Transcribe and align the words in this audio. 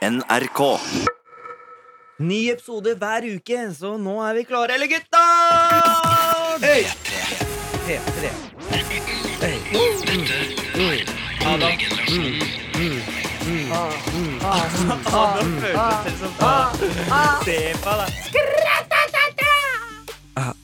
NRK. 0.00 0.60
Ny 2.24 2.38
episode 2.48 2.94
hver 2.96 3.24
uke, 3.36 3.58
så 3.76 3.98
nå 4.00 4.14
er 4.24 4.38
vi 4.38 4.44
klare. 4.48 4.78
Eller 4.78 4.88
gutta! 4.88 5.20
Hey! 6.62 6.86
P3. 7.84 8.30
Hey. 9.42 11.04
Adam. 11.44 11.76
Adam 15.12 15.52
følte 15.60 16.00
seg 16.08 16.16
som 16.22 16.32
Se 17.44 17.60
på 17.84 18.00
deg. 18.00 18.18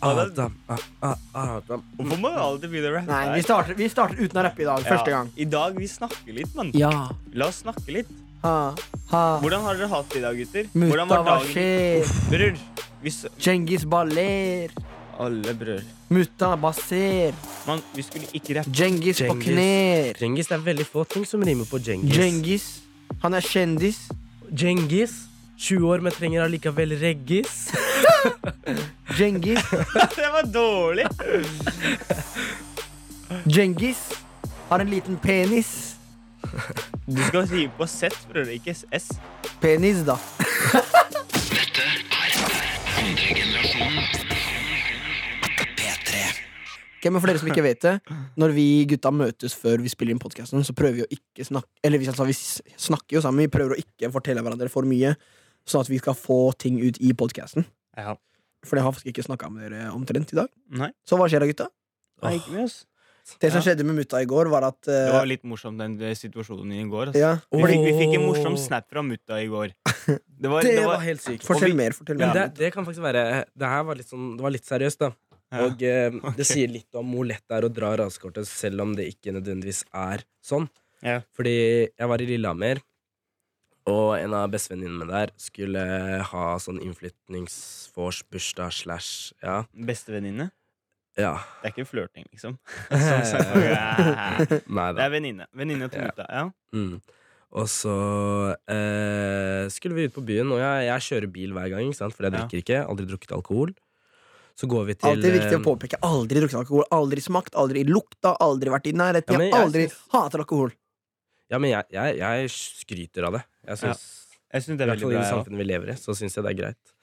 Adam, 0.07 0.53
ah, 0.71 0.79
ah, 1.03 1.17
Adam. 1.35 1.83
Hvorfor 1.99 2.21
må 2.23 2.31
du 2.31 2.37
alltid 2.41 2.71
begynne 2.73 2.89
å 2.89 2.95
rappe? 2.95 3.11
Nei, 3.11 3.25
vi 3.37 3.43
starter, 3.45 3.77
vi 3.77 3.89
starter 3.93 4.17
uten 4.23 4.41
å 4.41 4.45
rappe 4.47 4.65
i 4.65 4.69
dag. 4.69 4.87
Første 4.87 5.13
gang. 5.13 5.33
I 5.37 5.49
dag 5.51 5.77
vi 5.77 5.89
snakker 5.91 6.37
litt, 6.37 6.55
mann. 6.57 6.73
Ja. 6.79 7.11
La 7.37 7.51
oss 7.51 7.61
snakke 7.67 8.01
litt. 8.01 8.23
Ha, 8.43 8.75
ha. 9.11 9.23
Hvordan 9.43 9.63
har 9.67 9.75
dere 9.79 9.89
hatt 9.91 10.11
det 10.13 10.19
i 10.21 10.23
dag, 10.23 10.37
gutter? 10.39 10.69
Hvordan 10.73 11.09
Mutta, 11.09 11.17
var 11.17 11.23
hva 11.25 11.39
dagen? 11.39 11.53
skjer? 11.53 12.11
Bror. 12.31 12.59
hvis 13.03 13.19
Djengis 13.41 13.85
baller. 13.87 14.71
alle 15.19 15.55
brød. 15.55 15.83
Mutta 16.13 16.57
baser. 16.57 17.33
Man, 17.67 17.81
vi 17.95 18.03
skulle 18.03 18.27
ikke 18.37 18.59
rappe. 18.61 18.71
Djengis 18.71 19.19
på 19.23 19.35
Djengis. 19.35 19.47
knær. 19.49 20.13
Djengis, 20.21 20.47
det 20.47 20.55
er 20.55 20.65
veldig 20.67 20.87
få 20.87 21.05
ting 21.05 21.25
som 21.27 21.43
rimer 21.43 21.65
på 21.71 21.79
Djengis. 21.79 22.13
Djengis. 22.15 22.67
Han 23.23 23.35
er 23.35 23.41
kjendis. 23.41 23.99
Djengis. 24.53 25.17
20 25.59 25.89
år, 25.89 26.01
men 26.05 26.13
trenger 26.13 26.43
allikevel 26.45 26.93
reggis. 27.01 27.71
Djengis. 29.17 29.63
det 30.19 30.29
var 30.35 30.45
dårlig! 30.53 31.07
Djengis 33.47 33.97
har 34.69 34.79
en 34.81 34.91
liten 34.91 35.17
penis. 35.17 35.96
Du 37.07 37.21
skal 37.29 37.47
si 37.51 37.67
på 37.79 37.87
Z, 37.91 38.17
bror, 38.31 38.49
ikke 38.51 38.75
S. 38.75 39.09
Penis, 39.63 40.03
da. 40.07 40.17
Dette 41.53 41.85
er 41.87 41.97
andre 43.81 44.07
Ok, 46.97 47.11
men 47.13 47.21
for 47.21 47.29
dere 47.31 47.39
som 47.41 47.51
ikke 47.53 47.65
vet 47.67 47.83
det 47.85 47.95
Når 48.41 48.55
vi 48.57 48.65
gutta 48.91 49.13
møtes 49.15 49.55
før 49.55 49.83
vi 49.85 49.91
spiller 49.93 50.15
inn 50.17 50.23
podcasten 50.23 50.65
Så 50.67 50.75
prøver 50.77 50.97
vi 51.01 51.05
å 51.05 51.11
ikke 51.19 51.47
snakke 51.47 51.69
Eller 51.87 52.01
vi, 52.03 52.09
altså, 52.11 52.27
vi 52.27 52.35
snakker 52.35 53.19
jo 53.19 53.23
sammen 53.25 53.45
Vi 53.45 53.53
prøver 53.53 53.77
å 53.77 53.81
ikke 53.81 54.11
fortelle 54.15 54.43
hverandre 54.45 54.71
for 54.73 54.89
mye 54.89 55.13
Sånn 55.69 55.85
at 55.85 55.91
vi 55.93 56.01
skal 56.03 56.17
få 56.19 56.41
ting 56.59 56.81
ut 56.83 56.99
i 57.05 57.13
podcasten 57.19 57.67
Ja. 57.99 58.17
For 58.67 58.79
jeg 58.81 58.87
har 58.87 58.95
faktisk 58.97 59.13
ikke 59.13 59.27
snakket 59.29 59.55
med 59.55 59.69
dere 59.69 59.93
omtrent 59.95 60.33
i 60.35 60.41
dag 60.41 60.51
Nei, 60.81 60.91
Så 61.07 61.19
hva 61.21 61.29
skjer 61.31 61.45
da 61.45 61.51
gutta? 61.53 61.69
nei, 62.25 62.39
ikke 62.39 62.55
med 62.55 62.63
oss. 62.65 62.79
Det 63.41 63.51
som 63.51 63.59
Ja. 63.59 63.65
skjedde 63.67 63.85
med 63.85 63.97
mutta 63.99 64.21
i 64.23 64.27
går 64.31 64.47
var 64.53 64.63
at 64.69 64.81
Det 64.87 64.95
eh, 65.09 65.13
var 65.13 65.27
litt 65.27 65.43
morsomt, 65.45 65.79
den 65.83 65.97
eh, 66.01 66.15
situasjonen 66.15 66.73
i 66.79 66.85
går. 66.89 67.09
Altså. 67.11 67.19
ja, 67.19 67.33
Vi, 67.51 67.63
fikk, 67.73 67.83
vi 67.87 67.95
fikk 67.99 68.15
en 68.21 68.27
morsom 68.29 68.57
snap 68.57 68.87
fra 68.89 69.03
mutta 69.03 69.41
i 69.43 69.49
går. 69.51 69.73
Det 70.37 70.51
var, 70.53 70.63
Det 70.63 70.77
det 70.77 70.85
var 70.85 70.97
var 70.99 71.05
helt 71.07 71.21
sykt. 71.25 71.43
Fortell 71.49 71.73
vi- 71.73 71.77
mer, 71.81 71.91
fortell 71.97 72.19
Men 72.21 72.29
mer 72.29 72.35
det, 72.49 72.55
det 72.59 72.73
kan 72.75 72.85
faktisk 72.85 73.03
være 73.03 73.45
Det 73.57 73.67
her 73.73 73.83
var 73.89 73.97
litt, 73.97 74.07
sånn, 74.11 74.37
det 74.37 74.43
var 74.45 74.51
litt 74.55 74.67
seriøst, 74.69 74.99
da. 75.01 75.11
ja. 75.51 75.63
Og 75.67 75.83
eh, 75.83 76.11
okay. 76.21 76.35
det 76.37 76.47
sier 76.47 76.69
litt 76.69 76.95
om 77.01 77.11
hvor 77.17 77.27
lett 77.27 77.43
det 77.49 77.57
er 77.59 77.65
å 77.67 77.73
dra 77.73 77.95
rasekortet, 77.99 78.47
selv 78.47 78.81
om 78.85 78.93
det 78.95 79.09
ikke 79.15 79.33
nødvendigvis 79.35 79.83
er 79.95 80.23
sånn. 80.45 80.69
Ja. 81.03 81.23
Fordi 81.37 81.57
jeg 81.89 82.09
var 82.13 82.23
i 82.23 82.27
Lillehammer, 82.31 82.79
og 83.87 84.17
en 84.19 84.33
av 84.35 84.51
bestevenninnene 84.51 85.07
der 85.11 85.31
skulle 85.39 85.83
ha 86.31 86.45
sånn 86.59 86.81
innflytningsvors, 86.83 88.23
bursdag 88.31 88.73
slash 88.75 89.33
Ja. 89.43 89.65
Bestevenninne. 89.75 90.51
Ja. 91.17 91.35
Det 91.63 91.71
er 91.71 91.75
ikke 91.75 91.89
flørting, 91.89 92.27
liksom. 92.33 92.59
Sånn, 92.91 93.25
sånn. 93.31 93.63
Ja. 93.65 93.87
Nei 94.69 94.89
Det 94.97 95.07
er 95.07 95.15
venninne. 95.15 95.47
Venninne 95.57 95.89
til 95.93 96.05
gutta. 96.07 96.27
Ja. 96.29 96.49
Mm. 96.77 96.99
Og 97.57 97.69
så 97.73 97.93
eh, 98.69 99.65
skulle 99.73 99.97
vi 99.97 100.09
ut 100.11 100.15
på 100.17 100.25
byen, 100.27 100.51
og 100.53 100.61
jeg, 100.61 100.87
jeg 100.91 101.05
kjører 101.09 101.31
bil 101.33 101.55
hver 101.57 101.71
gang, 101.73 101.89
ikke 101.89 102.01
sant? 102.03 102.17
for 102.17 102.27
jeg 102.27 102.35
Ja. 102.35 102.43
drikker 102.43 102.63
ikke. 102.65 102.81
Aldri 102.91 103.07
drukket 103.09 103.33
alkohol. 103.39 103.73
Så 104.57 104.69
går 104.73 104.87
vi 104.89 104.95
til 104.97 105.11
Alltid 105.11 105.35
viktig 105.37 105.53
å 105.53 105.61
eh, 105.61 105.65
påpeke 105.67 105.99
Aldri 106.07 106.41
drukket 106.41 106.59
alkohol, 106.63 106.87
aldri 106.97 107.21
smakt, 107.21 107.57
aldri 107.61 107.83
lukta 107.85 108.31
Aldri 108.41 108.73
vært 108.73 108.87
i 108.89 108.95
nærheten, 108.97 109.37
Ja, 109.37 109.43
jeg 109.45 109.53
jeg 109.53 109.65
aldri 109.67 109.83
synes... 109.85 109.99
hater 110.15 110.41
alkohol 110.41 110.71
Ja, 111.53 111.59
men 111.61 111.75
jeg, 111.75 111.85
jeg, 111.93 112.15
jeg 112.23 112.53
skryter 112.55 113.29
av 113.29 113.37
det. 113.37 113.43
Jeg 113.69 113.83
synes, 113.83 114.07
ja. 114.33 114.63
det 114.65 114.87
er 114.87 114.89
veldig 114.95 115.05
bra. 115.05 115.13
i 115.13 115.19
det 115.21 115.29
samfunnet 115.29 115.61
vi 115.61 115.67
lever 115.69 115.93
i, 115.93 115.99
så 116.01 116.17
syns 116.17 116.35
jeg 116.35 116.43
det 116.47 116.55
er 116.55 116.59
greit. 116.59 116.96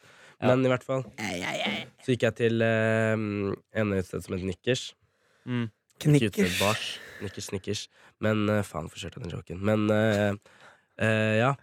Ja. 0.43 0.49
Men 0.51 0.65
i 0.67 0.71
hvert 0.71 0.83
fall 0.83 1.05
så 2.03 2.11
gikk 2.11 2.25
jeg 2.27 2.35
til 2.35 2.63
eh, 2.65 3.13
en 3.15 3.93
utested 3.95 4.25
som 4.25 4.35
het 4.35 4.43
Nikkers. 4.43 4.89
Mm. 5.47 5.69
Ikke 5.95 6.09
Knikkers 6.09 6.57
bars. 6.59 6.87
Nikkers, 7.23 7.51
Nikkers. 7.53 7.83
Men 8.23 8.43
eh, 8.51 8.63
faen, 8.67 8.89
forsøkte 8.91 9.21
jeg 9.21 9.29
den 9.29 9.37
joken. 9.37 9.61
Men 9.63 9.85
eh, 9.93 10.33
eh, 10.99 11.35
ja. 11.39 11.53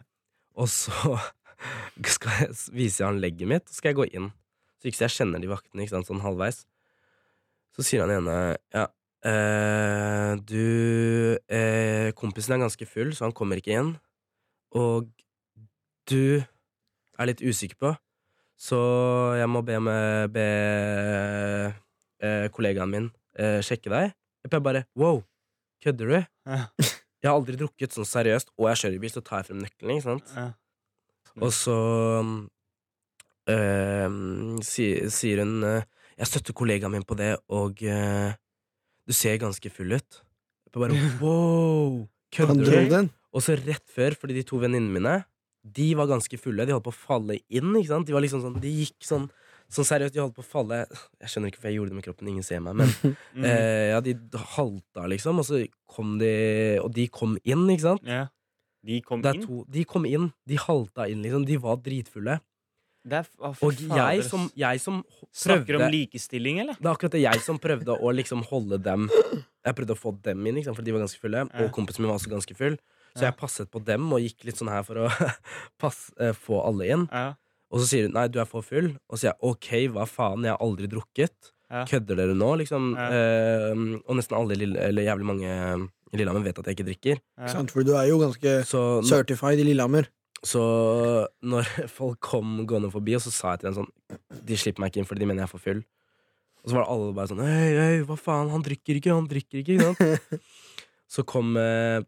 Og 0.57 0.69
så 0.73 1.19
skal 2.15 2.39
jeg, 2.41 2.57
viser 2.73 3.05
jeg 3.05 3.11
han 3.11 3.21
legget 3.21 3.53
mitt, 3.53 3.69
og 3.69 3.77
skal 3.77 3.93
jeg 3.93 4.01
gå 4.01 4.09
inn. 4.17 4.31
Så 4.81 4.89
ikke 4.89 5.03
så 5.03 5.07
jeg 5.11 5.17
kjenner 5.19 5.43
de 5.43 5.51
vaktene 5.51 5.85
ikke 5.85 5.99
sant, 5.99 6.09
sånn 6.09 6.25
halvveis. 6.25 6.65
Så 7.77 7.85
sier 7.87 8.07
han 8.07 8.15
ene 8.17 8.37
ja, 8.73 8.87
eh, 9.29 10.33
du 10.41 11.37
eh, 11.53 12.09
Kompisen 12.19 12.57
er 12.57 12.65
ganske 12.65 12.89
full, 12.89 13.13
så 13.15 13.29
han 13.29 13.37
kommer 13.37 13.61
ikke 13.61 13.77
inn. 13.77 13.93
Og 14.73 15.11
du 16.09 16.41
er 16.41 17.29
litt 17.29 17.45
usikker 17.45 17.77
på, 17.77 17.93
så 18.61 18.79
jeg 19.41 19.49
må 19.49 19.63
be, 19.65 19.79
med, 19.81 20.33
be 20.35 20.47
eh, 22.21 22.47
kollegaen 22.53 22.93
min 22.93 23.11
eh, 23.41 23.61
sjekke 23.65 23.93
deg. 23.93 24.17
Jeg 24.45 24.63
bare 24.65 24.85
wow, 24.99 25.23
kødder 25.85 26.11
du? 26.11 26.17
Ja. 26.49 26.65
Jeg 27.21 27.29
har 27.29 27.37
aldri 27.37 27.59
drukket 27.61 27.93
sånn 27.93 28.09
seriøst, 28.09 28.53
og 28.57 28.71
jeg 28.71 28.81
kjører 28.83 29.01
bil, 29.03 29.13
så 29.13 29.23
tar 29.25 29.43
jeg 29.43 29.51
frem 29.51 29.61
nøkkelen. 29.61 29.97
ikke 29.97 30.07
sant? 30.07 30.31
Ja. 30.37 30.47
Og 31.41 31.53
så 31.55 31.77
eh, 33.49 34.17
sier, 34.67 35.11
sier 35.15 35.45
hun 35.45 35.61
eh, 35.69 35.85
Jeg 36.19 36.29
støtter 36.29 36.57
kollegaen 36.57 36.93
min 36.93 37.07
på 37.07 37.17
det, 37.17 37.35
og 37.53 37.81
eh, 37.81 38.33
du 39.09 39.17
ser 39.17 39.41
ganske 39.41 39.73
full 39.73 39.97
ut. 39.97 40.21
Jeg 40.69 40.85
bare 40.85 40.97
wow, 41.25 42.03
kødder 42.35 42.89
du? 42.93 43.13
Og 43.31 43.45
så 43.45 43.57
rett 43.57 43.87
før, 43.89 44.17
fordi 44.19 44.41
de 44.41 44.45
to 44.45 44.59
venninnene 44.61 44.97
mine 44.97 45.17
De 45.63 45.95
var 45.95 46.07
ganske 46.09 46.39
fulle. 46.41 46.65
De 46.67 46.73
holdt 46.73 46.87
på 46.87 46.93
å 46.95 46.97
falle 46.97 47.39
inn. 47.51 47.75
ikke 47.77 47.89
sant? 47.93 48.07
De 48.09 48.13
var 48.17 48.23
liksom 48.25 48.41
sånn, 48.43 48.61
de 48.61 48.71
gikk 48.85 48.99
sånn 49.05 49.31
Sånn 49.71 49.87
seriøst, 49.87 50.11
de 50.17 50.19
holdt 50.19 50.35
på 50.35 50.43
å 50.43 50.49
falle 50.51 50.79
Jeg 51.21 51.29
skjønner 51.31 51.47
ikke 51.53 51.61
hvorfor 51.61 51.71
jeg 51.71 51.77
gjorde 51.79 51.91
det 51.93 51.95
med 52.01 52.05
kroppen. 52.09 52.29
Ingen 52.33 52.43
ser 52.43 52.61
meg. 52.65 52.75
Men 52.81 52.89
Mm. 53.37 53.45
eh, 53.47 53.89
ja, 53.93 54.01
de 54.03 54.15
halta, 54.57 55.05
liksom. 55.07 55.39
Og 55.39 55.47
så 55.47 55.61
kom 55.87 56.17
de 56.19 56.79
Og 56.83 56.91
de 56.97 57.07
kom 57.09 57.37
inn, 57.45 57.67
ikke 57.71 57.87
sant? 57.87 58.03
ja. 58.07 58.27
De 58.83 58.97
kom 59.05 59.21
inn. 59.37 59.43
to, 59.45 59.65
de 59.69 59.85
kom 59.85 60.07
inn. 60.09 60.31
De 60.49 60.57
halta 60.57 61.05
inn, 61.13 61.21
liksom. 61.23 61.45
De 61.47 61.59
var 61.61 61.77
dritfulle. 61.85 62.39
Det 63.03 63.17
er, 63.17 63.29
å, 63.41 63.55
Og 63.65 63.79
jeg 63.81 64.25
som, 64.29 64.43
jeg 64.61 64.81
som 64.83 64.99
Snakker 65.33 65.79
om 65.79 65.87
likestilling, 65.93 66.59
eller? 66.61 66.77
Det 66.77 66.85
er 66.85 66.93
akkurat 66.93 67.15
det 67.17 67.23
jeg 67.23 67.41
som 67.47 67.57
prøvde 67.63 67.95
å 67.97 68.11
liksom 68.13 68.43
holde 68.51 68.77
dem 68.85 69.07
Jeg 69.09 69.77
prøvde 69.79 69.95
å 69.97 70.01
få 70.01 70.13
dem 70.27 70.43
inn, 70.51 70.59
liksom, 70.59 70.77
for 70.77 70.85
de 70.85 70.93
var 70.93 71.01
ganske 71.07 71.21
fulle. 71.23 71.47
Ja. 71.49 71.63
Og 71.65 71.71
kompisen 71.77 72.05
min 72.05 72.11
var 72.13 72.19
også 72.21 72.33
ganske 72.33 72.57
full. 72.59 72.77
Så 73.17 73.23
Ja. 73.25 73.31
jeg 73.31 73.37
passet 73.41 73.71
på 73.73 73.81
dem 73.85 74.13
og 74.13 74.21
gikk 74.21 74.45
litt 74.45 74.57
sånn 74.61 74.69
her 74.73 74.83
for 74.87 75.07
å 75.07 75.09
pass, 75.81 76.11
eh, 76.21 76.33
få 76.37 76.61
alle 76.65 76.91
inn. 76.93 77.07
Ja. 77.13 77.35
Og 77.73 77.81
så 77.81 77.87
sier 77.89 78.07
hun 78.09 78.13
nei, 78.17 78.27
du 78.29 78.39
er 78.43 78.49
for 78.51 78.63
full. 78.67 78.93
Og 79.09 79.17
så 79.17 79.25
sier 79.25 79.33
jeg 79.33 79.41
ok, 79.49 79.71
hva 79.95 80.07
faen, 80.09 80.45
jeg 80.45 80.53
har 80.55 80.61
aldri 80.65 80.89
drukket. 80.91 81.53
Ja. 81.71 81.85
Kødder 81.87 82.17
dere 82.19 82.35
nå? 82.35 82.51
Liksom. 82.61 82.93
Ja. 82.99 83.09
Eh, 83.15 83.83
og 84.05 84.17
nesten 84.19 84.37
alle, 84.37 84.57
eller 84.89 85.07
jævlig 85.07 85.29
mange 85.29 85.51
i 86.11 86.19
Lillehammer 86.19 86.43
vet 86.49 86.59
at 86.59 86.67
jeg 86.67 86.77
ikke 86.79 86.89
drikker. 86.89 87.21
Ja. 87.39 87.47
Sant? 87.53 87.71
For 87.71 87.87
du 87.87 87.93
er 87.95 88.09
jo 88.11 88.19
ganske 88.19 88.57
Så, 88.67 88.81
certified 89.07 89.61
i 89.63 89.69
Lillehammer 89.69 90.09
så 90.47 90.63
når 91.45 91.69
folk 91.99 92.21
kom 92.25 92.63
gående 92.69 92.93
forbi, 92.93 93.17
og 93.19 93.25
så 93.25 93.33
sa 93.35 93.55
jeg 93.55 93.63
til 93.63 93.71
dem 93.71 93.79
sånn 93.81 94.47
De 94.49 94.57
slipper 94.61 94.83
meg 94.83 94.93
ikke 94.93 95.03
inn 95.03 95.09
fordi 95.09 95.25
de 95.25 95.29
mener 95.29 95.45
jeg 95.45 95.51
er 95.51 95.53
for 95.53 95.65
full. 95.65 95.83
Og 96.61 96.69
så 96.69 96.77
var 96.77 96.85
det 96.85 96.95
alle 96.95 97.13
bare 97.17 97.31
sånn 97.31 97.45
Hei, 97.45 97.69
hei, 97.77 97.93
hva 98.09 98.17
faen, 98.21 98.53
han 98.53 98.65
drikker 98.65 99.01
ikke, 99.01 99.15
han 99.17 99.29
drikker 99.29 99.63
ikke. 99.63 99.93
Ikke? 99.93 100.41
Så 101.11 101.25
kom 101.27 101.57
eh, 101.59 102.01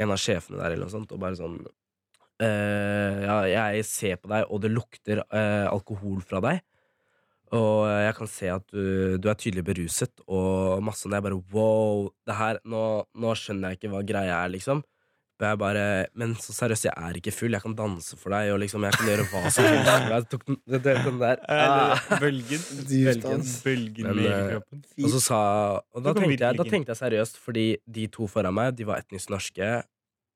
en 0.00 0.12
av 0.14 0.20
sjefene 0.20 0.60
der 0.60 0.74
eller 0.74 0.86
noe 0.86 0.94
sånt 0.94 1.10
og 1.12 1.20
bare 1.20 1.36
sånn 1.36 1.58
eh, 2.42 3.24
Ja, 3.26 3.40
jeg 3.50 3.84
ser 3.88 4.16
på 4.22 4.30
deg, 4.32 4.46
og 4.48 4.62
det 4.64 4.72
lukter 4.72 5.20
eh, 5.26 5.66
alkohol 5.68 6.22
fra 6.24 6.40
deg. 6.44 6.62
Og 7.54 7.84
jeg 7.86 8.14
kan 8.16 8.30
se 8.30 8.48
at 8.50 8.64
du, 8.72 9.18
du 9.20 9.28
er 9.30 9.36
tydelig 9.38 9.62
beruset, 9.66 10.24
og 10.26 10.80
masse 10.82 11.04
sånn. 11.04 11.14
Jeg 11.14 11.26
bare 11.26 11.38
wow, 11.52 12.08
det 12.26 12.34
her, 12.38 12.58
nå, 12.66 12.80
nå 13.20 13.34
skjønner 13.38 13.74
jeg 13.74 13.78
ikke 13.78 13.92
hva 13.92 14.00
greia 14.06 14.40
er, 14.40 14.50
liksom. 14.56 14.80
Og 15.34 15.46
jeg 15.48 15.58
bare, 15.58 15.84
Men 16.14 16.34
så 16.38 16.54
seriøst, 16.54 16.84
jeg 16.86 16.94
er 16.94 17.16
ikke 17.18 17.32
full. 17.34 17.54
Jeg 17.56 17.62
kan 17.64 17.74
danse 17.74 18.16
for 18.20 18.30
deg, 18.30 18.52
og 18.54 18.60
liksom, 18.62 18.84
jeg 18.86 18.94
kan 18.94 19.08
gjøre 19.10 19.24
hva 19.32 19.40
som 19.50 19.64
helst. 19.66 19.88
for 19.88 20.04
deg. 20.04 20.12
Jeg 20.12 20.28
tok 20.30 20.44
den, 20.46 20.58
den, 20.70 21.00
den 21.08 21.18
der. 21.24 21.40
Ah. 21.50 22.04
bølgen. 22.22 22.62
Bølgen, 22.90 23.42
Bølgen 23.64 24.06
Men, 24.10 24.20
eh, 24.28 24.44
kroppen. 24.52 24.84
Og 25.02 25.10
så 25.16 25.22
sa 25.24 25.40
Og 25.94 26.04
da 26.04 26.14
tenkte, 26.14 26.38
jeg, 26.44 26.60
da 26.60 26.68
tenkte 26.68 26.94
jeg 26.94 27.02
seriøst, 27.02 27.40
fordi 27.42 27.66
de 27.98 28.06
to 28.14 28.28
foran 28.30 28.54
meg, 28.54 28.76
de 28.78 28.86
var 28.86 29.02
etnisk 29.02 29.34
norske. 29.34 29.72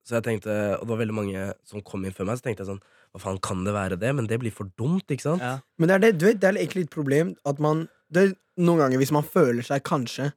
Så 0.08 0.18
jeg 0.18 0.26
tenkte, 0.26 0.50
Og 0.80 0.82
det 0.86 0.90
var 0.90 1.02
veldig 1.04 1.18
mange 1.20 1.46
som 1.68 1.84
kom 1.84 2.02
inn 2.04 2.16
før 2.16 2.30
meg, 2.32 2.40
så 2.40 2.48
tenkte 2.48 2.66
jeg 2.66 2.72
sånn 2.72 2.82
Hva 3.14 3.22
faen, 3.22 3.38
kan 3.44 3.62
det 3.68 3.76
være 3.76 4.00
det? 4.02 4.10
Men 4.18 4.26
det 4.26 4.40
blir 4.42 4.54
for 4.54 4.72
dumt, 4.80 5.06
ikke 5.06 5.28
sant? 5.28 5.44
Ja. 5.44 5.60
Men 5.78 5.92
det 5.92 5.94
er, 5.94 6.04
det, 6.08 6.12
du 6.18 6.26
vet, 6.26 6.42
det 6.42 6.50
er 6.50 6.58
egentlig 6.58 6.88
et 6.88 6.94
problem 6.98 7.36
at 7.46 7.62
man 7.62 7.86
det 8.10 8.32
Noen 8.58 8.80
ganger 8.82 8.98
hvis 8.98 9.12
man 9.14 9.22
føler 9.22 9.62
seg 9.62 9.84
kanskje 9.86 10.32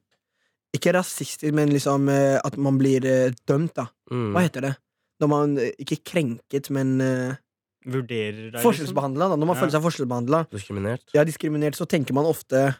Ikke 0.72 0.92
rasistisk, 0.96 1.52
men 1.52 1.68
liksom 1.68 2.08
eh, 2.08 2.38
at 2.42 2.56
man 2.56 2.78
blir 2.80 3.04
eh, 3.04 3.32
dømt, 3.48 3.74
da. 3.76 3.86
Mm. 4.10 4.30
Hva 4.32 4.42
heter 4.46 4.64
det? 4.68 4.74
Når 5.20 5.28
man 5.28 5.58
eh, 5.60 5.72
ikke 5.84 5.98
krenket, 6.08 6.70
men 6.72 6.94
uh, 7.00 7.34
Vurderer 7.84 8.32
deg, 8.38 8.52
liksom. 8.54 8.62
forskjellsbehandla. 8.64 9.28
da. 9.32 9.36
Når 9.36 9.46
man 9.50 9.56
Ja. 9.56 9.60
føler 9.60 9.74
seg 9.74 9.82
forskjellsbehandla, 9.84 10.40
Diskriminert. 10.54 11.04
ja, 11.14 11.24
diskriminert, 11.28 11.74
så 11.76 11.84
tenker 11.90 12.14
man 12.14 12.24
ofte 12.30 12.76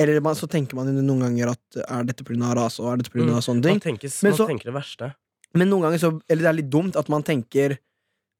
Eller 0.00 0.20
man, 0.24 0.34
så 0.34 0.48
tenker 0.48 0.74
man 0.74 0.88
noen 0.88 1.20
ganger 1.20 1.50
at 1.52 1.76
eh, 1.76 1.84
er 1.98 2.04
dette 2.08 2.24
pga. 2.24 2.54
rase 2.56 2.80
og 2.82 2.92
er 2.94 2.96
dette 3.02 3.12
pga. 3.12 3.26
Mm. 3.28 3.42
sånne 3.44 3.62
ting. 3.62 3.76
Man, 3.78 3.84
tenker, 3.86 4.08
Men 4.22 4.32
man 4.32 4.38
så- 4.40 4.48
tenker 4.48 4.64
det 4.72 4.74
verste. 4.74 5.14
Men 5.54 5.68
noen 5.68 5.82
ganger 5.84 5.98
så 6.00 6.10
Eller 6.28 6.42
det 6.42 6.48
er 6.48 6.58
litt 6.62 6.70
dumt 6.70 6.96
at 6.96 7.08
man 7.12 7.22
tenker 7.22 7.78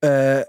eh, 0.03 0.43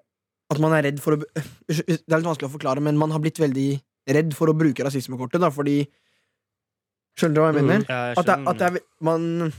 At 0.50 0.60
man 0.60 0.72
er 0.74 0.84
redd 0.90 1.00
for 1.04 1.18
å 1.18 1.20
Det 1.68 2.00
er 2.08 2.18
litt 2.18 2.26
vanskelig 2.26 2.50
å 2.50 2.56
forklare, 2.58 2.82
men 2.82 2.98
man 2.98 3.12
har 3.12 3.20
blitt 3.20 3.38
veldig 3.38 3.82
redd 4.10 4.34
for 4.36 4.48
å 4.52 4.56
bruke 4.58 4.84
rasismekortet, 4.84 5.40
da, 5.40 5.50
fordi 5.50 5.86
Skjønner 7.18 7.34
du 7.36 7.42
hva 7.42 7.54
jeg 7.54 7.62
Mm. 7.62 7.68
mener? 7.68 7.86
Ja, 7.90 8.02
jeg 8.10 8.18
At 8.18 8.26
det, 8.26 8.48
at 8.48 8.58
det 8.58 8.68
er 8.68 8.80
man 9.02 9.54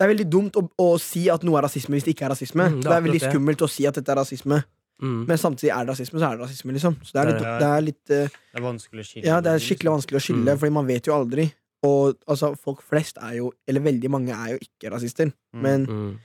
Det 0.00 0.06
er 0.06 0.14
veldig 0.14 0.30
dumt 0.30 0.52
å, 0.56 0.62
å 0.80 0.98
si 1.00 1.28
at 1.28 1.42
noe 1.44 1.58
er 1.58 1.62
rasisme 1.68 1.92
hvis 1.92 2.04
det 2.04 2.14
ikke 2.16 2.24
er 2.24 2.30
rasisme. 2.32 2.64
Mm, 2.70 2.80
det 2.80 2.86
er 2.86 2.90
det 2.90 2.96
er 2.96 3.02
veldig 3.08 3.20
det. 3.20 3.30
skummelt 3.32 3.60
å 3.60 3.68
si 3.68 3.86
at 3.86 3.94
dette 3.94 4.08
er 4.08 4.16
rasisme, 4.16 4.64
Mm. 5.02 5.26
men 5.26 5.36
samtidig 5.38 5.70
er 5.72 5.84
det 5.84 5.88
rasisme, 5.94 6.18
så 6.20 6.26
er 6.32 6.36
det 6.36 6.40
rasisme, 6.44 6.72
liksom. 6.72 6.94
Så 7.04 7.12
det 7.12 7.20
er 7.20 7.26
litt, 7.32 7.42
det 7.60 7.68
er 7.68 7.80
litt 7.80 8.10
uh, 8.10 8.28
Det 8.28 8.56
er 8.56 8.60
vanskelig 8.60 9.00
å 9.00 9.06
skille. 9.08 9.24
Ja, 9.24 9.40
det 9.40 9.48
er 9.52 9.58
liksom. 9.58 9.68
skikkelig 9.76 9.92
vanskelig 9.96 10.16
å 10.16 10.24
skille, 10.24 10.52
Mm. 10.54 10.58
fordi 10.58 10.72
man 10.72 10.86
vet 10.86 11.04
jo 11.06 11.12
aldri. 11.14 11.52
Og 11.82 12.16
altså, 12.28 12.54
folk 12.58 12.82
flest 12.82 13.16
er 13.22 13.36
jo 13.36 13.52
Eller 13.68 13.80
veldig 13.80 14.10
mange 14.10 14.28
er 14.32 14.52
jo 14.52 14.58
ikke 14.58 14.90
rasister, 14.92 15.26
Mm. 15.54 15.60
men 15.62 15.86
Mm. 15.86 16.18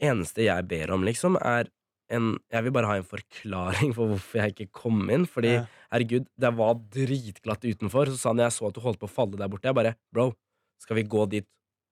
Eneste 0.00 0.44
jeg 0.44 0.68
ber 0.68 0.92
om, 0.94 1.02
liksom, 1.02 1.36
er 1.42 1.66
en 2.10 2.38
Jeg 2.50 2.64
vil 2.64 2.72
bare 2.72 2.86
ha 2.86 2.96
en 2.96 3.04
forklaring 3.06 3.94
for 3.96 4.08
hvorfor 4.14 4.40
jeg 4.40 4.54
ikke 4.54 4.72
kom 4.72 5.10
inn. 5.10 5.26
Fordi, 5.26 5.54
Ja. 5.58 5.66
herregud, 5.92 6.26
det 6.38 6.50
var 6.56 6.74
dritglatt 6.94 7.64
utenfor. 7.64 8.06
Så 8.12 8.16
sa 8.18 8.30
han 8.30 8.38
jeg 8.38 8.52
så 8.52 8.68
at 8.68 8.74
du 8.74 8.80
holdt 8.80 8.98
på 9.00 9.08
å 9.08 9.12
falle 9.12 9.36
der 9.36 9.48
borte. 9.48 9.64
Jeg 9.68 9.74
bare 9.74 9.94
Bro, 10.12 10.32
skal 10.80 10.96
vi 10.96 11.02
gå 11.04 11.28
dit 11.28 11.46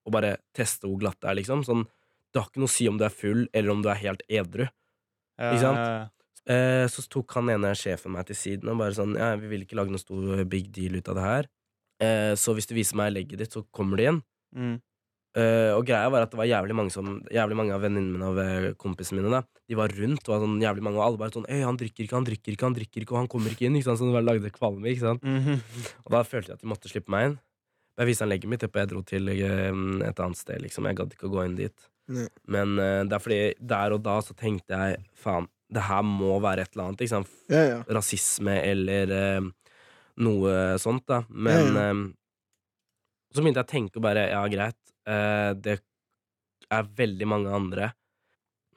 og 0.06 0.12
bare 0.12 0.36
teste 0.54 0.86
hvor 0.86 0.98
glatt 1.00 1.18
det 1.20 1.28
er, 1.30 1.34
liksom? 1.40 1.64
Sånn, 1.66 1.84
det 2.32 2.40
har 2.42 2.48
ikke 2.48 2.62
noe 2.62 2.70
å 2.70 2.76
si 2.76 2.86
om 2.88 2.96
du 2.98 3.04
er 3.04 3.10
full, 3.10 3.48
eller 3.52 3.70
om 3.72 3.82
du 3.82 3.88
er 3.90 3.96
helt 3.98 4.22
edru. 4.28 4.68
Ja, 5.38 5.52
Ikke 5.52 5.60
sant? 5.60 5.76
ja, 5.78 6.08
Eh, 6.46 6.86
så 6.86 7.02
tok 7.10 7.32
han 7.34 7.48
ene 7.50 7.72
sjefen 7.74 8.12
meg 8.14 8.24
til 8.28 8.36
siden 8.36 8.68
og 8.70 8.78
bare 8.78 8.94
sånn 8.94 9.16
Ja, 9.18 9.34
vi 9.34 9.48
vil 9.48 9.64
ikke 9.64 9.74
lage 9.74 9.90
noe 9.90 9.98
stor 9.98 10.44
big 10.44 10.70
deal 10.70 10.94
ut 10.94 11.08
av 11.08 11.16
det 11.16 11.24
her. 11.24 11.46
Eh, 11.98 12.34
så 12.38 12.54
hvis 12.54 12.68
du 12.68 12.74
viser 12.76 12.94
meg 12.94 13.12
legget 13.16 13.38
ditt, 13.38 13.50
så 13.50 13.64
kommer 13.74 13.96
du 13.96 14.02
ja. 14.04 14.12
Mm. 14.54 14.80
Eh, 15.36 15.70
og 15.76 15.82
greia 15.84 16.08
var 16.08 16.24
at 16.24 16.30
det 16.32 16.38
var 16.38 16.48
jævlig 16.48 16.74
mange, 16.78 16.92
som, 16.94 17.18
jævlig 17.28 17.56
mange 17.58 17.74
av 17.76 17.82
venninnene 17.84 18.14
mine 18.14 18.28
og 18.30 18.38
eh, 18.40 18.68
kompisene 18.80 19.20
mine 19.20 19.34
da 19.34 19.42
De 19.68 19.76
var 19.76 19.92
rundt, 19.92 20.22
og 20.30 20.44
sånn 20.44 20.54
jævlig 20.62 20.84
mange, 20.86 20.96
og 20.96 21.04
alle 21.04 21.20
bare 21.20 21.34
sånn 21.34 21.48
Øy, 21.50 21.58
han 21.60 21.76
drikker 21.76 22.06
ikke, 22.06 22.16
han 22.16 22.28
drikker 22.28 22.54
ikke, 22.54 22.64
han 22.64 22.76
drikker 22.78 23.04
ikke, 23.04 23.12
og 23.12 23.20
han 23.20 23.28
kommer 23.28 23.52
ikke 23.52 23.66
inn. 23.68 23.76
Ikke 23.76 23.90
sant? 23.90 24.00
Så 24.00 24.08
det 24.14 24.22
lagde 24.24 24.52
kvalme, 24.54 24.88
ikke 24.88 25.04
sant? 25.04 25.26
Mhm. 25.26 25.60
Og 26.06 26.14
da 26.16 26.22
følte 26.24 26.54
jeg 26.54 26.60
at 26.60 26.64
de 26.64 26.72
måtte 26.72 26.92
slippe 26.92 27.12
meg 27.12 27.28
inn. 27.28 27.36
Jeg 28.00 28.10
viste 28.10 28.24
han 28.24 28.32
legget 28.32 28.52
mitt, 28.52 28.64
og 28.64 28.80
jeg 28.80 28.90
dro 28.92 29.04
til 29.08 29.28
eh, 29.34 29.84
et 30.08 30.24
annet 30.24 30.40
sted, 30.40 30.64
liksom. 30.64 30.88
Jeg 30.88 31.00
gadd 31.02 31.12
ikke 31.12 31.28
å 31.28 31.34
gå 31.36 31.44
inn 31.44 31.60
dit. 31.60 31.86
Nei. 32.16 32.28
Men 32.54 32.76
uh, 32.78 33.02
det 33.02 33.16
er 33.16 33.22
fordi 33.22 33.40
der 33.58 33.92
og 33.96 34.04
da 34.04 34.20
så 34.22 34.36
tenkte 34.38 34.78
jeg 34.78 35.00
faen, 35.18 35.48
det 35.74 35.82
her 35.82 36.04
må 36.06 36.36
være 36.40 36.64
et 36.64 36.76
eller 36.76 36.92
annet. 36.92 37.02
Ikke 37.02 37.16
sant? 37.16 37.32
ja, 37.50 37.64
ja. 37.74 37.78
rasisme 37.92 38.54
eller 38.62 39.10
uh, 39.10 39.48
noe 40.22 40.52
sånt, 40.80 41.04
da. 41.10 41.24
Men 41.28 41.76
Ja, 41.76 41.90
så 43.36 43.42
begynte 43.44 43.60
jeg 43.60 43.68
å 43.68 43.72
tenke 43.74 44.00
bare 44.00 44.28
ja, 44.30 44.40
greit, 44.48 44.78
det 45.06 45.78
er 46.74 46.88
veldig 46.98 47.26
mange 47.30 47.52
andre 47.54 47.92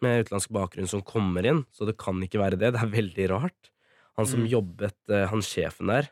med 0.01 0.23
utenlandsk 0.25 0.51
bakgrunn 0.55 0.87
som 0.87 1.01
kommer 1.03 1.43
inn, 1.49 1.63
så 1.75 1.85
det 1.89 1.97
kan 1.99 2.21
ikke 2.23 2.39
være 2.39 2.59
det. 2.61 2.69
Det 2.75 2.81
er 2.83 2.91
veldig 2.93 3.25
rart. 3.33 3.71
Han 4.15 4.27
som 4.27 4.43
Mm. 4.45 4.49
jobbet, 4.51 4.95
eh, 5.09 5.25
han 5.27 5.41
sjefen 5.41 5.87
der, 5.87 6.09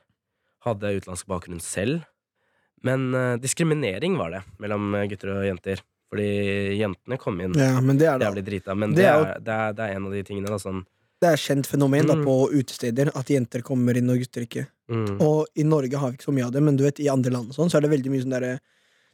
hadde 0.65 0.95
utenlandsk 0.97 1.27
bakgrunn 1.27 1.61
selv. 1.61 2.03
Men 2.83 3.13
eh, 3.15 3.37
diskriminering 3.37 4.17
var 4.17 4.31
det 4.31 4.43
mellom 4.59 4.93
eh, 4.95 5.07
gutter 5.07 5.29
og 5.37 5.45
jenter. 5.45 5.81
Fordi 6.09 6.77
jentene 6.79 7.17
kom 7.19 7.39
inn 7.43 7.53
ja, 7.59 7.81
men 7.83 7.97
det 7.99 8.07
er 8.07 8.19
jævlig 8.19 8.43
drita. 8.47 8.75
Men 8.75 8.93
Det 8.93 9.03
det 9.03 9.07
er 9.11 9.39
det, 9.43 9.53
er, 9.53 9.73
det 9.73 9.83
er 9.89 9.95
en 9.97 10.05
av 10.07 10.11
de 10.13 10.23
tingene, 10.23 10.47
da. 10.47 10.55
Sånn 10.57 10.85
Det 11.19 11.27
er 11.33 11.35
kjent 11.41 11.67
fenomen 11.67 12.07
da, 12.07 12.13
Mm. 12.15 12.23
på 12.25 12.35
utesteder 12.53 13.09
at 13.15 13.25
jenter 13.27 13.61
kommer 13.61 13.97
inn 13.97 14.09
og 14.09 14.17
gutter 14.19 14.45
ikke. 14.47 14.67
mm, 14.89 15.19
Og 15.21 15.47
i 15.55 15.63
Norge 15.63 15.97
har 15.97 16.11
vi 16.11 16.17
ikke 16.17 16.27
så 16.31 16.33
mye 16.33 16.45
av 16.45 16.51
det, 16.53 16.61
men 16.63 16.75
du 16.77 16.83
vet, 16.83 16.99
i 16.99 17.09
andre 17.09 17.31
land 17.31 17.51
sånn, 17.51 17.69
så 17.69 17.77
er 17.77 17.81
det 17.81 17.91
veldig 17.91 18.11
mye 18.11 18.23
sånn 18.23 18.35
derre 18.39 18.59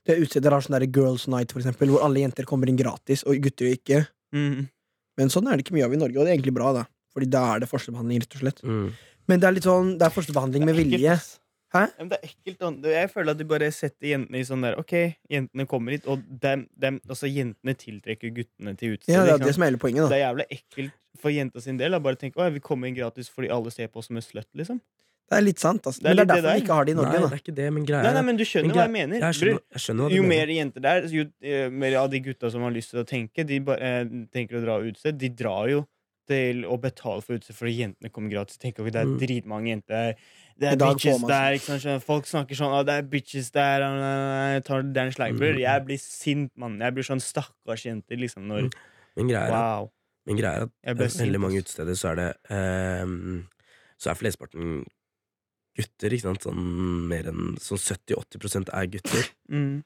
det 0.04 0.16
er 0.16 0.24
Utesteder 0.24 0.56
har 0.56 0.64
sånn 0.66 0.76
der 0.76 0.88
Girls 0.88 1.28
Night, 1.32 1.54
for 1.56 1.64
eksempel, 1.64 1.92
hvor 1.94 2.04
alle 2.06 2.24
jenter 2.24 2.48
kommer 2.50 2.70
inn 2.70 2.80
gratis, 2.80 3.24
og 3.28 3.40
gutter 3.44 3.72
ikke. 3.72 4.04
Mm. 4.36 4.68
Men 5.20 5.32
sånn 5.32 5.48
er 5.48 5.58
det 5.58 5.68
ikke 5.68 5.78
mye 5.78 5.88
av 5.88 5.96
i 5.96 6.02
Norge, 6.02 6.18
og 6.18 6.26
det 6.26 6.34
er 6.34 6.38
egentlig 6.38 6.56
bra, 6.58 6.74
da. 6.76 6.84
Fordi 7.14 7.30
da 7.30 7.44
er 7.54 7.64
det 7.64 7.70
forskjellsbehandling, 7.70 8.24
rett 8.26 8.38
og 8.38 8.44
slett. 8.46 8.64
mm. 8.66 8.92
Men 9.32 9.40
det 9.40 9.48
er 9.48 9.56
litt 9.56 9.64
sånn, 9.64 9.94
det 9.96 10.04
er 10.04 10.12
forskjellsbehandling 10.12 10.66
med 10.68 10.76
Det 10.76 10.84
vilje. 10.84 11.14
Hæ? 11.74 11.84
Ja, 11.90 12.06
det 12.06 12.18
er 12.20 12.26
ekkelt. 12.28 12.84
Jeg 12.92 13.10
føler 13.10 13.34
at 13.34 13.40
de 13.40 13.46
bare 13.50 13.70
setter 13.74 14.10
jentene 14.12 14.42
i 14.42 14.46
sånn 14.46 14.62
der 14.62 14.76
Ok, 14.78 14.92
jentene 15.32 15.66
kommer 15.70 15.96
hit, 15.96 16.10
og 16.12 16.22
dem, 16.44 16.68
dem, 16.78 17.00
altså 17.08 17.30
jentene 17.32 17.74
tiltrekker 17.80 18.34
guttene 18.36 18.76
til 18.78 18.98
utestedet. 18.98 19.16
Ja, 19.16 19.24
det 19.26 19.38
er 19.40 19.46
det 19.48 19.56
som 19.56 19.66
er 19.66 19.72
hele 19.72 19.82
poenget, 19.82 20.04
det 20.04 20.12
da. 20.12 20.20
er 20.20 20.26
jævlig 20.28 20.46
ekkelt 20.54 21.00
for 21.24 21.34
jenta 21.34 21.64
sin 21.64 21.80
del. 21.80 21.96
Da. 21.96 22.02
Bare 22.04 22.20
tenk 22.20 22.38
å, 22.38 22.46
vi 22.54 22.62
kommer 22.62 22.92
inn 22.92 22.98
gratis 23.00 23.32
fordi 23.34 23.50
alle 23.54 23.74
ser 23.74 23.90
på 23.90 24.04
oss 24.04 24.12
som 24.12 24.20
en 24.20 24.26
slut, 24.26 24.50
liksom. 24.60 24.84
Det 25.34 25.40
er 25.42 25.46
litt 25.48 25.64
sant, 25.64 25.88
altså. 25.90 26.04
Det 26.04 26.12
er 26.12 26.14
Men 26.14 26.16
det 26.16 26.24
er 26.24 26.28
litt 26.28 26.34
det 26.34 26.44
derfor 26.44 26.60
vi 26.60 26.64
ikke 26.64 26.78
har 26.78 26.86
det 26.86 26.94
i 26.94 26.98
Norge, 27.00 27.14
Nei, 27.14 27.22
da. 27.24 27.30
det 27.32 27.38
er 27.40 27.44
ikke 27.44 27.56
det, 27.58 27.68
men 27.74 27.88
greia 27.90 28.04
Nei, 28.04 28.12
er 28.12 28.18
nei, 28.20 28.24
men 28.30 28.38
du 28.40 28.46
skjønner 28.46 28.70
men 28.70 28.78
hva 28.78 28.86
jeg 28.86 28.94
mener. 28.94 29.24
Jeg 29.26 29.40
skjønner, 29.40 29.64
jeg 29.74 29.84
skjønner 29.88 30.04
hva 30.04 30.10
du 30.14 30.16
jo 30.16 30.24
mener. 30.28 30.38
mer 30.38 30.54
jenter 30.60 30.86
der, 30.86 31.10
jo 31.18 31.26
uh, 31.26 31.66
mer 31.84 31.98
av 32.04 32.12
de 32.14 32.22
gutta 32.30 32.54
som 32.54 32.68
har 32.68 32.76
lyst 32.78 32.94
til 32.94 33.02
å 33.02 33.08
tenke, 33.10 33.48
de 33.50 33.60
bare, 33.60 33.90
eh, 33.90 34.06
tenker 34.32 34.62
å 34.62 34.64
dra 34.64 34.80
utested, 34.86 35.18
de 35.18 35.30
drar 35.44 35.68
jo 35.74 35.84
til 36.30 36.64
å 36.70 36.78
betale 36.80 37.24
for 37.24 37.36
utested 37.36 37.58
fordi 37.58 37.74
jentene 37.82 38.12
kommer 38.14 38.32
gratis. 38.32 38.58
Tenk 38.62 38.80
over, 38.80 38.92
Det 38.92 39.02
er 39.02 39.10
Mm. 39.10 39.20
dritmange 39.20 39.68
jenter. 39.68 40.16
Det 40.58 40.72
er 40.72 40.78
bitches 40.78 41.28
der. 41.28 41.58
Ikke 41.58 41.80
sant? 41.82 42.04
Folk 42.04 42.26
snakker 42.26 42.56
sånn 42.56 42.72
«Å, 42.72 42.86
'Det 42.86 42.94
er 42.94 43.02
bitches 43.04 43.52
der', 43.52 43.82
jeg 44.54 44.64
tar 44.64 44.82
den. 44.84 45.12
Mm. 45.12 45.60
Jeg 45.60 45.86
blir 45.86 46.00
sint, 46.00 46.52
mann. 46.56 46.80
Jeg 46.80 46.94
blir 46.94 47.04
sånn 47.04 47.20
stakkars 47.20 47.84
jenter, 47.86 48.16
liksom. 48.16 48.48
Når, 48.48 48.72
Men 49.18 49.28
greie 49.28 49.42
er 49.42 49.52
at, 49.52 49.52
wow. 49.52 49.92
er 50.28 50.64
at 50.64 50.72
Jeg 50.86 50.96
ble 50.96 51.06
eh, 51.06 51.10
sint, 51.10 51.28
veldig 51.28 51.40
mange 51.42 51.62
utesteder 51.62 51.96
så 51.98 52.12
er 52.12 52.16
det 52.16 52.36
ehm, 52.50 53.48
Så 53.98 54.10
er 54.10 54.16
flesteparten 54.16 54.86
gutter, 55.78 56.14
ikke 56.14 56.28
sant? 56.28 56.46
Sånn 56.46 56.62
mer 57.10 57.30
enn 57.32 57.56
sånn 57.62 57.82
70-80 57.82 58.72
er 58.74 58.94
gutter. 58.98 59.34
Mm. 59.54 59.84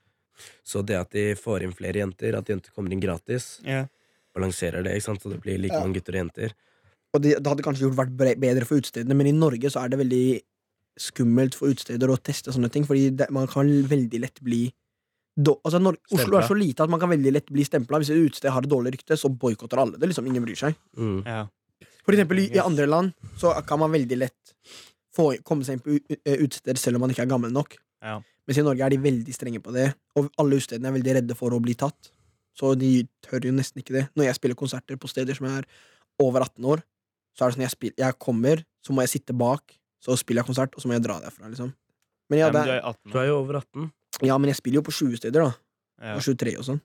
Så 0.62 0.84
det 0.86 0.94
at 0.94 1.10
de 1.16 1.32
får 1.34 1.64
inn 1.66 1.72
flere 1.74 1.98
jenter, 1.98 2.36
at 2.38 2.50
jenter 2.52 2.70
kommer 2.70 2.94
inn 2.94 3.02
gratis, 3.02 3.56
yeah. 3.66 3.88
balanserer 4.38 4.86
det, 4.86 4.92
ikke 4.94 5.08
sant? 5.08 5.24
Så 5.24 5.32
det 5.32 5.40
blir 5.42 5.58
like 5.58 5.74
Ja. 5.74 5.82
mange 5.82 5.98
gutter 5.98 6.14
og 6.14 6.22
jenter. 6.22 6.54
Og 7.18 7.24
det, 7.24 7.32
det 7.42 7.50
hadde 7.50 7.66
kanskje 7.66 7.88
gjort 7.88 7.98
vært 7.98 8.14
bedre 8.38 8.68
for 8.70 8.78
utestedene, 8.78 9.18
men 9.18 9.32
i 9.32 9.34
Norge 9.34 9.72
så 9.74 9.82
er 9.82 9.90
det 9.90 9.98
veldig 10.04 10.28
skummelt 11.02 11.58
for 11.58 11.74
utesteder 11.74 12.14
å 12.14 12.20
teste 12.22 12.54
sånne 12.54 12.70
ting, 12.74 12.86
fordi 12.86 13.10
det, 13.18 13.32
man 13.34 13.50
kan 13.50 13.66
veldig 13.66 14.22
lett 14.22 14.40
bli 14.46 14.68
do, 15.38 15.54
altså 15.62 15.82
Norge, 15.82 16.02
Oslo 16.14 16.40
er 16.40 16.48
så 16.48 16.58
lite 16.58 16.86
at 16.86 16.90
man 16.90 17.02
kan 17.02 17.12
veldig 17.12 17.34
lett 17.34 17.52
bli 17.54 17.66
stempla. 17.66 18.00
Hvis 18.02 18.10
et 18.14 18.22
utested 18.22 18.54
har 18.54 18.66
et 18.66 18.72
dårlig 18.72 18.96
rykte, 18.96 19.18
så 19.20 19.30
boikotter 19.30 19.82
alle 19.82 20.00
det. 20.00 20.10
liksom 20.10 20.26
Ingen 20.30 20.46
bryr 20.46 20.58
seg. 20.58 20.78
Mm. 20.98 21.20
ja. 21.26 21.44
For 22.08 22.16
eksempel 22.16 22.40
i, 22.42 22.48
i 22.56 22.62
andre 22.64 22.88
land 22.88 23.12
så 23.38 23.52
kan 23.68 23.82
man 23.82 23.92
veldig 23.94 24.18
lett 24.18 24.56
få, 25.18 25.32
komme 25.48 25.66
seg 25.66 25.78
inn 25.78 25.84
på 25.84 25.98
eh, 25.98 26.38
utesteder 26.44 26.80
selv 26.82 27.00
om 27.00 27.06
man 27.06 27.14
ikke 27.14 27.26
er 27.26 27.32
gammel 27.32 27.54
nok. 27.54 27.78
Ja. 28.06 28.20
Mens 28.48 28.60
i 28.62 28.64
Norge 28.64 28.86
er 28.86 28.94
de 28.94 29.02
veldig 29.04 29.34
strenge 29.36 29.60
på 29.64 29.74
det, 29.76 29.90
og 30.16 30.30
alle 30.40 30.60
utestedene 30.60 30.92
er 30.92 30.96
veldig 30.96 31.18
redde 31.20 31.36
for 31.38 31.56
å 31.56 31.60
bli 31.64 31.76
tatt. 31.80 32.14
Så 32.58 32.72
de 32.80 32.92
tør 33.26 33.50
jo 33.50 33.54
nesten 33.54 33.84
ikke 33.84 33.96
det. 33.98 34.06
Når 34.18 34.30
jeg 34.30 34.38
spiller 34.40 34.58
konserter 34.58 34.98
på 34.98 35.10
steder 35.12 35.38
som 35.38 35.50
er 35.50 35.68
over 36.24 36.46
18 36.48 36.70
år, 36.72 36.82
så 37.38 37.46
er 37.46 37.52
det 37.52 37.58
sånn 37.58 37.66
jeg, 37.68 37.74
spiller, 37.76 37.98
jeg 38.02 38.18
kommer, 38.24 38.64
så 38.82 38.96
må 38.96 39.04
jeg 39.06 39.14
sitte 39.18 39.36
bak, 39.38 39.76
så 40.02 40.16
spiller 40.18 40.42
jeg 40.42 40.50
konsert, 40.50 40.74
og 40.74 40.82
så 40.82 40.90
må 40.90 40.96
jeg 40.96 41.06
dra 41.06 41.20
derfra, 41.22 41.52
liksom. 41.52 41.74
Men 42.32 42.42
ja, 42.42 42.50
men 42.52 42.64
du 42.66 42.72
det, 42.72 42.78
er 42.82 42.98
Du 43.12 43.20
er 43.22 43.28
jo 43.30 43.40
over 43.44 43.60
18. 43.62 43.90
ja, 44.26 44.38
men 44.38 44.52
jeg 44.52 44.60
spiller 44.60 44.82
jo 44.82 44.88
på 44.88 44.96
20 44.96 45.22
steder, 45.22 45.46
da. 45.46 45.52
Ja. 46.08 46.16
Og 46.18 46.26
23 46.26 46.56
og 46.58 46.66
sånn. 46.66 46.80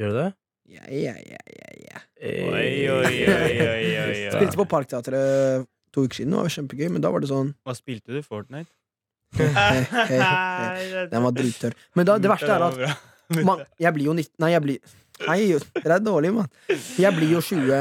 Gjør 0.00 0.14
du 0.14 0.20
det? 0.22 0.28
Ja, 0.68 0.84
ja, 0.92 1.14
ja, 1.16 1.42
ja, 1.48 1.68
ja. 1.88 2.00
Oi, 2.20 2.32
oi, 2.52 2.92
oi, 2.92 3.12
oi, 3.24 3.52
oi, 3.64 3.92
oi. 4.04 4.16
Spilte 4.34 4.58
på 4.60 4.66
Parkteatret 4.68 5.68
to 5.94 6.04
uker 6.06 6.20
siden, 6.20 6.34
det 6.34 6.40
var 6.42 6.54
kjempegøy, 6.54 6.88
men 6.94 7.04
da 7.04 7.12
var 7.14 7.24
det 7.24 7.30
sånn 7.30 7.52
Hva 7.66 7.74
spilte 7.76 8.14
du? 8.14 8.20
Fortnite? 8.26 8.70
Den 11.12 11.22
var 11.24 11.34
drittørr. 11.36 11.74
Men 11.98 12.08
da, 12.08 12.16
det 12.16 12.30
verste 12.32 12.48
er 12.54 12.64
at 12.64 13.44
man, 13.44 13.60
jeg 13.76 13.92
blir 13.92 14.08
jo 14.08 14.14
19 14.16 14.40
Nei, 14.40 14.54
jeg 14.54 14.64
blir 14.64 14.94
Hei, 15.26 15.40
dere 15.82 15.96
er 15.98 16.02
dårlige, 16.04 16.30
mann. 16.36 16.46
Jeg 16.96 17.10
blir 17.16 17.32
jo 17.34 17.40
20 17.42 17.72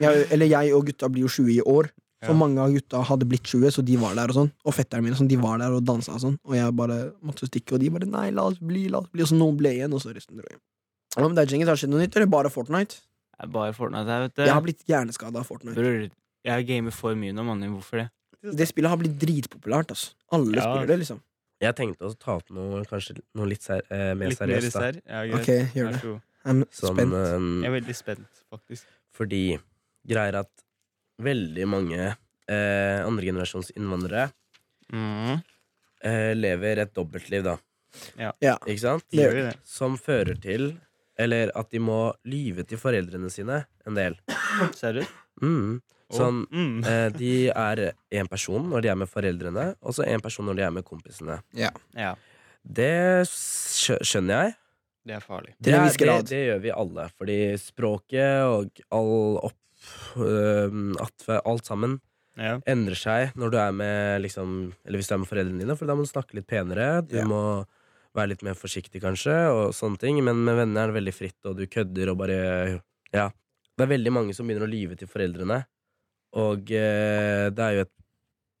jeg, 0.00 0.22
Eller 0.32 0.48
jeg 0.48 0.72
og 0.72 0.86
gutta 0.88 1.10
blir 1.12 1.26
jo 1.26 1.30
20 1.30 1.52
i 1.58 1.60
år. 1.68 1.90
Så 2.22 2.34
mange 2.38 2.62
av 2.62 2.70
gutta 2.72 3.00
hadde 3.04 3.26
blitt 3.28 3.44
20, 3.50 3.74
så 3.74 3.82
de 3.84 3.96
var 3.98 4.14
der 4.16 4.30
og 4.30 4.36
sånn. 4.38 4.50
Og 4.64 4.74
fetterne 4.76 5.04
mine 5.04 5.18
sånn, 5.18 5.28
de 5.30 5.38
var 5.42 5.58
der 5.60 5.74
og 5.74 5.82
dansa 5.84 6.14
og 6.14 6.22
sånn. 6.22 6.36
Og 6.46 6.54
jeg 6.54 6.74
bare 6.78 6.98
måtte 7.20 7.48
stikke, 7.50 7.74
og 7.76 7.82
de 7.82 7.90
bare 7.92 8.08
nei, 8.08 8.28
la 8.34 8.44
oss 8.48 8.60
bli, 8.62 8.86
la 8.92 9.02
oss 9.02 9.10
bli. 9.10 9.24
Og 9.24 9.32
så 9.32 9.38
noen 9.38 9.58
ble 9.58 9.74
igjen, 9.74 9.92
og 9.96 10.04
så 10.04 10.14
resten 10.14 10.38
dro 10.38 10.46
hjem. 10.46 10.60
Ja, 11.16 11.24
men 11.26 11.34
det 11.36 11.42
er 11.44 11.52
Jengis, 11.52 11.68
har 11.68 11.80
skjedd 11.80 11.92
noe 11.92 12.04
nytt, 12.04 12.14
eller 12.16 12.30
bare 12.30 12.52
Fortnite? 12.54 13.02
Bare 13.52 13.74
Fortnite 13.74 14.06
her, 14.06 14.28
vet 14.28 14.36
du. 14.38 14.44
Jeg 14.46 14.54
har 14.54 14.64
blitt 14.64 14.86
hjerneskada 14.88 15.42
av 15.42 15.48
Fortnite. 15.50 15.74
Bror, 15.76 16.06
jeg 16.44 16.66
gamer 16.66 16.90
for 16.92 17.14
mye 17.14 17.32
nå, 17.32 17.44
mann. 17.44 17.60
Hvorfor 17.74 18.02
det? 18.02 18.08
Det 18.58 18.66
spillet 18.68 18.90
har 18.90 18.98
blitt 18.98 19.18
dritpopulært, 19.22 19.92
altså. 19.94 20.14
Alle 20.32 20.56
Ja. 20.56 20.62
spiller 20.66 20.86
det, 20.86 20.98
liksom. 21.04 21.20
Jeg 21.62 21.76
tenkte 21.78 22.08
å 22.08 22.18
ta 22.18 22.34
opp 22.40 22.50
noe 22.50 22.82
kanskje 22.84 23.20
noe 23.38 23.46
litt 23.46 23.62
ser, 23.62 23.82
eh, 23.90 24.14
mer 24.14 24.28
Litt 24.32 24.40
mer 24.40 24.48
seriøst. 24.48 24.72
da. 24.72 24.80
serr? 24.80 25.00
Ja, 25.06 25.22
greit. 25.30 25.40
Ok, 25.40 25.74
gjør 25.76 25.86
Vær 25.86 25.92
det. 25.92 26.00
så 26.00 26.12
god. 26.12 26.20
I'm 26.44 26.64
Som, 26.74 26.96
spent. 26.96 27.12
eh, 27.14 27.62
Jeg 27.62 27.70
er 27.70 27.80
veldig 27.80 27.94
spent, 27.96 28.42
faktisk. 28.50 28.84
fordi 29.14 29.60
greier 30.08 30.34
at 30.40 30.50
veldig 31.20 31.68
mange 31.68 32.16
eh, 32.48 33.00
andregenerasjons 33.06 33.70
innvandrere 33.76 34.32
Mm. 34.92 35.42
eh, 36.02 36.34
lever 36.34 36.78
et 36.82 36.92
dobbeltliv, 36.92 37.44
da. 37.44 37.56
Ja. 38.18 38.32
Ikke 38.66 38.80
sant? 38.80 39.04
Det 39.10 39.20
gjør 39.20 39.34
vi 39.34 39.42
det. 39.50 39.56
Som 39.64 39.96
fører 39.96 40.40
til 40.40 40.80
Eller 41.16 41.50
at 41.54 41.68
de 41.70 41.78
må 41.78 42.14
lyve 42.24 42.66
til 42.66 42.78
foreldrene 42.78 43.30
sine 43.30 43.66
en 43.86 43.94
del. 43.94 44.16
Seriøst? 44.74 45.08
Mm. 45.42 45.80
Sånn, 46.12 46.42
mm. 46.52 46.84
eh, 46.84 47.08
de 47.16 47.32
er 47.50 47.92
én 48.12 48.28
person 48.28 48.68
når 48.70 48.82
de 48.82 48.88
er 48.92 48.96
med 49.00 49.08
foreldrene, 49.08 49.74
og 49.82 49.94
så 49.96 50.04
én 50.06 50.20
person 50.22 50.44
når 50.46 50.56
de 50.56 50.62
er 50.66 50.70
med 50.70 50.84
kompisene. 50.84 51.40
Ja, 51.56 51.70
Det 52.62 53.24
skjønner 53.26 54.44
jeg. 54.44 54.54
det 55.06 55.14
er 55.16 55.20
farlig. 55.24 55.54
Det, 55.58 55.72
er- 55.74 55.88
Det, 55.98 56.28
det 56.28 56.42
gjør 56.46 56.60
vi 56.62 56.70
alle. 56.70 57.08
Fordi 57.18 57.38
språket 57.58 58.44
og 58.46 58.82
all 58.90 59.38
opp 59.42 59.58
øh, 60.16 60.70
atfe- 61.02 61.40
Alt 61.44 61.64
sammen 61.66 62.00
Ja. 62.38 62.58
endrer 62.66 62.96
seg 62.96 63.34
når 63.36 63.50
du 63.50 63.56
er 63.58 63.72
med 63.72 64.22
liksom 64.22 64.72
Eller 64.86 64.98
hvis 64.98 65.08
du 65.08 65.14
er 65.14 65.18
med 65.18 65.28
foreldrene 65.28 65.58
dine, 65.60 65.76
for 65.76 65.84
da 65.86 65.94
må 65.94 66.04
du 66.06 66.12
snakke 66.12 66.34
litt 66.34 66.46
penere. 66.46 67.02
Du 67.06 67.16
Ja. 67.16 67.24
må 67.24 67.66
være 68.14 68.28
litt 68.28 68.42
mer 68.42 68.54
forsiktig, 68.54 69.00
kanskje, 69.02 69.34
og 69.50 69.72
sånne 69.72 69.98
ting. 69.98 70.22
Men 70.24 70.44
med 70.44 70.54
venner 70.56 70.84
er 70.84 70.92
det 70.92 71.02
veldig 71.02 71.14
fritt, 71.14 71.40
og 71.46 71.56
du 71.56 71.66
kødder 71.66 72.10
og 72.10 72.18
bare 72.18 72.82
Ja. 73.12 73.30
Det 73.76 73.84
er 73.90 73.96
veldig 73.98 74.12
mange 74.12 74.34
som 74.34 74.46
begynner 74.46 74.66
å 74.66 74.70
lyve 74.70 74.96
til 74.98 75.08
foreldrene, 75.08 75.64
og 76.32 76.70
eh, 76.72 77.48
det 77.52 77.64
er 77.66 77.76
jo 77.78 77.84
et 77.86 77.92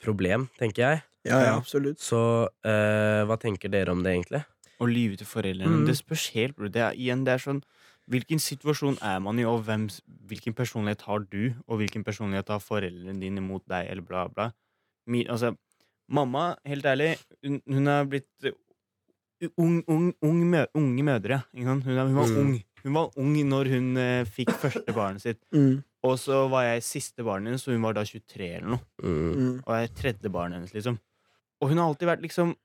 problem, 0.02 0.48
tenker 0.58 0.82
jeg. 0.86 1.02
Ja, 1.28 1.38
ja, 1.46 1.52
absolutt. 1.56 2.00
Så 2.02 2.18
eh, 2.66 3.22
hva 3.28 3.36
tenker 3.38 3.70
dere 3.70 3.92
om 3.94 4.02
det, 4.02 4.16
egentlig? 4.16 4.42
Å 4.82 4.88
lyve 4.90 5.16
til 5.20 5.28
foreldrene. 5.30 5.82
Mm. 5.82 5.86
Det 5.86 5.94
spørs 6.00 6.24
helt, 6.34 6.56
bro. 6.58 6.66
Det 6.72 6.82
er, 6.82 6.96
igjen, 6.98 7.22
det 7.28 7.36
er 7.38 7.44
sånn 7.44 7.62
Hvilken 8.10 8.40
situasjon 8.42 8.96
er 9.06 9.20
man 9.22 9.38
i, 9.38 9.44
og 9.46 9.60
hvem, 9.62 9.84
hvilken 10.26 10.56
personlighet 10.58 11.04
har 11.06 11.20
du, 11.30 11.52
og 11.70 11.78
hvilken 11.78 12.02
personlighet 12.04 12.48
har 12.50 12.58
foreldrene 12.60 13.14
dine 13.22 13.40
mot 13.40 13.62
deg, 13.70 13.86
eller 13.92 14.02
bla, 14.02 14.24
bla. 14.26 14.48
Mi, 15.06 15.20
altså, 15.30 15.52
mamma, 16.10 16.56
helt 16.66 16.84
ærlig, 16.90 17.12
hun, 17.46 17.60
hun 17.70 17.86
er 17.92 18.08
blitt 18.10 18.48
eh, 18.50 18.56
ung, 19.54 19.78
ung, 19.86 20.08
ung 20.26 20.42
mø, 20.50 20.64
unge 20.74 21.06
mødre. 21.06 21.38
Ikke 21.54 21.68
sant? 21.70 21.86
Hun, 21.86 21.94
er, 21.94 22.10
hun 22.10 22.18
var 22.18 22.26
Mm. 22.34 22.42
ung. 22.42 22.52
Hun 22.82 22.98
var 22.98 23.14
ung 23.22 23.32
når 23.54 23.70
hun 23.76 23.88
eh, 24.02 24.24
fikk 24.26 24.50
første 24.58 24.92
barnet 24.98 25.22
sitt. 25.22 25.38
Mm, 25.54 25.78
Og 26.02 26.16
så 26.18 26.48
var 26.50 26.64
jeg 26.66 26.82
siste 26.82 27.22
barnet 27.22 27.52
hennes, 27.52 27.66
og 27.68 27.76
hun 27.76 27.84
var 27.86 27.94
da 27.94 28.02
23 28.04 28.48
eller 28.56 28.72
noe. 28.74 28.82
Mm. 29.02 29.18
mm. 29.38 29.52
Og 29.66 29.74
jeg 29.76 29.88
er 29.88 29.92
tredje 30.00 30.32
barnet 30.34 30.58
hennes, 30.58 30.72
liksom. 30.74 30.98
Og 31.62 31.68
hun 31.70 31.78
har 31.78 31.86
alltid 31.92 32.08
vært 32.10 32.24
liksom 32.24 32.56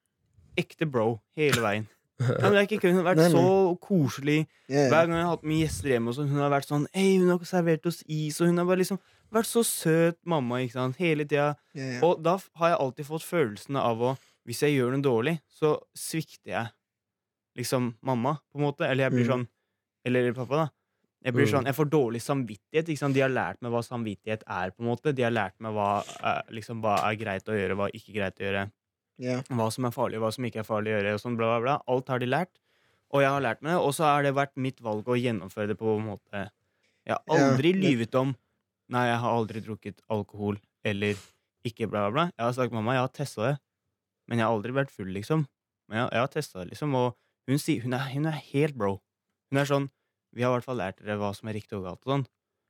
ekte 0.57 0.87
bro 0.89 1.19
hele 1.37 1.61
veien. 1.61 1.85
Ja, 2.17 2.47
men 2.47 2.55
det 2.55 2.61
er 2.63 2.65
ikke. 2.65 2.89
Hun 2.89 2.97
har 2.97 3.05
vært 3.11 3.19
Nei, 3.21 3.27
nei. 3.29 3.41
så 3.43 3.75
koselig. 3.83 4.39
Hver 4.65 5.05
gang 5.05 5.13
jeg 5.19 5.27
har 5.27 5.35
hatt 5.35 5.43
med 5.45 5.59
gjester 5.61 5.91
hjemme, 5.93 6.09
og 6.09 6.17
sånn, 6.17 6.31
hun 6.31 6.41
har 6.41 6.49
vært 6.55 6.69
sånn 6.71 6.87
ei 6.97 7.11
hun 7.21 7.29
har 7.29 7.43
servert 7.45 7.85
oss 7.85 7.99
is, 8.09 8.39
og 8.41 8.49
hun 8.49 8.57
har 8.57 8.65
bare 8.65 8.81
liksom 8.81 8.97
vært 9.37 9.49
så 9.51 9.61
søt 9.67 10.17
mamma 10.25 10.63
ikke 10.63 10.77
sant, 10.79 10.97
hele 10.97 11.27
tida. 11.27 11.51
Yeah, 11.77 11.91
yeah. 11.99 12.07
Og 12.07 12.23
da 12.25 12.39
har 12.57 12.73
jeg 12.73 12.79
alltid 12.87 13.09
fått 13.11 13.27
følelsen 13.27 13.77
av 13.83 14.01
å 14.01 14.15
Hvis 14.47 14.61
jeg 14.63 14.77
gjør 14.77 14.93
noe 14.95 15.03
dårlig, 15.03 15.33
så 15.51 15.73
svikter 15.91 16.53
jeg 16.53 16.69
liksom 17.59 17.89
mamma, 18.01 18.37
på 18.47 18.61
en 18.61 18.63
måte. 18.63 18.85
Eller 18.87 19.03
jeg 19.09 19.11
blir 19.11 19.25
Mm. 19.27 19.31
sånn 19.33 19.47
Eller 20.07 20.31
pappa, 20.33 20.55
da. 20.55 20.67
Jeg 21.25 21.33
blir 21.33 21.45
Mm. 21.47 21.51
sånn, 21.53 21.65
jeg 21.65 21.75
får 21.75 21.89
dårlig 21.89 22.21
samvittighet. 22.21 22.97
Sant? 22.97 23.13
De 23.13 23.21
har 23.21 23.29
lært 23.29 23.61
meg 23.61 23.71
hva 23.71 23.81
samvittighet 23.83 24.43
er. 24.47 24.69
på 24.71 24.79
en 24.79 24.85
måte 24.87 25.13
De 25.15 25.23
har 25.23 25.31
lært 25.31 25.59
meg 25.59 25.73
hva, 25.73 26.03
er- 26.23 26.43
liksom, 26.51 26.81
hva 26.81 26.99
er 27.03 27.15
greit 27.15 27.43
å 27.45 27.53
gjøre, 27.57 27.75
hva 27.75 27.87
er 27.87 27.91
ikke 27.99 28.13
greit 28.13 28.35
å 28.39 28.45
gjøre 28.45 28.71
Yeah. 29.19 29.41
hva 29.49 29.71
som 29.73 29.85
er 29.85 29.89
farlig, 29.91 30.19
hva 30.19 30.31
som 30.31 30.45
ikke 30.45 30.59
er 30.59 30.63
farlig 30.63 30.93
å 30.93 31.01
gjøre. 31.01 31.13
Og 31.15 31.19
sånn 31.19 31.35
bla, 31.37 31.59
bla, 31.59 31.59
bla. 31.59 31.81
Alt 31.87 32.07
har 32.07 32.19
de 32.19 32.27
lært, 32.27 32.53
og 33.11 33.21
jeg 33.21 33.29
har 33.29 33.41
lært 33.41 33.61
meg 33.63 33.71
det. 33.73 33.81
Og 33.81 33.91
så 33.93 34.03
har 34.05 34.21
det 34.23 34.35
vært 34.35 34.55
mitt 34.55 34.79
valg 34.79 35.03
å 35.05 35.17
gjennomføre 35.17 35.67
det 35.69 35.77
på 35.79 35.97
en 35.97 36.05
måte 36.05 36.51
Jeg 37.05 37.15
har 37.17 37.23
aldri 37.27 37.73
yeah. 37.73 37.81
lyvet 37.95 38.15
om 38.15 38.35
Nei, 38.89 39.07
jeg 39.07 39.19
har 39.19 39.31
aldri 39.33 39.59
drukket 39.61 39.95
alkohol, 40.09 40.57
eller 40.85 41.15
ikke 41.65 41.89
bla, 41.89 42.09
bla, 42.09 42.11
bla. 42.11 42.25
Jeg 42.37 42.45
har 42.45 42.53
sagt 42.53 42.71
mamma, 42.71 42.93
jeg 42.93 43.01
har 43.01 43.09
testa 43.09 43.41
det, 43.51 43.59
men 44.29 44.37
jeg 44.39 44.47
har 44.47 44.53
aldri 44.55 44.71
vært 44.71 44.89
full, 44.91 45.07
liksom. 45.11 45.45
Men 45.89 45.97
jeg, 46.05 46.11
jeg 46.13 46.19
har 46.19 46.27
testa 46.27 46.59
det, 46.63 46.69
liksom, 46.71 46.95
og 46.95 47.15
hun 47.49 47.57
sier 47.57 47.81
hun 47.83 47.93
er, 47.93 48.07
hun 48.13 48.25
er 48.27 48.31
helt 48.53 48.77
bro. 48.77 49.01
Hun 49.51 49.59
er 49.59 49.65
sånn 49.65 49.89
Vi 50.37 50.45
har 50.45 50.53
i 50.53 50.57
hvert 50.59 50.67
fall 50.67 50.77
lært 50.79 50.99
dere 51.01 51.17
hva 51.19 51.31
som 51.35 51.49
er 51.49 51.57
riktig 51.57 51.77
og 51.79 51.87
galt, 51.89 52.03
og 52.05 52.13
sånn, 52.13 52.27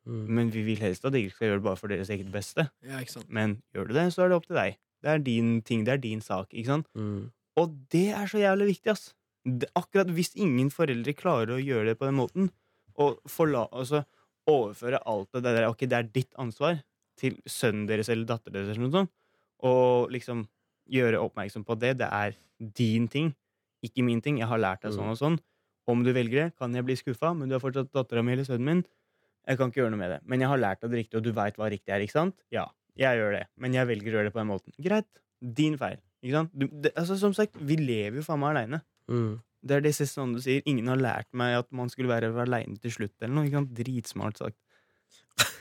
Mm. 0.08 0.28
men 0.32 0.50
vi 0.54 0.62
vil 0.64 0.78
helst 0.80 1.04
at 1.04 1.12
dere 1.12 1.28
skal 1.34 1.50
gjøre 1.50 1.58
det 1.60 1.64
bare 1.66 1.76
for 1.76 1.92
deres 1.92 2.08
eget 2.10 2.30
beste. 2.32 2.64
ja, 2.88 3.00
ikke 3.04 3.12
sant. 3.12 3.28
Men 3.30 3.58
gjør 3.76 3.90
du 3.90 3.94
det, 3.98 4.06
så 4.16 4.24
er 4.24 4.30
det 4.32 4.38
opp 4.38 4.46
til 4.48 4.56
deg. 4.56 4.78
Det 5.04 5.10
er 5.12 5.20
din 5.20 5.50
ting, 5.62 5.84
det 5.84 5.94
er 5.94 5.98
din 5.98 6.22
sak, 6.24 6.48
ikke 6.56 6.66
sant? 6.72 6.88
Mm. 6.96 7.26
Og 7.60 7.74
det 7.92 8.06
er 8.16 8.26
så 8.32 8.40
jævlig 8.40 8.70
viktig, 8.72 8.92
ass. 8.94 9.14
Det, 9.44 9.68
akkurat 9.76 10.08
hvis 10.08 10.32
ingen 10.40 10.70
foreldre 10.72 11.14
klarer 11.14 11.58
å 11.58 11.60
gjøre 11.60 11.92
det 11.92 11.98
på 12.00 12.08
den 12.08 12.16
måten, 12.16 12.50
og 12.98 13.20
forla, 13.28 13.68
altså, 13.72 14.06
overføre 14.48 15.02
alt 15.06 15.30
det 15.34 15.44
der 15.44 15.68
Ok, 15.68 15.80
det 15.86 15.94
er 16.00 16.04
ditt 16.04 16.32
ansvar 16.40 16.80
til 17.20 17.36
sønnen 17.46 17.86
deres 17.90 18.08
eller 18.10 18.26
datteren 18.30 18.54
deres, 18.54 18.70
eller 18.78 18.88
noe 18.88 18.96
sånt, 18.96 19.12
og 19.68 20.10
liksom 20.14 20.48
gjøre 20.90 21.20
oppmerksom 21.20 21.66
på 21.68 21.76
det. 21.80 21.98
Det 22.00 22.08
er 22.08 22.36
din 22.80 23.08
ting, 23.12 23.36
ikke 23.84 24.04
min 24.06 24.22
ting. 24.22 24.38
Jeg 24.40 24.48
har 24.48 24.58
lært 24.58 24.82
deg 24.88 24.94
sånn 24.96 25.12
og 25.12 25.18
sånn. 25.20 25.40
Om 25.88 26.04
du 26.04 26.12
velger 26.16 26.44
det, 26.44 26.48
kan 26.60 26.74
jeg 26.76 26.84
bli 26.88 26.96
skuffa, 27.00 27.34
men 27.38 27.48
du 27.50 27.56
er 27.56 27.62
fortsatt 27.64 27.92
dattera 27.96 28.24
mi 28.26 28.34
eller 28.36 28.44
sønnen 28.48 28.66
min. 28.68 28.82
Jeg 29.48 29.58
kan 29.60 29.70
ikke 29.72 29.80
gjøre 29.84 29.94
noe 29.94 30.02
med 30.02 30.12
det. 30.12 30.20
Men 30.28 30.42
jeg 30.44 30.50
har 30.52 30.60
lært 30.60 30.82
deg 30.84 30.92
det 30.92 31.00
riktig, 31.06 31.18
og 31.22 31.24
du 31.24 31.32
veit 31.38 31.56
hva 31.56 31.70
riktig 31.72 31.94
er, 31.96 32.04
ikke 32.04 32.18
sant? 32.18 32.36
Ja, 32.52 32.66
jeg 33.00 33.22
gjør 33.22 33.32
det, 33.38 33.46
men 33.64 33.74
jeg 33.78 33.88
velger 33.88 34.12
å 34.12 34.18
gjøre 34.20 34.28
det 34.28 34.34
på 34.36 34.42
den 34.42 34.50
måten. 34.52 34.76
Greit. 34.84 35.08
Din 35.40 35.78
feil. 35.80 36.00
Ikke 36.26 36.34
sant? 36.42 36.52
Du, 36.58 36.66
det, 36.68 36.92
altså, 36.98 37.16
som 37.22 37.34
sagt, 37.38 37.56
vi 37.62 37.78
lever 37.80 38.20
jo 38.20 38.26
faen 38.26 38.42
meg 38.42 38.56
aleine. 38.56 38.82
Mm. 39.08 39.38
Det 39.68 39.76
er 39.78 39.82
det 39.86 39.94
siste 39.96 40.20
sånn 40.20 40.34
du 40.36 40.42
sier. 40.44 40.62
Ingen 40.70 40.90
har 40.92 41.00
lært 41.00 41.28
meg 41.38 41.56
at 41.62 41.70
man 41.76 41.90
skulle 41.94 42.10
være 42.12 42.34
aleine 42.44 42.76
til 42.82 42.92
slutt. 42.92 43.14
eller 43.22 43.34
noe, 43.38 43.48
ikke 43.48 43.62
sant? 43.62 43.72
Dritsmart 43.78 44.38
sagt. 44.44 44.58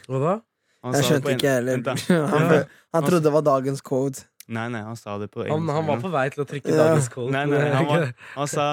Hva 0.09 0.21
da? 0.23 0.35
Han 0.87 0.95
Jeg 0.99 1.07
skjønte 1.09 1.33
ikke, 1.35 1.39
ikke 1.39 1.55
heller. 1.55 1.81
Han, 2.33 2.43
Ja. 2.57 2.65
han 2.95 3.07
trodde 3.07 3.23
det 3.27 3.33
var 3.35 3.43
dagens 3.47 3.81
code. 3.83 4.27
Nei, 4.47 4.69
nei, 4.71 4.83
han 4.87 4.95
sa 4.99 5.17
det 5.19 5.27
på 5.35 5.43
Han, 5.43 5.49
engelsk 5.57 5.75
han 5.75 5.87
var 5.89 6.03
på 6.05 6.11
vei 6.13 6.27
til 6.31 6.45
å 6.45 6.47
trykke 6.47 6.71
Ja. 6.71 6.77
dagens 6.85 7.09
code. 7.11 7.33
Nei, 7.35 7.45
nei, 7.51 7.63
han, 7.75 7.87
var, 7.89 8.05
han 8.37 8.47
sa 8.51 8.67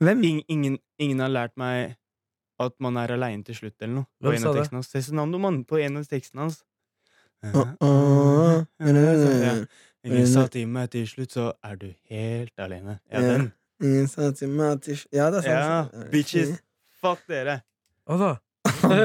Hvem? 0.00 0.22
In, 0.24 0.42
ingen, 0.48 0.78
ingen 0.98 1.20
har 1.20 1.28
lært 1.32 1.56
meg 1.60 1.96
at 2.60 2.74
man 2.80 2.96
er 3.00 3.12
aleine 3.14 3.44
til 3.44 3.54
slutt, 3.56 3.76
eller 3.80 3.94
noe. 4.02 4.06
Hvem 4.20 4.38
sa 4.42 4.52
det? 4.52 4.66
hans. 4.72 4.88
Cezinando, 4.92 5.38
mann. 5.40 5.62
På 5.64 5.78
en 5.80 5.96
av 5.96 6.04
tekstene 6.08 6.44
hans. 6.46 6.62
Uh, 7.44 7.72
uh, 7.80 8.64
Ja. 8.80 9.54
Ingen 10.04 10.26
sa 10.28 10.46
til 10.48 10.68
meg 10.68 10.90
til 10.92 11.06
slutt, 11.08 11.32
så 11.36 11.50
er 11.64 11.76
du 11.76 11.90
helt 12.08 12.52
alene. 12.58 12.98
Ja, 13.12 13.20
Ja. 13.20 13.32
den. 13.38 13.52
Ingen 13.82 14.08
sa 14.08 14.30
til 14.32 14.48
meg 14.48 14.80
til 14.82 14.96
slutt 14.96 15.12
Ja, 15.16 15.30
det 15.30 15.44
er 15.46 15.50
Ja, 15.50 15.84
sant. 15.88 16.10
bitches. 16.12 16.60
Fuck 17.00 17.26
dere. 17.28 17.60
Hva 18.06 18.16
da? 18.18 18.36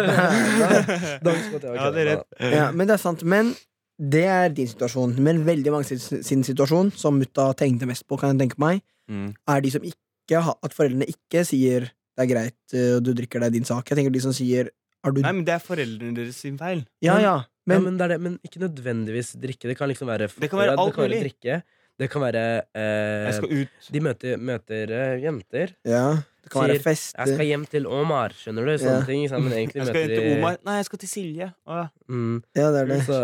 Ja, 1.26 1.92
det 1.92 2.02
er 2.02 2.10
rett. 2.12 2.26
Ja, 2.40 2.72
men 2.72 2.88
det 2.88 2.94
er 2.96 3.02
sant. 3.02 3.24
Men 3.24 3.54
det 4.00 4.24
er 4.28 4.50
din 4.50 4.68
situasjon. 4.68 5.16
Men 5.24 5.44
veldig 5.48 5.72
mange 5.72 6.00
sin 6.00 6.44
situasjon, 6.44 6.92
som 6.96 7.20
mutta 7.20 7.54
tenkte 7.54 7.88
mest 7.88 8.08
på, 8.08 8.18
kan 8.20 8.36
jeg 8.36 8.40
tenke 8.50 8.60
meg, 8.60 8.82
Mm. 9.08 9.36
er 9.48 9.62
de 9.62 9.70
som 9.70 9.84
ikke 9.86 10.00
har 10.34 10.58
At 10.64 10.74
foreldrene 10.74 11.06
ikke 11.06 11.46
sier 11.46 11.92
det 12.18 12.24
er 12.24 12.30
greit, 12.32 12.74
og 12.96 13.04
du 13.04 13.14
drikker, 13.14 13.40
det 13.44 13.48
er 13.48 13.52
din 13.52 13.66
sak. 13.68 13.86
Jeg 13.92 13.98
tenker 13.98 14.12
de 14.12 14.20
som 14.24 14.32
sier 14.34 14.70
er 15.06 15.12
du 15.12 15.20
Nei, 15.22 15.32
men 15.36 15.44
det 15.46 15.54
er 15.54 15.60
foreldrene 15.60 16.16
deres 16.16 16.38
sin 16.42 16.58
feil. 16.58 16.86
Ja, 17.04 17.20
ja. 17.20 17.44
Men, 17.68 17.76
ja, 17.76 17.84
men, 17.84 17.98
det 17.98 18.04
er 18.06 18.08
det, 18.16 18.22
men 18.22 18.40
ikke 18.46 18.60
nødvendigvis 18.64 19.34
drikke. 19.38 19.68
Det 19.68 19.76
kan 19.78 19.90
liksom 19.90 20.08
være 20.08 20.30
Det 20.40 20.50
kan 20.50 20.60
være 20.60 20.78
alt 20.78 20.88
det 20.88 20.96
kan 20.96 21.04
være 21.04 21.10
mulig. 21.10 21.22
drikke. 21.26 21.64
Det 22.00 22.10
kan 22.12 22.22
være 22.22 22.44
eh, 22.74 23.26
Jeg 23.26 23.34
skal 23.34 23.52
ut. 23.60 23.92
De 23.92 24.00
møter, 24.02 24.38
møter 24.38 24.92
eh, 24.92 25.20
jenter. 25.24 25.76
ja. 25.86 26.06
Det 26.46 26.52
kan 26.54 26.68
være 26.70 26.80
fest. 26.80 27.16
Jeg 27.18 27.28
skal 27.34 27.46
hjem 27.50 27.64
til 27.66 27.88
Omar, 27.88 28.30
skjønner 28.38 28.66
du? 28.70 28.74
Sånne 28.78 29.00
Ja. 29.00 29.06
ting. 29.06 29.22
Liksom. 29.24 29.44
Men 29.44 29.54
egentlig 29.54 29.76
Jeg 29.82 29.86
skal 29.88 29.96
møter 29.96 30.06
ut 30.06 30.16
til 30.20 30.30
de 30.30 30.38
Omar. 30.38 30.58
Nei, 30.64 30.76
jeg 30.78 30.86
skal 30.86 31.00
til 31.00 31.10
Silje. 31.10 31.48
Å, 31.66 31.78
ja. 31.80 31.88
Mm, 32.08 32.44
Ja, 32.56 32.68
det 32.72 32.82
er 32.82 32.86
det. 32.86 33.00
så 33.08 33.20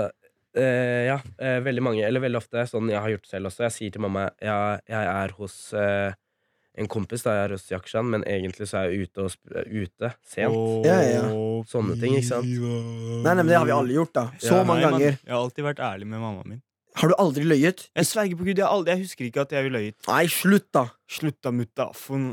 eh, 0.58 1.06
ja, 1.06 1.18
eh, 1.38 1.60
veldig 1.62 1.84
mange, 1.86 2.02
eller 2.08 2.20
veldig 2.20 2.38
ofte, 2.42 2.66
sånn 2.68 2.90
jeg 2.90 3.00
har 3.00 3.10
gjort 3.14 3.28
selv 3.30 3.46
også. 3.52 3.64
Jeg 3.68 3.72
sier 3.78 3.92
til 3.94 4.02
mamma 4.02 4.24
ja, 4.42 4.80
jeg 4.90 5.06
er 5.06 5.32
hos 5.38 5.74
eh, 5.78 6.14
en 6.80 6.88
kompis, 6.88 7.24
da 7.26 7.34
jeg 7.36 7.50
er 7.50 7.54
hos 7.58 7.66
Yakshan, 7.72 8.08
men 8.14 8.24
egentlig 8.24 8.68
så 8.70 8.82
er 8.82 8.92
jeg 8.92 9.08
ute, 9.10 9.26
og 9.26 9.32
sp 9.34 9.44
ute 9.68 10.12
sent. 10.24 10.88
Ja, 10.88 10.98
ja. 11.04 11.22
Sånne 11.68 11.98
ting, 12.00 12.16
ikke 12.16 12.30
sant? 12.30 12.48
Nei, 12.48 13.22
nei, 13.34 13.38
men 13.44 13.52
det 13.52 13.58
har 13.60 13.68
vi 13.68 13.76
alle 13.76 13.98
gjort, 13.98 14.14
da. 14.16 14.28
Så 14.40 14.56
Ja, 14.56 14.64
mange 14.64 14.82
Nei, 14.82 14.90
ganger. 14.90 15.00
ganger. 15.00 15.18
Jeg 15.26 15.34
har 15.36 15.42
alltid 15.42 15.66
vært 15.68 15.82
ærlig 15.84 16.08
med 16.08 16.20
mammaen 16.24 16.48
min. 16.48 16.62
Har 16.96 17.08
du 17.08 17.14
aldri 17.24 17.44
løyet? 17.48 17.86
Jeg 17.96 18.06
sverger 18.06 18.36
på 18.36 18.44
Gud, 18.44 18.58
jeg, 18.60 18.68
aldri, 18.68 18.92
jeg 18.92 19.00
husker 19.06 19.26
ikke 19.26 19.42
at 19.46 19.54
jeg 19.56 19.64
har 19.64 19.72
løyet. 19.72 19.96
Nei, 20.08 20.26
slutt, 20.28 20.68
da! 20.76 20.86
Slutt 21.08 21.38
da, 21.44 21.52
mutta. 21.56 21.86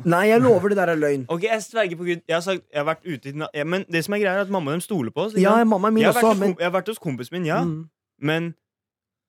Nei, 0.04 0.24
jeg 0.32 0.42
lover 0.42 0.72
det 0.72 0.78
der 0.80 0.90
er 0.94 0.98
løgn. 0.98 1.26
Ok, 1.30 1.46
jeg 1.46 1.62
sverger 1.62 1.96
på 1.96 2.06
Gud. 2.08 2.22
Jeg 2.26 2.34
har 2.34 2.42
sagt, 2.42 2.64
jeg 2.72 2.80
har 2.82 2.88
vært 2.88 3.06
ute 3.06 3.30
i 3.30 3.64
Men 3.64 3.84
det 3.88 4.04
som 4.04 4.14
er 4.14 4.18
greia, 4.18 4.34
er 4.34 4.46
at 4.46 4.50
mamma 4.50 4.74
dem 4.74 4.82
stoler 4.82 5.14
på 5.14 5.28
oss. 5.28 5.36
Ja, 5.38 5.62
mamma 5.64 5.90
min 5.94 6.02
jeg, 6.02 6.10
også, 6.10 6.26
vært 6.26 6.42
men 6.42 6.56
jeg 6.58 6.66
har 6.66 6.74
vært 6.74 6.90
hos 6.90 6.98
kompisen 6.98 7.38
min, 7.38 7.46
ja. 7.46 7.62
Mm. 7.62 7.88
Men 8.20 8.54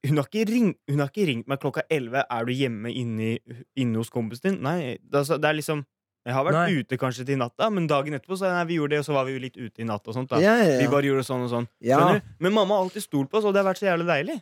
hun 0.07 0.17
har, 0.17 0.25
ikke 0.29 0.45
ring, 0.47 0.67
hun 0.89 0.99
har 1.03 1.09
ikke 1.11 1.25
ringt 1.27 1.47
meg 1.51 1.59
klokka 1.59 1.81
11. 1.91 2.21
Er 2.31 2.45
du 2.45 2.51
hjemme 2.55 2.91
inne, 2.95 3.37
inne 3.75 3.97
hos 3.99 4.09
kompisen 4.09 4.53
din? 4.53 4.61
Nei. 4.63 4.97
Det, 5.03 5.25
er 5.29 5.37
det 5.43 5.49
er 5.49 5.57
liksom 5.59 5.81
Jeg 6.25 6.33
har 6.35 6.43
vært 6.45 6.57
Nei. 6.59 6.79
ute 6.83 6.97
kanskje 6.99 7.25
til 7.25 7.37
natta, 7.39 7.69
men 7.71 7.87
dagen 7.87 8.13
etterpå 8.13 8.35
så 8.37 8.49
nei, 8.51 8.63
vi 8.67 8.75
gjorde 8.77 8.91
det, 8.95 8.99
og 8.99 9.05
så 9.07 9.13
var 9.15 9.25
vi 9.25 9.33
jo 9.37 9.39
litt 9.43 9.55
ute 9.57 9.81
i 9.81 9.85
natt 9.87 10.05
og 10.07 10.13
sånt. 10.13 10.29
da 10.29 10.39
ja, 10.43 10.55
ja, 10.61 10.77
Vi 10.81 10.87
bare 10.91 11.07
gjorde 11.07 11.23
sånn 11.25 11.45
og 11.47 11.49
sånn. 11.51 11.67
ja. 11.81 12.19
Men 12.39 12.53
mamma 12.53 12.75
har 12.75 12.83
alltid 12.83 13.03
stolt 13.05 13.29
på 13.31 13.39
oss, 13.39 13.45
og 13.47 13.53
det 13.55 13.63
har 13.63 13.69
vært 13.71 13.79
så 13.81 13.87
jævlig 13.87 14.07
deilig. 14.07 14.35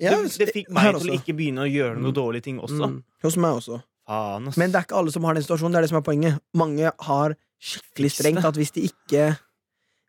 ja 0.00 0.10
det, 0.14 0.30
det 0.38 0.48
fikk 0.54 0.70
meg 0.74 0.94
til 0.98 1.10
å 1.10 1.16
ikke 1.18 1.34
begynne 1.36 1.66
å 1.66 1.70
gjøre 1.70 1.96
noen 1.98 2.10
Mm. 2.14 2.18
dårlige 2.20 2.42
ting 2.46 2.58
også. 2.62 2.86
Mm. 2.90 3.02
Hos 3.22 3.36
meg 3.36 3.58
også. 3.58 3.80
Faen, 4.06 4.48
ass. 4.48 4.56
Men 4.56 4.70
det 4.72 4.78
er 4.78 4.86
ikke 4.86 4.96
alle 4.98 5.10
som 5.14 5.24
har 5.24 5.34
den 5.34 5.42
situasjonen. 5.42 5.72
Det 5.72 5.78
er 5.78 5.82
det 5.86 5.90
som 5.90 5.98
er 5.98 6.06
poenget. 6.06 6.40
Mange 6.54 6.92
har 6.98 7.34
skikkelig 7.62 8.10
strengt 8.14 8.44
at 8.44 8.54
hvis 8.58 8.72
de 8.72 8.82
ikke 8.90 9.36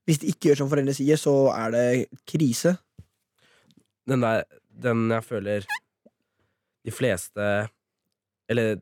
Hvis 0.05 0.19
de 0.21 0.27
ikke 0.29 0.49
gjør 0.51 0.57
som 0.57 0.69
foreldrene 0.69 0.93
sier, 0.93 1.17
så 1.17 1.31
er 1.57 1.71
det 1.73 1.85
krise. 2.29 2.77
Den 4.07 4.21
der, 4.21 4.43
den 4.75 5.07
jeg 5.13 5.23
føler 5.25 5.65
de 6.85 6.93
fleste 6.93 7.45
Eller 8.51 8.77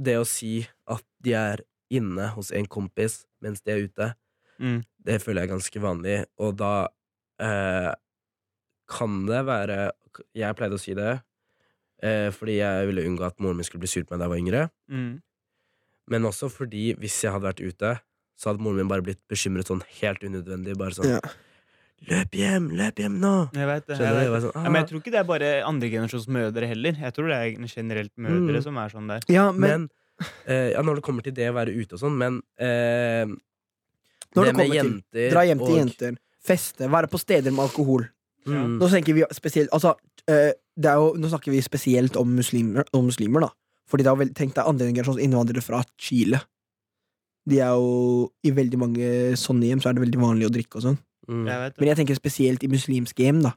det 0.00 0.16
å 0.20 0.26
si 0.28 0.60
at 0.88 1.04
de 1.24 1.34
er 1.36 1.62
inne 1.90 2.28
hos 2.36 2.52
en 2.54 2.68
kompis 2.70 3.24
mens 3.42 3.64
de 3.64 3.72
er 3.74 3.82
ute. 3.88 4.06
Mm. 4.62 4.78
Det 5.02 5.18
føler 5.22 5.42
jeg 5.42 5.48
er 5.48 5.54
ganske 5.56 5.82
vanlig, 5.82 6.14
og 6.40 6.54
da 6.60 6.74
eh, 7.42 7.90
kan 8.90 9.24
det 9.28 9.40
være 9.48 9.78
Jeg 10.36 10.56
pleide 10.58 10.76
å 10.76 10.80
si 10.82 10.94
det, 10.96 11.16
eh, 12.04 12.28
fordi 12.34 12.60
jeg 12.60 12.86
ville 12.90 13.04
unngå 13.08 13.26
at 13.26 13.40
moren 13.42 13.58
min 13.58 13.66
skulle 13.66 13.84
bli 13.84 13.90
sur 13.90 14.04
på 14.04 14.14
meg 14.14 14.22
da 14.22 14.28
jeg 14.28 14.34
var 14.34 14.42
yngre. 14.44 14.62
Mm. 14.92 15.12
Men 16.14 16.28
også 16.30 16.50
fordi 16.52 16.90
hvis 17.00 17.18
jeg 17.24 17.34
hadde 17.34 17.48
vært 17.48 17.62
ute, 17.64 17.92
så 18.38 18.50
hadde 18.50 18.64
moren 18.64 18.82
min 18.82 18.90
bare 18.90 19.04
blitt 19.04 19.20
bekymret 19.30 19.68
sånn 19.70 19.82
helt 20.00 20.24
unødvendig. 20.24 20.78
Bare 20.80 20.96
sånn 20.96 21.10
Ja. 21.16 21.20
Løp 22.08 22.32
hjem! 22.34 22.70
Løp 22.78 22.96
hjem 23.02 23.18
nå! 23.20 23.32
Jeg 23.52 23.66
vet 23.68 23.86
det. 23.90 23.96
Jeg 24.00 24.30
vet 24.32 24.42
sånn, 24.46 24.54
Ja, 24.56 24.62
men 24.70 24.78
jeg 24.80 24.86
ah. 24.86 24.88
tror 24.88 25.00
ikke 25.02 25.12
det 25.12 25.18
er 25.20 25.26
bare 25.28 25.48
andregenerasjons 25.68 26.28
mødre 26.32 26.68
heller. 26.70 26.96
Jeg 26.96 27.12
tror 27.16 27.28
det 27.28 27.36
er 27.36 27.66
generelt 27.68 28.12
mødre 28.16 28.56
Mm. 28.56 28.62
som 28.64 28.78
er 28.80 28.88
sånn 28.94 29.08
der. 29.10 29.20
Ja, 29.28 29.50
men, 29.52 29.88
Men 29.90 30.24
eh, 30.46 30.70
ja, 30.72 30.80
når 30.82 30.96
det 31.00 31.04
kommer 31.04 31.22
til 31.22 31.34
det 31.36 31.50
å 31.50 31.56
være 31.58 31.74
ute 31.76 31.94
og 31.98 32.00
sånn, 32.00 32.16
men 32.16 32.40
eh, 32.58 33.26
Når 33.26 33.36
det 33.36 33.36
det 34.32 34.54
kommer 34.54 34.54
kommer 34.54 34.64
til 34.64 34.78
jenter 34.80 35.30
dra 35.34 35.44
hjem 35.44 35.58
til 35.58 35.74
og- 35.74 35.78
jenter, 35.82 36.16
feste, 36.42 36.88
være 36.88 37.10
på 37.12 37.18
steder 37.20 37.50
med 37.52 37.66
alkohol. 37.68 38.08
Mm. 38.46 38.78
Nå 38.80 38.88
tenker 38.88 39.12
vi 39.14 39.24
spesielt 39.36 39.68
Altså, 39.76 39.94
eh, 40.26 40.52
det 40.80 40.88
er 40.88 40.96
jo, 40.96 41.12
nå 41.20 41.28
snakker 41.28 41.52
vi 41.52 41.60
spesielt 41.60 42.16
om 42.16 42.28
muslimer, 42.34 42.84
om 42.94 43.04
muslimer 43.04 43.40
da. 43.44 43.50
Fordi 43.90 44.04
det 44.04 44.10
er 44.12 44.16
vel, 44.16 44.32
tenk 44.32 44.54
deg 44.54 44.64
andre 44.64 44.86
generasjons 44.88 45.20
innvandrere 45.20 45.62
fra 45.62 45.82
Chile. 45.98 46.40
De 47.46 47.58
er 47.60 47.74
jo 47.76 48.30
I 48.44 48.50
veldig 48.52 48.78
mange 48.78 49.36
sånne 49.36 49.66
hjem 49.68 49.80
så 49.82 49.90
er 49.90 49.94
det 49.98 50.04
veldig 50.08 50.20
vanlig 50.22 50.46
å 50.48 50.52
drikke 50.54 50.76
og 50.76 50.82
sånn. 50.86 50.98
Mm. 51.30 51.44
Jeg. 51.46 51.72
Men 51.78 51.90
jeg 51.92 51.98
tenker 52.00 52.18
spesielt 52.18 52.64
i 52.66 52.70
muslimske 52.72 53.22
hjem, 53.22 53.42
da. 53.44 53.54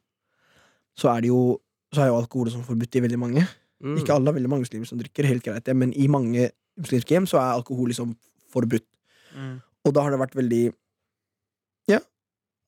Så 0.99 1.09
er 1.09 1.23
det 1.25 1.31
jo 1.33 1.59
Så 1.93 2.01
er 2.01 2.07
jo 2.09 2.17
alkohol 2.17 2.49
som 2.49 2.63
forbudt 2.65 2.95
i 2.97 3.01
veldig 3.03 3.19
mange. 3.21 3.41
Mm. 3.83 3.97
Ikke 4.01 4.15
alle, 4.15 4.31
veldig 4.33 4.49
mange 4.49 4.63
muslimer 4.65 4.87
som 4.89 4.97
drikker, 4.97 5.27
helt 5.29 5.43
greit 5.45 5.67
men 5.77 5.91
i 5.93 6.07
mange 6.09 6.47
muslimske 6.79 7.13
hjem 7.13 7.27
så 7.29 7.37
er 7.37 7.51
alkohol 7.53 7.91
liksom 7.91 8.15
forbudt. 8.49 8.85
Mm. 9.35 9.59
Og 9.85 9.93
da 9.93 10.01
har 10.01 10.09
det 10.09 10.19
vært 10.21 10.33
veldig 10.39 10.63
Ja, 11.91 11.99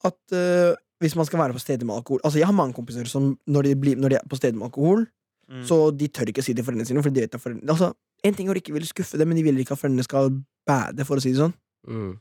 at 0.04 0.20
uh, 0.36 0.76
hvis 1.02 1.16
man 1.16 1.26
skal 1.26 1.40
være 1.40 1.54
på 1.58 1.64
steder 1.64 1.86
med 1.86 1.96
alkohol 1.96 2.20
Altså, 2.24 2.38
jeg 2.38 2.46
har 2.46 2.54
mange 2.54 2.74
kompiser 2.78 3.10
som 3.10 3.32
når 3.48 3.64
de, 3.64 3.76
blir, 3.76 3.98
når 3.98 4.10
de 4.10 4.16
er 4.16 4.30
på 4.30 4.38
steder 4.38 4.58
med 4.58 4.70
alkohol, 4.70 5.08
Mm. 5.46 5.62
så 5.62 5.76
de 5.94 6.08
tør 6.10 6.32
ikke 6.32 6.42
å 6.42 6.46
si 6.46 6.54
det 6.54 6.64
til 6.64 6.66
foreldrene 6.66 6.88
sine, 6.90 7.02
for 7.06 7.14
de 7.14 7.22
vet 7.22 7.36
at 7.38 7.42
foreldrene 7.42 7.70
Altså, 7.70 7.92
en 8.26 8.34
ting 8.34 8.48
er 8.50 8.58
å 8.58 8.58
ikke 8.58 8.74
ville 8.74 8.88
skuffe 8.90 9.18
dem, 9.22 9.30
men 9.30 9.38
de 9.38 9.44
vil 9.46 9.60
ikke 9.62 9.76
at 9.76 9.78
foreldrene 9.78 10.06
skal 10.08 10.32
bade, 10.66 11.06
for 11.06 11.18
å 11.18 11.22
si 11.22 11.34
det 11.36 11.38
sånn. 11.38 11.54
Mm. 11.86 12.16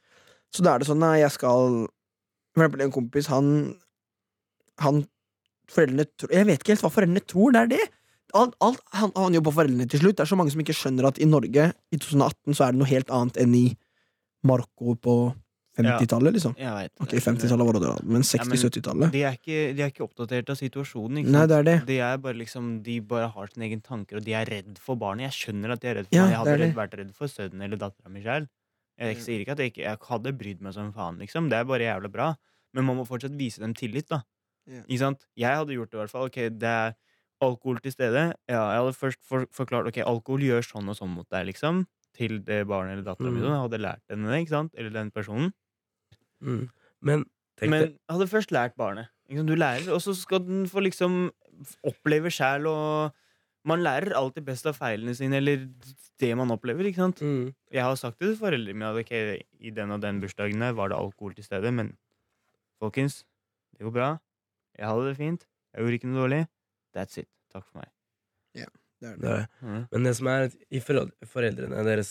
Så 0.52 0.60
da 0.60 0.74
er 0.74 0.82
det 0.82 0.88
sånn, 0.90 1.00
nei, 1.00 1.22
jeg 1.22 1.32
skal 1.32 1.86
For 2.54 2.62
eksempel 2.62 2.86
en 2.86 2.94
kompis, 2.94 3.28
han 3.32 3.50
Han 4.82 5.04
Foreldrene 5.70 6.04
tror 6.18 6.32
Jeg 6.34 6.46
vet 6.48 6.60
ikke 6.60 6.74
helt 6.74 6.84
hva 6.84 6.92
foreldrene 6.92 7.22
tror, 7.24 7.54
det 7.54 7.60
er 7.62 7.70
det. 7.72 7.84
Alt, 8.34 8.56
alt 8.60 8.82
han, 8.92 9.12
han 9.16 9.36
jobber 9.36 9.52
på 9.52 9.58
foreldrene 9.60 9.86
til 9.88 10.02
slutt. 10.02 10.18
Det 10.18 10.24
er 10.26 10.28
så 10.32 10.36
mange 10.36 10.52
som 10.52 10.60
ikke 10.60 10.74
skjønner 10.76 11.08
at 11.08 11.20
i 11.22 11.28
Norge 11.28 11.70
i 11.72 12.00
2018 12.00 12.56
så 12.58 12.66
er 12.66 12.74
det 12.74 12.80
noe 12.82 12.90
helt 12.90 13.12
annet 13.14 13.38
enn 13.40 13.54
i 13.56 13.64
Marco 14.44 14.96
på 15.00 15.14
50-tallet, 15.74 16.34
liksom. 16.36 16.52
Jeg 16.58 16.70
vet 16.70 17.02
Ok, 17.02 17.14
50-tallet 17.18 17.66
var 17.66 17.78
det 17.82 17.92
men 18.06 18.22
60-70-tallet. 18.26 19.10
De 19.10 19.22
de 19.74 19.82
er 19.82 19.90
ikke 19.90 20.04
oppdatert 20.06 20.52
av 20.52 20.58
situasjonen. 20.60 21.22
Ikke 21.22 21.32
Nei, 21.34 21.46
det 21.50 21.56
er 21.56 21.66
det. 21.66 21.76
De 21.88 21.96
er 21.98 22.20
bare 22.22 22.38
liksom 22.38 22.68
De 22.86 23.00
bare 23.00 23.30
har 23.32 23.50
sine 23.50 23.66
egne 23.66 23.82
tanker, 23.82 24.20
og 24.20 24.26
de 24.26 24.36
er 24.38 24.50
redd 24.50 24.78
for 24.82 25.00
barnet. 25.00 25.26
Jeg 25.32 25.38
skjønner 25.40 25.74
at 25.74 25.82
de 25.82 25.90
er 25.90 25.98
redd 26.00 26.10
for 26.10 26.14
Ja, 26.14 26.22
barnet. 26.22 26.34
Jeg 26.34 26.42
hadde 26.42 26.58
redd, 26.62 26.76
vært 26.78 26.94
redd 27.00 27.10
for 27.16 27.32
sønnen 27.32 27.66
eller 27.66 27.80
dattera 27.80 28.12
mi 28.12 28.22
sjøl. 28.22 28.46
Jeg 29.00 29.18
sier 29.22 29.42
ikke 29.42 29.56
at 29.56 29.60
jeg 29.62 29.72
ikke 29.72 29.82
Jeg 29.82 29.98
hadde 30.08 30.32
brydd 30.38 30.60
meg 30.62 30.74
som 30.76 30.92
faen, 30.94 31.18
liksom. 31.18 31.48
Det 31.50 31.58
er 31.58 31.66
bare 31.66 31.86
jævla 31.86 32.10
bra. 32.12 32.28
Men 32.74 32.86
man 32.88 32.98
må 33.00 33.06
fortsatt 33.08 33.34
vise 33.38 33.62
dem 33.62 33.74
tillit, 33.74 34.06
da. 34.10 34.22
Yeah. 34.68 34.84
Ikke 34.86 35.00
sant? 35.02 35.26
Jeg 35.38 35.58
hadde 35.58 35.76
gjort 35.76 35.90
det, 35.90 35.98
i 35.98 36.00
hvert 36.02 36.12
fall. 36.14 36.30
Ok, 36.30 36.38
det 36.60 36.70
er 36.70 36.94
alkohol 37.44 37.80
til 37.84 37.94
stede. 37.94 38.22
Ja, 38.48 38.62
jeg 38.72 38.80
hadde 38.80 38.94
først 38.96 39.20
for, 39.26 39.48
forklart 39.54 39.90
Ok, 39.90 40.00
alkohol 40.06 40.46
gjør 40.46 40.64
sånn 40.66 40.88
og 40.90 40.98
sånn 40.98 41.12
mot 41.14 41.28
deg, 41.34 41.48
liksom. 41.50 41.84
Til 42.14 42.38
det 42.46 42.62
barnet 42.70 42.96
eller 42.96 43.06
dattera 43.08 43.30
mi. 43.30 43.42
Mm. 43.42 43.48
Jeg 43.50 43.62
hadde 43.64 43.82
lært 43.82 44.14
henne 44.14 44.30
det, 44.30 44.40
ikke 44.44 44.54
sant? 44.54 44.74
Eller 44.78 44.94
den 44.94 45.10
personen. 45.14 45.50
Mm. 46.44 46.68
Men 47.04 47.26
Men 47.62 47.94
hadde 48.10 48.30
først 48.30 48.54
lært 48.54 48.74
barnet. 48.78 49.10
Du 49.30 49.54
lærer, 49.56 49.86
og 49.94 50.02
så 50.04 50.12
skal 50.16 50.42
den 50.44 50.66
få 50.68 50.82
liksom 50.84 51.30
oppleve 51.86 52.30
sjæl, 52.34 52.66
og 52.68 53.14
man 53.64 53.80
lærer 53.84 54.12
alltid 54.18 54.44
best 54.44 54.66
av 54.68 54.76
feilene 54.76 55.14
sine, 55.16 55.38
eller 55.40 55.64
det 56.20 56.30
man 56.36 56.52
opplever, 56.54 56.84
ikke 56.90 57.00
sant? 57.00 57.22
mm. 57.24 57.54
Jeg 57.72 57.82
har 57.82 57.96
sagt 57.96 58.18
det 58.20 58.28
til 58.32 58.38
foreldrene 58.40 58.76
mine 58.76 58.90
at 58.92 59.00
okay, 59.00 59.38
i 59.60 59.70
den 59.74 59.90
og 59.94 60.02
den 60.04 60.20
bursdagen 60.22 60.60
var 60.76 60.92
det 60.92 60.98
alkohol 60.98 61.34
til 61.34 61.46
stede, 61.46 61.72
men 61.74 61.94
folkens, 62.82 63.22
det 63.74 63.86
går 63.86 63.94
bra. 63.96 64.10
Jeg 64.78 64.86
hadde 64.90 65.08
det 65.08 65.16
fint. 65.18 65.46
Jeg 65.74 65.82
gjorde 65.82 65.98
ikke 65.98 66.10
noe 66.10 66.20
dårlig. 66.22 66.40
That's 66.94 67.18
it. 67.18 67.28
Takk 67.54 67.64
for 67.66 67.80
meg. 67.80 67.90
Det 68.54 68.62
er 69.10 69.16
det 69.16 69.20
det. 69.20 69.30
er 69.30 69.40
det. 69.40 69.48
Mhm. 69.60 69.80
Men 69.92 70.04
det 70.06 70.12
som 70.16 70.28
er 70.32 70.44
i 70.70 70.80
foreldrene 70.80 71.84
deres 71.84 72.10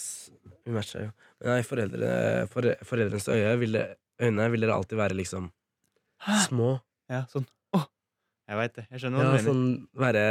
Vi 0.66 0.72
matcher 0.76 1.06
jo. 1.08 1.12
Men 1.42 1.60
i 1.60 1.66
foreldre, 1.68 2.10
for, 2.52 2.68
foreldrenes 2.88 3.28
øye 3.34 3.54
vil 3.60 3.72
det, 3.80 3.86
øyne 4.22 4.50
vil 4.54 4.62
dere 4.66 4.76
alltid 4.78 5.00
være 5.00 5.16
liksom 5.18 5.48
små. 6.46 6.76
Ja, 7.12 7.24
sånn. 7.32 7.48
Åh, 7.76 7.88
jeg 8.48 8.60
veit 8.62 8.76
det. 8.78 8.86
Jeg 8.92 9.02
skjønner 9.04 9.20
hva 9.20 9.24
Ja, 9.26 9.32
du 9.32 9.38
mener. 9.38 9.48
sånn 9.50 9.88
være 10.04 10.24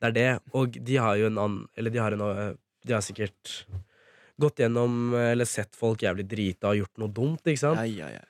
Det 0.00 0.08
er 0.08 0.12
det. 0.16 0.28
Og 0.56 0.72
de 0.84 0.96
har 0.96 1.16
jo 1.20 1.26
en 1.28 1.38
annen 1.38 1.68
Eller 1.76 1.90
de 1.92 1.98
har 2.00 2.12
en 2.16 2.20
øh, 2.24 2.54
De 2.86 2.92
har 2.96 3.02
sikkert 3.04 3.66
gått 4.40 4.56
gjennom 4.62 5.12
eller 5.14 5.44
sett 5.44 5.74
folk 5.76 6.00
jævlig 6.00 6.24
drita 6.26 6.70
og 6.70 6.78
gjort 6.78 6.96
noe 7.02 7.12
dumt, 7.12 7.42
ikke 7.44 7.60
sant? 7.60 7.76
Ja, 7.84 8.06
ja, 8.08 8.08
ja. 8.14 8.22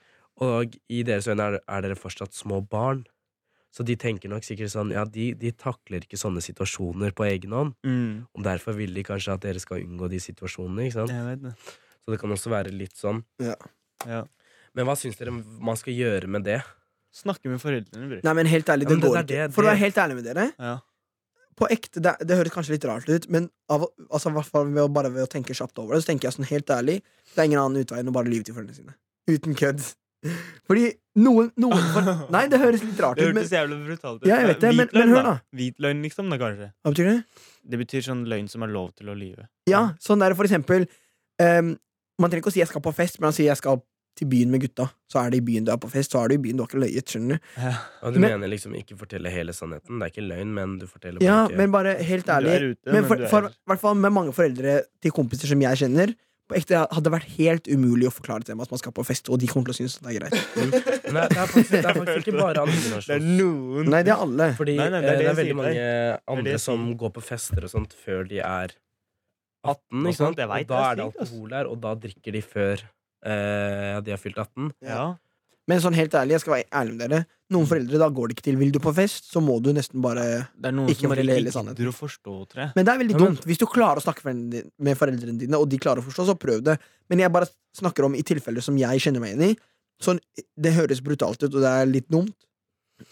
Og 0.43 0.73
i 0.91 1.05
deres 1.07 1.29
øyne 1.31 1.45
er, 1.53 1.61
er 1.69 1.83
dere 1.85 1.95
fortsatt 1.95 2.35
små 2.35 2.59
barn. 2.67 3.05
Så 3.71 3.85
de 3.87 3.95
tenker 3.95 4.27
nok 4.33 4.43
sikkert 4.43 4.73
sånn 4.73 4.91
Ja, 4.91 5.05
de, 5.07 5.29
de 5.39 5.53
takler 5.55 6.03
ikke 6.03 6.19
sånne 6.19 6.43
situasjoner 6.43 7.15
på 7.15 7.29
egen 7.29 7.55
hånd. 7.55 7.77
Mm, 7.87 8.27
Og 8.35 8.43
derfor 8.43 8.75
vil 8.75 8.93
de 8.99 9.05
kanskje 9.07 9.37
at 9.37 9.45
dere 9.47 9.63
skal 9.63 9.85
unngå 9.87 10.11
de 10.11 10.19
situasjonene. 10.19 10.89
Ikke 10.89 10.99
sant? 10.99 11.15
jeg 11.15 11.29
vet 11.29 11.43
det. 11.47 11.55
Så 12.03 12.11
det 12.17 12.19
kan 12.25 12.35
også 12.35 12.51
være 12.51 12.75
litt 12.75 12.97
sånn. 12.99 13.23
Ja. 13.39 13.55
Men 14.75 14.87
hva 14.91 14.99
syns 14.99 15.19
dere 15.21 15.31
man 15.31 15.79
skal 15.79 15.95
gjøre 15.95 16.27
med 16.27 16.43
det? 16.51 16.59
Snakke 17.15 17.51
med 17.51 17.63
foreldrene, 17.63 18.07
bror. 18.11 18.21
Nei, 18.27 18.35
men 18.39 18.47
helt 18.51 18.67
ærlig, 18.71 18.87
Ja, 18.87 18.89
det 18.91 18.97
men 18.99 19.01
det 19.03 19.09
går 19.11 19.17
er 19.19 19.23
ikke. 19.23 19.47
det- 19.47 19.55
For 19.55 19.63
å 19.63 19.67
det- 19.67 19.71
være 19.71 19.83
helt 19.87 19.95
ærlig 20.03 20.15
med 20.19 20.25
dere, 20.25 20.53
Ja. 20.59 20.75
På 21.61 21.69
ekte, 21.71 22.01
det, 22.03 22.15
det 22.25 22.37
høres 22.39 22.53
kanskje 22.55 22.75
litt 22.79 22.85
rart 22.89 23.09
ut, 23.13 23.29
men 23.33 23.51
av, 23.71 23.85
altså, 24.09 24.33
ved 24.33 24.81
å, 24.83 24.89
bare 24.93 25.11
ved 25.13 25.27
å 25.27 25.31
tenke 25.31 25.55
kjapt 25.57 25.79
over 25.83 25.95
det, 25.95 26.03
så 26.05 26.11
tenker 26.13 26.29
jeg 26.31 26.39
sånn 26.39 26.49
helt 26.51 26.73
ærlig, 26.73 27.01
det 27.35 27.39
er 27.43 27.51
ingen 27.51 27.61
annen 27.63 27.85
utvei 27.85 28.01
enn 28.01 28.09
å 28.13 28.15
bare 28.17 28.31
lyve 28.33 28.47
til 28.49 28.57
foreldrene 28.57 28.79
sine. 28.81 28.97
Uten 29.31 29.55
kødd. 29.59 29.83
Fordi 30.69 30.87
noen, 31.21 31.51
noen 31.61 31.85
for, 31.95 32.09
Nei, 32.35 32.43
det 32.53 32.61
høres 32.61 32.83
litt 32.85 32.99
rart 33.01 33.17
ut, 33.21 33.23
Det 33.23 33.29
hørtes 33.31 33.53
jævlig 33.57 33.79
brutalt 33.87 34.19
ut. 34.23 34.27
Ja, 34.29 34.41
jeg 34.43 34.51
vet 34.55 34.65
det, 34.65 34.73
men- 34.77 34.91
men 34.97 35.15
hør 35.15 35.29
da. 35.31 35.37
Hvitløgn, 35.57 36.03
liksom, 36.09 36.33
da, 36.33 36.41
kanskje. 36.41 36.73
hva 36.85 36.93
betyr 36.97 37.11
det? 37.13 37.19
Det 37.71 37.79
betyr 37.85 38.05
sånn 38.09 38.25
løgn 38.29 38.49
som 38.49 38.65
er 38.65 38.73
lov 38.73 38.91
til 38.97 39.13
å 39.13 39.15
lyve. 39.17 39.47
Ja, 39.69 39.85
sånn 40.01 40.21
der 40.25 40.35
for 40.35 40.49
eksempel 40.49 40.89
um, 41.41 41.77
Man 42.21 42.29
trenger 42.29 42.43
ikke 42.45 42.51
å 42.51 42.53
si 42.53 42.61
'jeg 42.61 42.69
skal 42.69 42.83
på 42.85 42.93
fest', 42.93 43.17
men 43.21 43.29
han 43.31 43.33
sier 43.33 43.49
'jeg 43.49 43.57
skal 43.57 43.79
til 44.19 44.29
byen 44.29 44.51
med 44.51 44.63
gutta'. 44.63 44.89
Så 45.11 45.19
er 45.25 45.31
det 45.31 45.39
i 45.41 45.47
byen 45.47 45.65
du 45.65 45.73
er 45.73 45.77
på 45.81 45.91
fest, 45.91 46.13
så 46.13 46.25
er 46.25 46.29
du 46.29 46.35
i 46.35 46.39
byen, 46.39 46.57
du 46.57 46.63
har 46.63 46.69
ikke 46.69 46.83
løyet. 46.85 47.07
Skjønner 47.11 47.39
du? 47.39 47.77
Og 48.03 48.15
du 48.15 48.19
Men- 48.21 48.31
mener 48.39 48.49
liksom 48.49 48.75
ikke 48.75 48.99
fortelle 48.99 49.31
hele 49.31 49.53
sannheten? 49.53 49.99
Det 49.99 50.03
er 50.03 50.11
ikke 50.15 50.29
løgn, 50.29 50.55
men 50.55 50.79
du 50.79 50.87
forteller 50.87 51.23
Ja, 51.23 51.47
ikke 51.47 51.57
men 51.57 51.73
bare 51.73 51.95
helt 52.03 52.27
ærlig. 52.27 52.75
ute, 52.75 52.93
Men 52.93 53.05
for, 53.05 53.17
for, 53.29 53.53
hvert 53.67 53.81
fall 53.81 53.95
med 53.95 54.13
mange 54.13 54.33
foreldre 54.33 54.83
til 55.03 55.11
kompiser 55.11 55.47
som 55.49 55.61
jeg 55.61 55.77
kjenner, 55.77 56.15
på 56.51 56.57
ekte 56.59 56.75
hadde 56.91 57.05
det 57.07 57.13
vært 57.15 57.31
helt 57.39 57.69
umulig 57.71 58.09
å 58.09 58.13
forklare 58.13 58.43
til 58.43 58.55
dem 58.57 58.61
at 58.61 58.71
man 58.73 58.79
skal 58.79 58.93
på 58.93 59.05
fest, 59.07 59.29
og 59.31 59.39
de 59.39 59.47
kommer 59.47 59.71
til 59.71 59.77
å 59.77 59.79
synes 59.79 59.99
det 60.03 60.11
er 60.11 60.19
greit. 60.19 60.35
Mm. 60.57 60.71
det, 60.71 60.81
er, 60.83 61.29
det, 61.31 61.39
er 61.39 61.47
faktisk, 61.47 61.71
det 61.71 61.85
er 61.85 61.95
faktisk 61.95 62.27
ikke 62.27 62.39
bare 62.41 62.65
andre 62.65 63.01
Det 63.07 63.17
er 63.17 63.21
noen 63.21 63.91
Nei, 63.91 64.03
det 64.03 64.13
er 64.15 64.23
alle. 64.27 64.49
Fordi 64.59 64.77
Nei, 64.77 64.89
nei, 64.91 65.01
det, 65.01 65.11
er, 65.11 65.19
det 65.23 65.29
er 65.31 65.39
veldig 65.39 65.57
mange 65.61 65.75
det 65.75 66.21
andre 66.35 66.59
som 66.59 66.97
går 66.99 67.13
på 67.15 67.23
fester 67.23 67.67
og 67.69 67.71
sånt 67.71 67.95
før 67.95 68.27
de 68.27 68.41
er 68.43 68.75
18. 69.63 70.07
Ikke 70.09 70.17
sant? 70.17 70.41
Og 70.41 70.41
da 70.41 70.83
er 70.91 70.97
det 70.97 71.05
alkohol 71.07 71.49
der, 71.53 71.69
og 71.71 71.81
da 71.85 71.95
drikker 71.95 72.33
de 72.33 72.43
før 72.43 72.83
eh, 73.25 74.01
de 74.01 74.11
har 74.15 74.19
fylt 74.19 74.39
18. 74.39 74.73
Ja. 74.83 75.17
Men 75.69 75.79
sånn 75.81 75.95
helt 75.95 76.11
ærlig, 76.19 76.35
jeg 76.35 76.41
skal 76.41 76.55
være 76.57 76.69
ærlig 76.81 76.95
med 76.97 77.11
dere. 77.11 77.27
Noen 77.51 77.67
foreldre, 77.67 77.99
da 77.99 78.09
går 78.11 78.29
det 78.31 78.37
ikke 78.37 78.47
til. 78.49 78.57
Vil 78.59 78.73
du 78.75 78.79
på 78.83 78.93
fest, 78.95 79.29
så 79.31 79.43
må 79.43 79.61
du 79.63 79.73
nesten 79.75 80.01
bare 80.03 80.49
Det 80.55 80.67
er 80.71 80.75
noen 80.75 80.89
Ikke 80.91 81.01
som 81.05 81.11
bare 81.13 81.23
hele 81.27 81.51
sannheten. 81.55 81.91
å 81.91 81.95
forstå, 81.95 82.35
tror 82.51 82.63
jeg. 82.65 82.73
Men 82.77 82.85
det 82.87 82.93
er 82.95 82.99
veldig 83.03 83.15
Ja, 83.15 83.19
men- 83.19 83.35
dumt. 83.37 83.45
Hvis 83.47 83.59
du 83.59 83.67
klarer 83.67 83.99
å 83.99 84.03
snakke 84.03 84.25
med 84.79 84.99
foreldrene 84.99 85.39
dine, 85.39 85.55
og 85.59 85.69
de 85.69 85.79
klarer 85.79 85.99
å 86.03 86.07
forstå, 86.07 86.27
så 86.27 86.35
prøv 86.39 86.63
det. 86.65 86.79
Men 87.09 87.19
jeg 87.21 87.33
bare 87.33 87.47
snakker 87.77 88.05
om 88.05 88.15
i 88.15 88.23
tilfeller 88.23 88.63
som 88.63 88.77
jeg 88.79 88.99
kjenner 89.01 89.21
meg 89.21 89.37
igjen 89.37 89.51
i. 89.51 89.57
Sånn, 90.01 90.19
det 90.59 90.73
høres 90.75 91.01
brutalt 91.03 91.43
ut, 91.43 91.55
og 91.55 91.61
det 91.61 91.71
er 91.71 91.87
litt 91.87 92.09
dumt. 92.09 92.35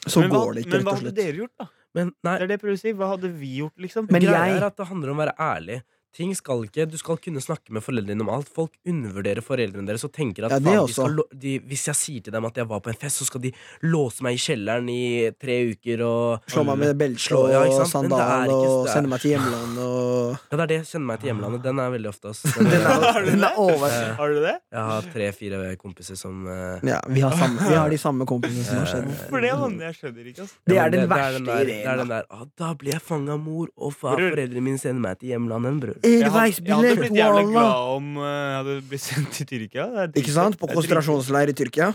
Så 0.07 0.21
men 0.21 0.31
går 0.31 0.55
det 0.55 0.65
ikke, 0.67 0.71
men 0.73 0.81
rett 0.81 0.87
hva 0.87 0.97
hadde 0.99 1.15
dere 1.15 1.37
gjort, 1.37 1.57
da? 1.59 1.67
Men 1.95 2.13
nei, 2.23 2.39
Det 2.39 2.43
er 2.43 2.47
det 2.47 2.61
jeg 2.61 2.61
prøver 2.61 2.77
å 2.77 2.81
si. 2.81 2.93
Hva 2.93 3.09
hadde 3.17 3.33
vi 3.39 3.59
gjort, 3.59 3.77
liksom? 3.79 4.11
Men 4.11 4.23
greia 4.23 4.47
jeg- 4.47 4.57
er 4.63 4.65
at 4.67 4.77
det 4.77 4.87
handler 4.87 5.11
om 5.11 5.17
å 5.17 5.27
være 5.27 5.37
ærlig. 5.39 5.83
Ting 6.17 6.35
skal 6.37 6.65
ikke, 6.67 6.87
Du 6.89 6.97
skal 6.99 7.19
kunne 7.23 7.41
snakke 7.43 7.73
med 7.75 7.85
foreldrene 7.85 8.15
dine 8.15 8.25
om 8.25 8.31
alt. 8.33 8.49
Folk 8.49 8.73
undervurderer 8.89 9.45
foreldrene 9.45 9.87
deres 9.87 10.05
og 10.07 10.13
tenker 10.15 10.47
at 10.49 10.55
Ja, 10.57 10.61
faen, 10.63 10.87
de 10.89 10.95
skal, 10.95 11.21
de, 11.45 11.55
hvis 11.69 11.87
jeg 11.91 11.99
sier 11.99 12.25
til 12.27 12.35
dem 12.35 12.49
at 12.49 12.57
jeg 12.57 12.69
var 12.71 12.81
på 12.85 12.93
en 12.93 12.99
fest, 12.99 13.21
så 13.21 13.29
skal 13.29 13.43
de 13.45 13.53
låse 13.87 14.25
meg 14.25 14.39
i 14.39 14.43
kjelleren 14.43 14.89
i 14.93 15.03
tre 15.39 15.59
uker 15.73 16.03
og 16.07 16.49
Slå 16.51 16.65
meg 16.69 16.81
med 16.83 16.99
belte 16.99 17.43
ja, 17.53 17.63
og 17.69 17.87
sandal 17.91 18.53
og 18.55 18.89
sende 18.91 19.13
meg 19.13 19.23
til 19.23 19.37
hjemlandet 19.37 19.85
og 19.85 20.37
Ja, 20.49 20.57
det 20.57 20.65
er 20.65 20.71
det. 20.73 20.81
Sende 20.89 21.09
meg 21.09 21.21
til 21.21 21.31
hjemlandet. 21.31 21.63
Den 21.65 21.81
er 21.83 21.93
veldig 21.93 22.11
ofte, 22.11 22.33
altså. 22.33 22.53
Den 22.59 22.73
er, 22.75 23.05
er, 23.09 23.25
den 23.25 23.45
er 23.45 23.59
over. 23.61 23.87
Eh, 23.89 24.11
Har 24.19 24.33
du 24.33 24.41
det? 24.43 24.55
jeg 24.73 24.83
har 24.91 25.07
tre-fire 25.13 25.61
kompiser 25.81 26.19
som 26.19 26.45
uh, 26.47 26.79
Ja, 26.87 26.99
vi 27.09 27.23
har, 27.25 27.33
samme, 27.39 27.63
vi 27.69 27.77
har 27.79 27.91
de 27.93 27.99
samme 28.01 28.27
kompisene 28.29 28.65
som 28.67 28.83
har 28.83 28.91
skjedd. 28.91 29.09
For 29.31 29.45
det? 29.45 29.53
Jeg 29.53 29.97
skjønner 29.99 30.31
ikke, 30.33 30.45
altså. 30.45 30.59
Det 30.69 30.79
er 30.79 30.93
den 30.93 31.05
det 31.05 31.11
verste 31.13 31.45
der, 31.47 31.65
Det 31.69 31.79
er 31.85 32.03
den 32.03 32.13
der 32.13 32.29
ah, 32.35 32.45
Da 32.61 32.73
blir 32.79 32.97
jeg 32.97 33.05
fanga 33.05 33.37
av 33.37 33.43
mor, 33.43 33.71
og 33.77 33.95
faen, 33.97 34.21
foreldrene 34.21 34.65
mine 34.65 34.83
sender 34.83 35.05
meg 35.05 35.21
til 35.23 35.33
hjemlandet, 35.33 35.81
bror. 35.85 35.98
Jeg 36.05 36.31
hadde, 36.31 36.49
jeg 36.65 36.75
hadde 36.75 36.97
blitt 37.03 37.17
jævlig 37.19 37.45
glad 37.51 37.93
om 37.97 38.09
eh, 38.23 38.33
jeg 38.33 38.57
hadde 38.61 38.75
blitt 38.91 39.05
sendt 39.05 39.31
til 39.39 39.47
Tyrkia. 39.53 39.87
Ikke 40.15 40.35
sant? 40.35 40.59
På 40.61 40.69
konsentrasjonsleir 40.71 41.53
i 41.53 41.57
Tyrkia. 41.59 41.93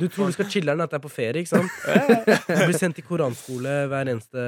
Du 0.00 0.06
tror 0.08 0.30
du 0.30 0.32
skal 0.32 0.46
chiller'n 0.48 0.80
at 0.80 0.92
det 0.92 0.96
er 0.96 1.02
på 1.02 1.10
ferie, 1.12 1.42
ikke 1.42 1.50
sant? 1.50 1.72
Du 2.46 2.60
blir 2.62 2.76
sendt 2.78 2.96
til 2.96 3.04
koranskole 3.04 3.72
hver 3.90 4.08
eneste 4.08 4.44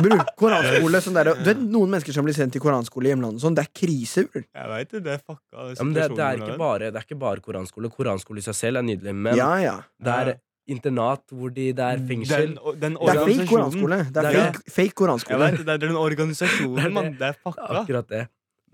Bror, 0.00 0.22
koranskole 0.38 1.00
sånn 1.04 1.18
der, 1.18 1.32
Du 1.42 1.50
vet 1.50 1.60
noen 1.60 1.92
mennesker 1.92 2.14
som 2.14 2.24
blir 2.24 2.36
sendt 2.36 2.54
til 2.56 2.62
koranskole 2.64 3.10
i 3.10 3.12
hjemlandet 3.12 3.42
sånn, 3.42 3.56
det 3.58 3.66
er 3.66 3.72
krise, 3.76 4.24
bror. 4.30 4.46
Jeg 4.46 4.70
vet 4.72 4.94
det, 4.94 5.02
det 5.08 5.12
er 5.16 5.20
fucka. 5.20 5.42
ja, 5.58 5.66
det, 5.74 6.06
det, 6.14 6.24
er 6.30 6.40
ikke 6.40 6.56
bare, 6.62 6.88
det 6.94 7.02
er 7.02 7.08
ikke 7.08 7.20
bare 7.20 7.44
koranskole. 7.44 7.90
Koranskole 7.92 8.40
i 8.40 8.46
seg 8.46 8.56
selv 8.56 8.80
er 8.80 8.86
nydelig, 8.86 9.16
men 9.26 9.36
Ja, 9.36 9.50
ja. 9.60 9.76
det 10.00 10.14
er 10.22 10.32
internat 10.66 11.22
hvor 11.32 11.52
de, 11.54 11.68
det 11.76 11.84
er 11.84 12.00
fengsel. 12.08 12.54
Den, 12.56 12.80
den 12.80 12.96
Det 13.00 13.12
er 13.14 13.20
fake 13.26 13.46
koranskole. 13.50 13.98
Det 14.10 14.16
er 14.22 14.26
Det 14.30 14.40
er 14.40 14.52
fake, 14.52 14.72
fake 14.78 14.94
koranskole. 14.98 15.38
vet, 15.52 15.60
det, 15.66 15.74
er 15.76 15.84
den 15.86 15.96
organisasjonen, 16.00 16.92
mann. 16.96 17.12
Det 17.18 17.28
er 17.32 17.38
fucka. 17.42 17.68
Akkurat 17.82 18.08
det. 18.10 18.24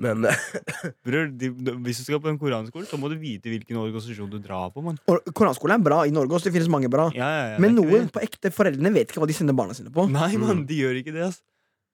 Men 0.02 0.24
Bror, 1.04 1.26
de, 1.36 1.50
de, 1.52 1.72
hvis 1.84 1.98
du 2.00 2.04
skal 2.06 2.18
på 2.24 2.30
en 2.32 2.38
koranskole, 2.40 2.86
så 2.88 2.96
må 2.98 3.10
du 3.12 3.16
vite 3.20 3.50
hvilken 3.52 3.76
organisasjon 3.76 4.30
du 4.32 4.38
drar 4.42 4.70
på, 4.72 4.82
Man. 4.82 4.96
Koranskole 5.36 5.76
er 5.76 5.84
bra 5.84 6.00
i 6.08 6.14
Norge 6.16 6.32
også. 6.38 6.48
Det 6.48 6.54
finnes 6.56 6.70
mange 6.72 6.88
bra. 6.90 7.10
Ja, 7.14 7.28
ja, 7.28 7.44
ja, 7.52 7.58
Men 7.62 7.76
noen 7.76 8.08
på 8.10 8.22
ekte 8.24 8.50
foreldrene 8.50 8.90
vet 8.96 9.12
ikke 9.12 9.20
hva 9.22 9.28
de 9.30 9.36
sender 9.36 9.54
barna 9.54 9.76
sine 9.76 9.92
på. 9.92 10.08
Nei, 10.10 10.30
mann, 10.40 10.62
Mm. 10.62 10.66
de 10.66 10.80
gjør 10.80 10.96
ikke 11.02 11.12
det, 11.14 11.26
ass. 11.28 11.42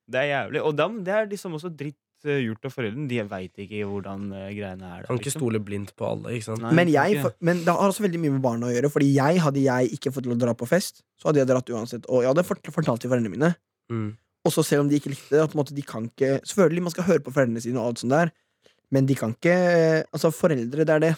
Det 0.09 0.23
er 0.23 0.29
jævlig. 0.31 0.63
Og 0.65 0.77
dem, 0.79 1.03
det 1.05 1.13
er 1.13 1.27
liksom 1.29 1.53
også 1.59 1.69
dritt 1.77 1.99
eh, 1.99 2.08
gjort 2.25 2.65
av 2.67 2.73
foreldrene. 2.75 3.09
De 3.09 3.23
veit 3.31 3.53
ikke 3.65 3.83
hvordan 3.87 4.33
eh, 4.33 4.49
greiene 4.57 4.85
er. 4.89 5.01
der, 5.03 5.07
kan 5.07 5.19
ikke 5.21 5.29
liksom. 5.31 5.41
stole 5.41 5.61
blindt 5.61 5.95
på 5.97 6.07
alle, 6.09 6.35
ikke 6.35 6.45
sant? 6.51 6.63
Nei, 6.63 6.73
Men, 6.75 6.89
jeg, 6.93 7.19
ikke. 7.19 7.33
men 7.41 7.63
det 7.65 7.75
har 7.75 7.89
også 7.93 8.03
veldig 8.07 8.21
mye 8.25 8.35
med 8.37 8.43
barna 8.43 8.67
å 8.67 8.73
gjøre. 8.75 8.91
Fordi 8.91 9.13
jeg 9.15 9.41
hadde 9.45 9.63
jeg 9.63 9.93
ikke 9.99 10.13
fått 10.13 10.27
til 10.27 10.35
å 10.35 10.41
dra 10.41 10.55
på 10.59 10.67
fest, 10.67 11.05
så 11.21 11.29
hadde 11.31 11.43
jeg 11.45 11.51
dratt 11.53 11.71
uansett. 11.71 12.09
Og 12.09 12.23
jeg 12.25 12.33
hadde 12.33 12.45
fortalt 12.49 13.01
til 13.01 13.11
foreldrene 13.13 13.31
mine. 13.37 13.55
Mm. 13.93 14.17
Og 14.45 14.53
så 14.55 14.63
selv 14.65 14.85
om 14.87 14.89
de 14.91 14.99
ikke 14.99 15.13
likte 15.15 15.35
det, 15.35 15.41
at 15.45 15.53
på 15.53 15.59
en 15.59 15.63
måte, 15.63 15.75
de 15.77 15.83
kan 15.83 16.05
ikke 16.09 16.39
Selvfølgelig 16.47 16.83
man 16.83 16.93
skal 16.95 17.05
høre 17.09 17.21
på 17.25 17.33
foreldrene 17.35 17.61
sine, 17.61 17.81
og 17.81 17.91
alt 17.93 18.03
sånt 18.05 18.15
der 18.15 18.31
men 18.95 19.05
de 19.05 19.15
kan 19.19 19.35
ikke 19.35 19.55
Altså, 20.17 20.31
foreldre, 20.33 20.85
det 20.89 20.95
er 20.95 21.03
det. 21.03 21.11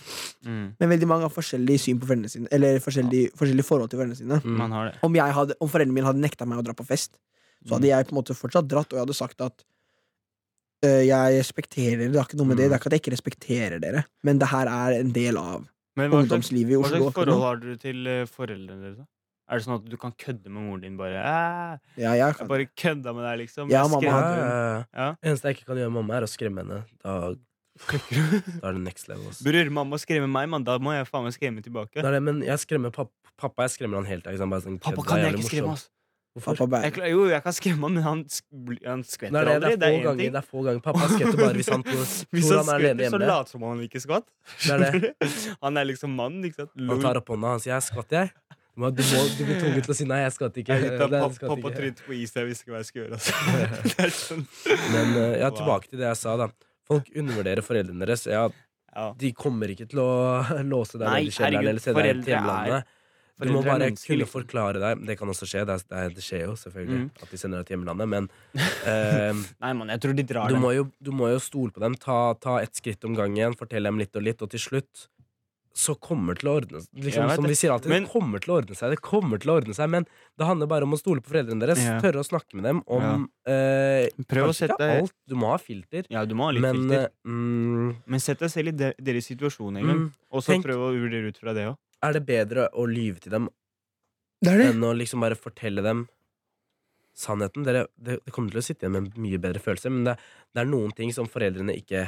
Mm, 0.42 0.74
Men 0.80 0.88
veldig 0.90 1.06
mange 1.06 1.22
har 1.28 1.30
forskjellig 1.30 1.76
syn 1.78 2.00
på 2.02 2.08
foreldrene 2.08 2.30
sine. 2.32 2.48
Eller 2.50 2.80
forskjellig, 2.82 3.28
forskjellig 3.38 3.64
forhold 3.66 3.90
til 3.92 4.00
foreldrene 4.00 4.18
sine. 4.18 4.40
Mm. 4.42 4.56
man 4.58 4.72
har 4.74 4.88
det. 4.90 4.96
Om, 5.06 5.14
jeg 5.20 5.36
hadde, 5.36 5.54
om 5.60 5.70
foreldrene 5.70 5.94
mine 5.94 6.08
hadde 6.10 6.24
nekta 6.24 6.48
meg 6.50 6.58
å 6.58 6.64
dra 6.66 6.74
på 6.74 6.86
fest, 6.88 7.14
så 7.62 7.68
Mm. 7.70 7.74
hadde 7.76 7.88
jeg 7.92 8.06
på 8.08 8.14
en 8.14 8.18
måte 8.18 8.34
fortsatt 8.34 8.66
dratt, 8.66 8.90
og 8.90 8.96
jeg 8.98 9.04
hadde 9.04 9.14
sagt 9.14 9.40
at 9.44 9.62
jeg 10.82 11.38
respekterer 11.40 11.98
Det 12.08 12.16
er 12.16 12.24
ikke 12.24 12.38
noe 12.40 12.46
med 12.48 12.56
det. 12.56 12.66
Mm. 12.66 12.70
Det 12.70 12.76
er 12.76 12.80
ikke 12.80 12.90
at 12.90 12.94
jeg 12.96 13.02
ikke 13.04 13.12
respekterer 13.16 13.80
dere, 13.82 14.04
men 14.24 14.38
det 14.40 14.48
her 14.48 14.66
er 14.72 15.00
en 15.00 15.12
del 15.12 15.36
av 15.36 15.66
Men 15.98 16.08
hva 16.10 16.20
slags, 16.22 16.24
ungdomslivet 16.24 16.70
i 16.72 16.76
hva 16.78 16.84
Oslo. 16.86 17.00
slags 17.02 17.14
forhold 17.18 17.42
har 17.44 17.56
dere 17.64 17.76
til 17.82 18.06
eh, 18.06 18.24
foreldrene 18.30 18.80
deres? 18.86 18.96
da? 19.02 19.04
Er 19.50 19.58
det 19.58 19.64
sånn 19.66 19.74
at 19.80 19.86
du 19.90 19.96
kan 19.98 20.12
kødde 20.14 20.46
med 20.48 20.62
moren 20.62 20.80
din 20.86 20.96
bare 20.96 21.18
«Æ, 21.18 21.78
Ja, 21.98 22.12
jeg 22.14 22.18
Jeg 22.22 22.34
kan. 22.38 22.48
bare 22.48 22.66
kødda 22.78 23.12
med 23.16 23.24
deg, 23.26 23.38
liksom. 23.44 23.68
Ja, 23.68 23.82
Jeg 23.82 23.90
mamma 23.90 24.06
Ja, 24.06 24.18
skremte 24.20 24.86
ja. 24.94 25.08
Eneste 25.26 25.48
jeg 25.50 25.56
ikke 25.58 25.66
kan 25.66 25.76
gjøre 25.80 25.90
med 25.90 25.98
mamma, 26.00 26.14
er 26.20 26.22
å 26.22 26.30
skremme 26.30 26.62
henne. 26.62 26.78
Da, 27.02 27.14
da 27.34 28.68
er 28.68 28.72
det 28.76 28.82
next 28.84 29.08
level. 29.08 29.26
ass. 29.28 29.42
Bror, 29.42 29.70
mamma 29.74 29.98
skremmer 29.98 30.30
meg, 30.30 30.48
mann. 30.48 30.64
Da 30.64 30.78
må 30.78 30.92
jeg 30.94 31.06
faen 31.10 31.24
meg 31.26 31.34
skremme 31.34 31.62
tilbake. 31.66 31.98
Det 31.98 32.04
er 32.06 32.12
det, 32.16 32.22
men 32.22 32.42
jeg 32.46 32.58
skremmer 32.62 32.92
pappa. 32.94 33.10
Pappa 33.40 33.66
jeg 33.66 33.74
skremmer 33.78 33.96
han 34.02 34.06
tida. 34.06 34.36
Sånn, 34.38 34.50
bare 34.52 34.62
sånn, 34.62 34.78
Pappa 34.80 35.00
kødd, 35.02 35.06
kan 35.08 35.18
jeg 35.18 35.32
jævlig 35.32 35.40
ikke 35.44 35.50
skremme, 35.50 35.68
morsomt. 35.74 35.90
ass. 35.90 35.90
Pappa 36.44 36.66
bærer. 36.66 37.08
jo, 37.10 37.24
jeg 37.30 37.42
kan 37.44 37.52
skremme 37.56 37.82
ham, 37.86 37.92
men 37.98 38.02
han, 38.02 38.24
han 38.86 39.02
skvetter 39.04 39.32
Det 39.32 39.40
er, 39.40 39.44
det, 39.44 39.54
aldri. 39.54 39.76
det, 39.76 39.88
er 39.88 39.92
få 39.92 39.98
én 40.00 40.04
ganger, 40.08 40.30
det 40.30 40.40
er 40.40 40.46
få 40.50 40.62
ganger. 40.66 40.80
Pappa 40.84 41.08
skvetter 41.12 41.40
bare 41.40 41.54
hvis 41.60 41.68
han 41.74 41.82
tror, 41.88 42.04
Hvis 42.30 42.50
han 42.50 42.58
han 42.60 42.68
er 42.68 42.78
alene 42.78 42.94
skvetter, 42.94 43.10
så 43.10 43.18
hjemme. 43.18 43.26
later 43.32 43.50
som 43.54 43.66
han 43.68 43.82
ikke 43.86 44.00
skvatt. 44.04 44.26
Det 44.64 44.70
er 44.70 44.78
det. 44.84 45.12
Han 45.64 45.76
er 45.76 45.84
liksom 45.90 46.14
mann, 46.16 46.40
ikke 46.44 46.62
sant? 46.64 46.72
Han 46.90 47.00
tar 47.04 47.20
opp 47.20 47.28
hånda 47.34 47.54
og 47.58 47.60
sier 47.64 47.74
'jeg 47.76 47.86
skvatt', 47.90 48.16
jeg. 48.16 48.30
Du, 48.70 48.80
må, 48.86 48.88
du, 48.94 49.02
må, 49.02 49.20
du 49.36 49.44
blir 49.44 49.58
tvunget 49.60 49.84
til 49.84 49.92
å 49.92 49.96
si 49.98 50.04
nei, 50.08 50.20
jeg 50.22 50.32
skvatt 50.32 50.56
ikke. 50.62 50.72
Jeg 50.72 50.84
er 50.86 50.92
jeg 50.94 51.10
pappa, 51.10 51.48
pappa 51.50 51.70
på 52.06 52.12
is. 52.16 52.32
Jeg 52.32 52.46
visste 52.48 52.64
ikke 52.64 52.72
hva 52.72 52.78
jeg 52.80 52.88
skulle 52.88 53.04
gjøre. 53.04 53.18
Altså. 53.18 53.32
Det 53.90 54.04
er 54.06 54.12
sånn. 54.14 54.44
Men 54.94 55.06
eh, 55.20 55.38
ja, 55.42 55.48
Wow. 55.50 55.56
tilbake 55.58 55.90
til 55.90 55.98
det 56.00 56.06
jeg 56.06 56.16
sa, 56.16 56.36
da. 56.40 56.46
Folk 56.88 57.10
undervurderer 57.14 57.60
foreldrene 57.66 58.06
deres. 58.06 58.24
Ja, 58.30 58.46
Ja. 58.96 59.12
de 59.18 59.32
kommer 59.36 59.68
ikke 59.70 59.86
til 59.90 60.00
å 60.00 60.62
låse 60.66 60.96
deg 60.98 61.06
ned 61.06 61.28
i 61.28 61.34
kjelleren 61.34 61.68
eller 61.68 61.82
sende 61.82 62.02
deg 62.02 62.24
til 62.24 62.24
foreldre 62.24 62.30
er- 62.30 62.34
hjemlandet. 62.38 62.84
Du 63.48 63.52
må 63.54 63.62
bare 63.64 63.88
kunne 63.90 64.18
liksom. 64.20 64.32
forklare 64.34 64.80
deg. 64.82 65.06
Det 65.06 65.16
kan 65.18 65.28
også 65.28 65.46
skje. 65.48 65.64
Det, 65.66 65.76
er, 65.78 65.84
det, 65.88 66.18
er, 66.18 66.20
skjer 66.26 66.42
jo 66.46 66.56
selvfølgelig 66.60 66.98
Mm. 67.00 67.10
at 67.22 67.30
de 67.30 67.36
sender 67.40 67.58
deg 67.62 67.66
til 67.70 67.76
hjemlandet, 67.78 68.08
men 68.08 68.28
eh, 68.86 69.32
Nei, 69.60 69.72
man, 69.72 69.88
jeg 69.88 70.00
tror 70.00 70.14
de 70.18 70.22
drar 70.28 70.48
du, 70.52 70.58
må 70.60 70.74
jo, 70.76 70.88
du 71.00 71.10
må 71.12 71.30
jo 71.32 71.38
stole 71.40 71.70
på 71.72 71.80
dem. 71.80 71.94
Ta, 71.96 72.34
ta 72.40 72.58
ett 72.60 72.74
skritt 72.76 73.04
om 73.08 73.14
gangen, 73.16 73.56
fortell 73.56 73.82
dem 73.88 73.98
litt 73.98 74.14
og 74.16 74.22
litt, 74.26 74.42
og 74.42 74.50
til 74.50 74.60
slutt 74.60 75.08
så 75.80 75.94
kommer 76.02 76.34
til 76.36 76.48
å 76.50 76.56
ordne 76.58 76.80
seg. 76.82 76.88
Liksom, 76.98 77.28
som 77.38 77.46
vi 77.46 77.54
sier 77.54 77.70
alltid, 77.72 77.88
Men- 77.92 78.02
det 78.02 78.10
kommer 78.10 78.40
til 78.42 78.50
å 78.52 78.56
ordne 78.58 78.74
seg. 78.76 78.90
Det 78.90 78.98
kommer 79.06 79.38
til 79.40 79.52
å 79.52 79.54
ordne 79.60 79.72
seg 79.72 79.88
Men 79.88 80.04
det 80.36 80.44
handler 80.48 80.66
bare 80.66 80.82
om 80.82 80.92
å 80.92 80.98
stole 80.98 81.22
på 81.22 81.30
foreldrene 81.30 81.62
deres. 81.62 81.78
Ja. 81.78 82.00
Tørre 82.02 82.20
å 82.20 82.26
snakke 82.26 82.58
med 82.58 82.64
dem 82.66 82.80
om 82.90 83.28
eh, 83.46 84.08
Prøv 84.28 84.50
å 84.50 84.56
sette 84.56 84.80
alt. 84.98 85.14
Du 85.30 85.36
må 85.38 85.52
ha 85.52 85.58
filter. 85.62 86.04
Ja, 86.10 86.24
du 86.26 86.34
må 86.34 86.48
ha 86.48 86.50
litt 86.50 86.60
Men 86.66 86.74
filter. 86.74 87.04
eh, 87.06 87.30
mm, 87.30 87.94
Men 88.04 88.20
sett 88.20 88.42
deg 88.42 88.50
selv 88.50 88.68
i 88.68 88.76
de, 88.82 88.90
deres 88.98 89.30
situasjon 89.30 89.78
gang. 89.78 89.86
mm, 89.86 90.10
Og 90.34 90.42
så 90.42 90.58
prøv 90.60 90.82
å 90.90 90.92
vurdere 90.98 91.30
ut 91.30 91.38
fra 91.38 91.54
det 91.54 91.68
òg. 91.70 91.78
Er 92.02 92.16
det 92.16 92.22
bedre 92.28 92.68
å 92.72 92.86
lyve 92.88 93.20
til 93.20 93.32
dem 93.34 93.48
Det 94.40 94.54
det. 94.56 94.70
enn 94.72 94.84
å 94.88 94.94
liksom 94.96 95.20
bare 95.20 95.36
fortelle 95.36 95.82
dem 95.84 96.06
sannheten. 97.20 97.64
Dere, 97.66 97.86
det, 98.00 98.18
det 98.24 98.32
kommer 98.32 98.52
til 98.54 98.62
å 98.62 98.64
sitte 98.64 98.86
igjen 98.86 98.94
med 98.96 99.10
en 99.10 99.22
mye 99.26 99.40
bedre 99.42 99.60
følelse, 99.62 99.90
men 99.92 100.06
det, 100.08 100.14
det 100.54 100.62
er 100.62 100.70
noen 100.70 100.94
ting 100.96 101.12
som 101.12 101.28
foreldrene 101.28 101.74
ikke 101.76 102.06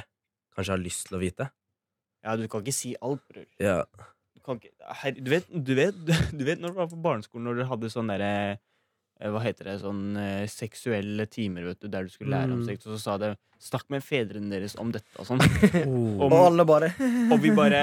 kanskje 0.56 0.74
har 0.76 0.82
lyst 0.82 1.08
til 1.08 1.18
å 1.18 1.22
vite. 1.22 1.50
Ja, 2.24 2.36
du 2.38 2.46
kan 2.48 2.62
ikke 2.62 2.74
si 2.76 2.94
alt, 3.02 3.22
bror. 3.28 3.46
Ja. 3.60 3.80
Du, 4.32 4.40
kan 4.46 4.60
ikke, 4.60 4.72
her, 5.02 5.16
du, 5.18 5.30
vet, 5.32 5.48
du, 5.52 5.72
vet, 5.76 5.98
du 6.38 6.44
vet 6.46 6.60
når 6.62 6.72
du 6.74 6.78
var 6.80 6.90
på 6.92 7.00
barneskolen, 7.04 7.48
når 7.50 7.60
dere 7.60 7.70
hadde 7.72 7.90
sånn 7.92 8.12
derre 8.12 8.30
eh, 8.54 9.28
Hva 9.32 9.42
heter 9.44 9.68
det? 9.72 9.76
Sånn 9.82 10.04
eh, 10.18 10.44
seksuelle 10.50 11.26
timer, 11.30 11.66
vet 11.72 11.82
du, 11.84 11.90
der 11.92 12.06
du 12.08 12.14
skulle 12.14 12.32
lære 12.36 12.54
om 12.56 12.62
Mm. 12.62 12.68
sex, 12.70 12.86
og 12.86 12.96
så 12.96 13.00
sa 13.02 13.18
det 13.22 13.34
Snakk 13.62 13.90
med 13.94 14.02
fedrene 14.02 14.50
deres 14.50 14.72
om 14.82 14.88
dette 14.94 15.06
og 15.22 15.26
sånn. 15.28 15.38
Oh. 15.86 16.24
Og 16.26 16.32
alle 16.34 16.64
bare 16.66 16.88
Og 17.34 17.36
vi 17.44 17.52
bare 17.54 17.82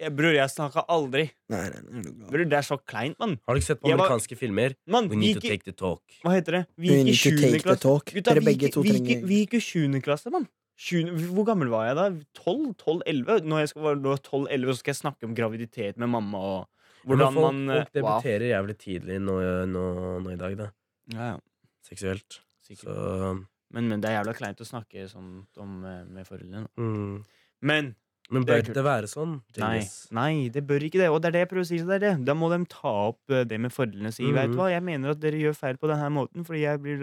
ja, 0.00 0.08
Bror, 0.10 0.32
jeg 0.34 0.48
snakka 0.50 0.84
aldri. 0.88 1.26
Nei, 1.52 1.60
nei, 1.70 1.80
nei? 2.00 2.12
Bror, 2.30 2.44
det 2.48 2.56
er 2.58 2.66
så 2.66 2.78
kleint, 2.88 3.18
mann. 3.20 3.36
Har 3.46 3.54
du 3.54 3.60
ikke 3.60 3.66
sett 3.74 3.80
på 3.82 3.88
Jeg 3.90 3.98
var- 3.98 4.08
amerikanske 4.08 4.36
filmer? 4.40 4.74
Man, 4.86 5.08
We 5.08 5.16
need 5.16 5.34
to 5.40 5.46
take 5.46 5.64
the 5.64 5.72
talk. 5.72 6.00
Hva 6.24 6.32
heter 6.38 6.52
det? 6.58 6.66
Vi 6.78 6.88
We 6.88 6.94
gikk 6.94 7.00
i 7.00 7.04
need 7.04 7.18
to 7.18 7.28
sjuende 7.30 7.40
take 7.42 7.52
the 7.62 7.68
klasse. 7.68 7.80
talk. 7.82 8.04
Gutta, 8.06 8.30
Dere 8.34 8.40
vi 8.40 8.46
begge 8.50 8.66
gikk, 8.68 8.72
to 8.72 8.82
vi 8.82 8.88
gikk, 8.90 9.04
trenger 9.06 9.26
vi 9.28 9.46
gikk 9.46 9.54
i 9.54 9.60
sjuende 9.60 10.02
klasse, 10.02 10.30
mann. 10.32 10.48
Sjuende- 10.80 11.12
Hvor 11.34 11.44
gammel 11.44 11.68
var 11.68 11.86
jeg 11.90 11.96
da? 11.96 12.06
12? 12.40 12.74
12-11? 12.80 13.40
Når 13.44 13.58
jeg 13.60 13.68
skal 13.68 13.82
være 13.82 14.00
nå 14.00 14.16
12-11, 14.24 14.72
så 14.72 14.78
skal 14.78 14.92
jeg 14.94 15.00
snakke 15.02 15.24
om 15.28 15.34
graviditet 15.34 15.96
med 15.98 16.08
mamma 16.08 16.38
og 16.38 16.68
Men 17.04 17.18
hvordan 17.18 17.34
folk, 17.34 17.52
man 17.52 17.70
eh, 17.70 17.84
folk 17.84 17.92
debuterer 17.92 18.46
jævlig 18.54 18.76
tidlig 18.78 19.20
nå, 19.20 19.36
nå, 19.68 19.84
nå 20.24 20.32
i 20.32 20.36
dag, 20.36 20.56
da. 20.56 20.70
Ja, 21.12 21.32
ja, 21.32 21.36
Seksuelt. 21.84 22.40
sikkert. 22.66 22.84
Så 22.88 23.46
Men, 23.72 23.88
men 23.88 24.00
det 24.00 24.08
er 24.10 24.22
jævla 24.24 24.34
kleint 24.34 24.58
å 24.60 24.66
snakke 24.66 25.04
sånn 25.08 25.46
om, 25.58 25.84
eh, 25.84 26.04
med 26.04 26.26
foreldrene. 26.26 26.66
mm. 26.78 27.24
Men 27.62 27.94
Men 28.30 28.44
bør 28.46 28.62
det, 28.62 28.74
det 28.76 28.84
være 28.86 29.08
sånn? 29.10 29.32
nei, 29.58 29.80
nei, 30.14 30.32
det 30.54 30.62
bør 30.68 30.84
ikke 30.86 31.00
det. 31.02 31.08
Og 31.10 31.18
det 31.22 31.30
er 31.30 31.36
det 31.36 31.42
jeg 31.44 31.50
prøver 31.52 31.66
å 31.66 31.70
si. 31.70 31.80
Så 31.82 31.88
det 31.88 31.96
er 31.98 32.04
det. 32.04 32.12
Da 32.28 32.36
må 32.38 32.50
de 32.52 32.60
ta 32.70 32.92
opp 33.10 33.34
eh, 33.34 33.42
det 33.50 33.58
med 33.62 33.74
fordelene 33.74 34.12
og 34.12 34.16
si. 34.16 34.28
Vet 34.34 34.52
du 34.52 34.58
hva, 34.60 34.68
jeg 34.70 34.84
mener 34.86 35.14
at 35.14 35.22
dere 35.22 35.40
gjør 35.40 35.56
feil 35.58 35.80
på 35.80 35.90
denne 35.90 36.12
måten 36.14 36.46
fordi 36.46 36.62
jeg 36.62 36.82
blir 36.84 37.02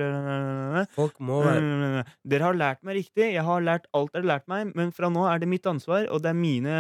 Folk 0.95 1.19
må 1.23 1.41
være 1.45 2.05
Dere 2.23 2.47
har 2.49 2.57
lært 2.57 2.85
meg 2.87 3.01
riktig. 3.01 3.33
Jeg 3.33 3.43
har 3.47 3.65
lært 3.65 3.89
alt 3.97 4.13
dere 4.13 4.23
har 4.23 4.31
lært 4.37 4.47
meg, 4.51 4.71
men 4.77 4.95
fra 4.95 5.11
nå 5.11 5.27
er 5.27 5.43
det 5.43 5.51
mitt 5.51 5.67
ansvar, 5.69 6.07
og 6.11 6.23
det 6.23 6.31
er 6.31 6.39
mine 6.39 6.79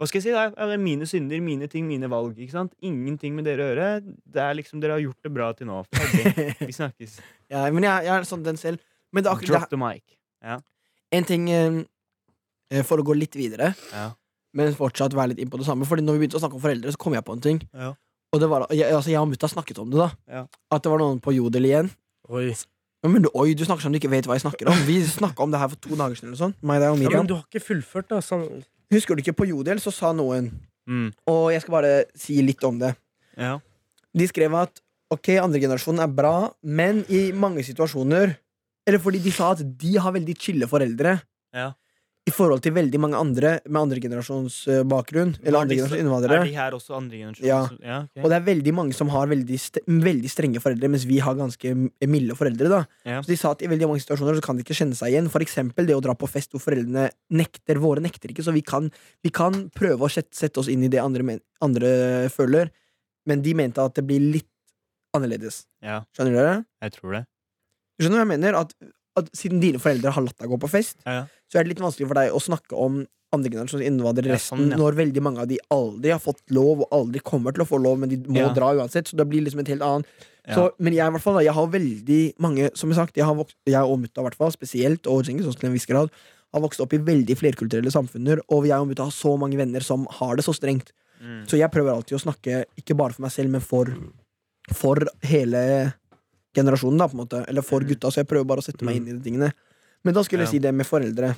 hva 0.00 0.08
skal 0.08 0.18
jeg 0.18 0.24
si? 0.24 0.30
Det 0.34 0.58
er- 0.58 0.78
mine 0.82 1.06
synder, 1.06 1.40
mine 1.40 1.68
ting, 1.70 1.86
mine 1.86 2.08
valg. 2.10 2.34
ikke 2.34 2.50
sant? 2.50 2.72
Ingenting 2.82 3.36
med 3.36 3.44
dere 3.44 3.62
å 3.62 3.68
gjøre. 3.70 4.16
Det 4.26 4.40
er 4.42 4.54
liksom, 4.54 4.80
Dere 4.80 4.96
har 4.96 5.00
gjort 5.04 5.22
det 5.22 5.32
bra 5.32 5.52
til 5.52 5.66
nå. 5.68 5.84
Ferdig. 5.94 6.56
Vi 6.68 6.72
snakkes. 6.72 7.20
Ja, 7.52 7.70
men 7.70 7.84
jeg, 7.84 8.08
jeg 8.08 8.14
er 8.16 8.26
sånn 8.26 8.42
den 8.42 8.56
selv. 8.56 8.80
Men 9.12 9.22
det 9.22 9.30
er 9.30 9.36
akkurat 9.36 9.48
Drop 9.48 9.68
det, 9.68 9.70
the 9.70 9.78
mic. 9.78 10.02
Ja. 10.42 10.58
en 11.12 11.24
ting 11.28 11.48
eh, 11.52 11.84
For 12.88 12.96
å 12.98 13.04
gå 13.04 13.14
litt 13.18 13.34
videre, 13.36 13.74
Ja. 13.92 14.10
men 14.54 14.72
fortsatt 14.74 15.12
være 15.12 15.28
litt 15.34 15.38
inn 15.44 15.50
på 15.52 15.58
det 15.60 15.66
samme. 15.66 15.84
Fordi 15.84 16.00
når 16.02 16.16
vi 16.16 16.26
begynte 16.26 16.38
å 16.38 16.42
snakke 16.42 16.56
om 16.56 16.60
foreldre, 16.64 16.92
så 16.92 16.96
kom 16.98 17.12
jeg 17.12 17.24
på 17.24 17.32
en 17.36 17.40
ting. 17.44 17.60
Ja. 17.74 17.92
Og 18.32 18.40
det 18.40 18.48
var, 18.48 18.66
jeg, 18.72 18.88
altså, 18.92 19.10
jeg 19.12 19.20
og 19.20 19.28
mutta 19.28 19.48
snakket 19.52 19.78
om 19.78 19.90
det, 19.92 19.98
da. 20.00 20.10
Ja. 20.28 20.46
At 20.72 20.82
det 20.82 20.90
var 20.92 20.98
noen 21.02 21.20
på 21.20 21.34
Jodel 21.36 21.66
igjen. 21.68 21.90
Oi. 22.30 22.54
Ja, 23.04 23.08
Men 23.10 23.22
du, 23.22 23.28
oi, 23.34 23.52
du 23.54 23.64
snakker 23.66 23.82
som 23.82 23.92
du 23.92 23.98
ikke 23.98 24.08
vet 24.10 24.24
hva 24.24 24.36
jeg 24.38 24.44
snakker 24.46 24.68
om. 24.70 24.78
Vi 24.86 25.02
snakka 25.04 25.42
om 25.42 25.50
det 25.50 25.58
her 25.60 25.68
for 25.68 25.76
to 25.76 25.96
dager 25.98 26.14
siden. 26.16 26.36
sånn 26.38 26.54
Meg, 26.62 26.80
deg 26.80 26.92
og 26.94 27.02
Ja, 27.02 27.18
men 27.18 27.26
du 27.26 27.34
har 27.34 27.44
ikke 27.50 27.60
fullført, 27.60 28.08
da. 28.08 28.20
Sånn. 28.24 28.62
Husker 28.92 29.16
du 29.16 29.22
ikke 29.22 29.34
på 29.36 29.48
Jodel, 29.48 29.76
så 29.82 29.92
sa 29.92 30.12
noen 30.12 30.52
Mm. 30.88 31.12
Og 31.30 31.52
jeg 31.52 31.60
skal 31.62 31.72
bare 31.76 32.04
si 32.18 32.42
litt 32.42 32.62
om 32.64 32.78
det. 32.80 32.96
ja. 33.38 33.60
De 34.14 34.26
skrev 34.26 34.52
at 34.54 34.80
ok, 35.10 35.28
andregenerasjonen 35.38 36.00
er 36.02 36.08
bra, 36.08 36.50
men 36.64 37.04
i 37.08 37.30
mange 37.32 37.62
situasjoner 37.62 38.36
Eller 38.86 38.98
fordi 38.98 39.22
de 39.22 39.30
sa 39.30 39.52
at 39.52 39.62
de 39.78 39.92
har 39.96 40.10
veldig 40.12 40.34
chille 40.36 40.66
foreldre 40.66 41.22
Ja. 41.54 41.72
I 42.22 42.30
forhold 42.30 42.60
til 42.62 42.70
veldig 42.76 42.98
mange 43.02 43.18
andre 43.18 43.50
med 43.66 43.80
andregenerasjons 43.80 44.56
uh, 44.70 44.82
bakgrunn. 44.86 45.32
Eller 45.42 45.64
andre 45.64 45.74
disse- 45.74 45.98
innvandrere 45.98 46.36
Er 46.38 46.44
de 46.46 46.54
her 46.54 46.76
også 46.76 46.94
andre? 46.94 47.18
Ja. 47.42 47.64
ja 47.82 47.96
okay. 48.04 48.22
Og 48.22 48.30
det 48.30 48.36
er 48.36 48.44
veldig 48.46 48.74
mange 48.76 48.94
som 48.94 49.10
har 49.10 49.26
veldig, 49.26 49.58
st 49.58 49.80
veldig 49.90 50.30
strenge 50.30 50.62
foreldre, 50.62 50.90
mens 50.92 51.06
vi 51.08 51.18
har 51.18 51.34
ganske 51.34 51.72
milde 52.06 52.36
foreldre. 52.38 52.84
Ja. 53.08 53.18
Så 53.24 53.32
de 53.32 53.38
sa 53.40 53.50
at 53.56 53.64
i 53.66 53.70
veldig 53.72 53.90
mange 53.90 54.04
situasjoner 54.04 54.38
så 54.38 54.44
kan 54.46 54.56
de 54.56 54.62
ikke 54.62 54.78
kjenne 54.78 54.94
seg 54.98 55.10
igjen. 55.16 55.32
For 55.34 55.42
eksempel 55.42 55.90
det 55.90 55.98
å 55.98 56.04
dra 56.04 56.14
på 56.14 56.30
fest 56.30 56.54
hvor 56.54 56.62
foreldrene 56.62 57.08
nekter. 57.34 57.82
Våre 57.82 58.04
nekter 58.04 58.30
ikke, 58.30 58.46
så 58.46 58.54
vi 58.54 58.62
kan, 58.62 58.86
vi 59.26 59.34
kan 59.34 59.64
prøve 59.74 60.06
å 60.06 60.12
sette, 60.12 60.36
sette 60.38 60.62
oss 60.62 60.70
inn 60.70 60.86
i 60.86 60.92
det 60.92 61.02
andre, 61.02 61.40
andre 61.64 61.92
føler. 62.30 62.70
Men 63.26 63.42
de 63.42 63.58
mente 63.58 63.82
at 63.82 63.98
det 63.98 64.06
blir 64.06 64.22
litt 64.22 64.50
annerledes. 65.12 65.64
ja, 65.82 66.04
Skjønner 66.14 66.38
dere? 66.38 66.56
jeg 66.86 66.92
tror 67.00 67.18
det. 67.18 67.26
Skjønner 67.98 68.14
Du 68.14 68.22
hva 68.22 68.26
jeg 68.30 68.34
mener? 68.38 68.62
At 68.62 68.74
at 69.18 69.28
siden 69.36 69.60
dine 69.60 69.80
foreldre 69.82 70.12
har 70.14 70.24
latt 70.24 70.38
deg 70.40 70.48
gå 70.52 70.58
på 70.60 70.70
fest, 70.72 71.02
Ja, 71.04 71.12
ja. 71.12 71.24
Så 71.52 71.58
er 71.60 71.64
det 71.66 71.74
litt 71.74 71.84
vanskelig 71.84 72.08
for 72.08 72.14
deg 72.16 72.32
å 72.32 72.40
snakke 72.40 72.72
om 72.80 73.02
andre 73.32 73.48
generasjons 73.52 73.84
innvandrere 73.84 74.28
Ja, 74.28 74.34
resten, 74.36 74.58
sånn, 74.58 74.70
ja. 74.72 74.76
når 74.80 74.96
veldig 74.98 75.22
mange 75.24 75.40
av 75.40 75.46
de 75.48 75.58
aldri 75.72 76.10
har 76.12 76.20
fått 76.20 76.40
lov, 76.52 76.82
og 76.84 76.88
aldri 76.92 77.20
kommer 77.24 77.52
til 77.56 77.64
å 77.64 77.68
få 77.68 77.78
lov, 77.80 77.98
men 78.00 78.08
de 78.10 78.16
må 78.28 78.36
Ja. 78.42 78.52
dra 78.52 78.72
uansett. 78.76 79.08
Så 79.08 79.16
det 79.16 79.24
blir 79.28 79.40
liksom 79.44 79.60
et 79.60 79.68
helt 79.68 79.80
annet 79.82 80.06
Ja. 80.48 80.54
så, 80.56 80.70
Men 80.78 80.92
jeg 80.92 81.06
i 81.06 81.10
hvert 81.14 81.22
fall, 81.22 81.38
jeg 81.44 81.54
har 81.54 81.66
veldig 81.68 82.34
mange 82.40 82.70
Som 82.76 82.90
jeg 82.90 82.96
sagt, 82.96 83.14
jeg, 83.16 83.24
har 83.24 83.34
vokst, 83.34 83.54
jeg 83.64 83.80
og 83.82 84.00
mutta 84.00 84.20
i 84.20 84.24
hvert 84.24 84.34
fall, 84.34 84.50
spesielt, 84.50 85.06
og 85.06 85.24
Cengiz 85.24 85.46
også 85.46 85.60
til 85.60 85.68
en 85.68 85.72
viss 85.72 85.86
grad, 85.86 86.10
har 86.52 86.60
vokst 86.60 86.80
opp 86.80 86.92
i 86.92 86.98
veldig 86.98 87.36
flerkulturelle 87.38 87.90
samfunner, 87.92 88.40
og 88.50 88.66
jeg 88.66 88.76
og 88.80 88.88
mutta 88.88 89.04
har 89.04 89.12
så 89.12 89.38
mange 89.38 89.56
venner 89.56 89.80
som 89.80 90.04
har 90.10 90.36
det 90.36 90.44
så 90.44 90.52
strengt. 90.52 90.92
Mm. 91.22 91.46
Så 91.46 91.56
jeg 91.56 91.70
prøver 91.70 91.94
alltid 91.94 92.18
å 92.18 92.24
snakke 92.26 92.64
ikke 92.76 92.96
bare 92.96 93.12
for 93.14 93.22
meg 93.22 93.30
selv, 93.32 93.48
men 93.50 93.60
for, 93.62 93.86
for 94.74 94.96
hele 95.22 95.94
generasjonen, 96.54 96.98
da, 96.98 97.06
på 97.08 97.16
en 97.16 97.24
måte. 97.24 97.44
Eller 97.48 97.62
for 97.62 97.80
Mm. 97.80 97.88
gutta, 97.88 98.08
så 98.10 98.16
jeg 98.20 98.26
prøver 98.28 98.44
bare 98.46 98.58
å 98.60 98.64
sette 98.64 98.82
meg 98.84 98.96
inn 98.96 99.08
i 99.08 99.12
de 99.18 99.22
tingene. 99.30 99.52
Men 100.04 100.14
da 100.14 100.22
skulle 100.26 100.42
jeg 100.44 100.48
Ja. 100.48 100.52
si 100.56 100.58
det 100.58 100.74
med 100.74 100.86
foreldre. 100.86 101.34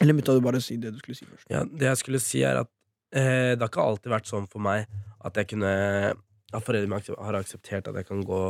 Eller 0.00 0.14
mutta 0.14 0.34
du 0.34 0.40
bare 0.40 0.60
si 0.60 0.76
det 0.76 0.92
du 0.92 0.98
skulle 0.98 1.16
si 1.16 1.26
først. 1.26 1.46
Ja, 1.50 1.64
det 1.64 1.86
jeg 1.86 1.96
skulle 2.00 2.20
si 2.20 2.42
er 2.42 2.62
at 2.64 2.70
eh, 3.12 3.54
det 3.54 3.60
har 3.60 3.68
ikke 3.70 3.84
alltid 3.84 4.10
vært 4.10 4.26
sånn 4.30 4.48
for 4.50 4.58
meg 4.64 4.86
at 5.24 5.34
jeg 5.36 5.48
kunne 5.54 6.14
At 6.54 6.62
foreldrene 6.62 7.00
har 7.18 7.34
akseptert 7.34 7.88
at 7.88 7.96
jeg 7.98 8.06
kan 8.06 8.20
gå, 8.22 8.40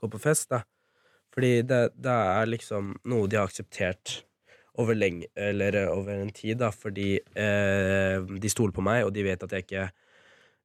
gå 0.00 0.08
på 0.10 0.18
fest. 0.20 0.48
Da. 0.50 0.62
Fordi 1.32 1.62
det, 1.62 1.92
det 1.94 2.10
er 2.10 2.46
liksom 2.50 2.96
noe 3.06 3.28
de 3.30 3.36
har 3.38 3.46
akseptert 3.46 4.24
over 4.74 4.94
lenge 4.96 5.26
Eller 5.36 5.76
eh, 5.84 5.88
over 5.92 6.12
en 6.18 6.30
tid, 6.34 6.58
da, 6.58 6.70
fordi 6.70 7.20
eh, 7.36 8.18
de 8.20 8.48
stoler 8.50 8.72
på 8.74 8.82
meg, 8.82 9.04
og 9.06 9.12
de 9.14 9.22
vet 9.22 9.42
at 9.42 9.50
jeg 9.52 9.66
ikke 9.66 9.84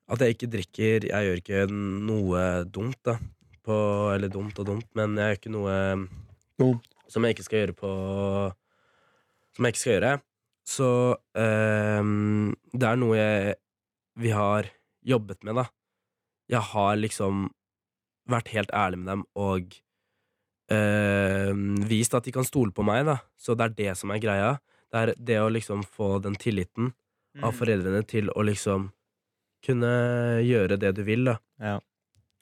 At 0.09 0.19
jeg 0.23 0.35
ikke 0.37 0.49
drikker 0.57 1.07
Jeg 1.09 1.25
gjør 1.27 1.41
ikke 1.43 1.63
noe 1.71 2.63
dumt, 2.65 2.99
da. 3.05 3.17
På, 3.67 3.77
eller 4.15 4.29
dumt 4.31 4.57
og 4.59 4.65
dumt, 4.65 4.87
men 4.95 5.17
jeg 5.19 5.27
gjør 5.35 5.39
ikke 5.41 5.55
noe 5.57 5.73
Dumt. 6.57 6.87
Som 7.09 7.23
jeg 7.25 7.35
ikke 7.35 7.45
skal 7.47 7.61
gjøre 7.63 7.75
på 7.79 7.91
Som 9.55 9.65
jeg 9.65 9.73
ikke 9.73 9.81
skal 9.83 9.93
gjøre. 9.95 10.13
Så 10.67 10.87
eh, 11.39 12.09
det 12.77 12.87
er 12.89 12.99
noe 12.99 13.15
jeg, 13.17 13.55
vi 14.19 14.33
har 14.35 14.67
jobbet 15.07 15.43
med, 15.47 15.55
da. 15.61 15.65
Jeg 16.51 16.61
har 16.73 16.95
liksom 16.99 17.47
vært 18.27 18.51
helt 18.51 18.71
ærlig 18.75 18.99
med 18.99 19.07
dem 19.13 19.23
og 19.39 19.77
eh, 20.71 21.53
vist 21.87 22.15
at 22.17 22.27
de 22.27 22.33
kan 22.35 22.45
stole 22.47 22.73
på 22.75 22.85
meg, 22.85 23.05
da. 23.07 23.17
Så 23.39 23.55
det 23.57 23.69
er 23.69 23.75
det 23.77 23.97
som 23.99 24.11
er 24.13 24.21
greia. 24.23 24.51
Det 24.91 25.01
er 25.01 25.13
det 25.31 25.39
å 25.43 25.49
liksom 25.51 25.83
få 25.87 26.17
den 26.23 26.35
tilliten 26.39 26.93
av 27.37 27.51
Mm. 27.53 27.57
foreldrene 27.59 28.03
til 28.07 28.29
å 28.33 28.41
liksom 28.41 28.91
kunne 29.63 30.41
gjøre 30.41 30.77
det 30.79 30.95
du 30.95 31.03
vil, 31.03 31.25
da. 31.25 31.37
Ja. 31.61 31.75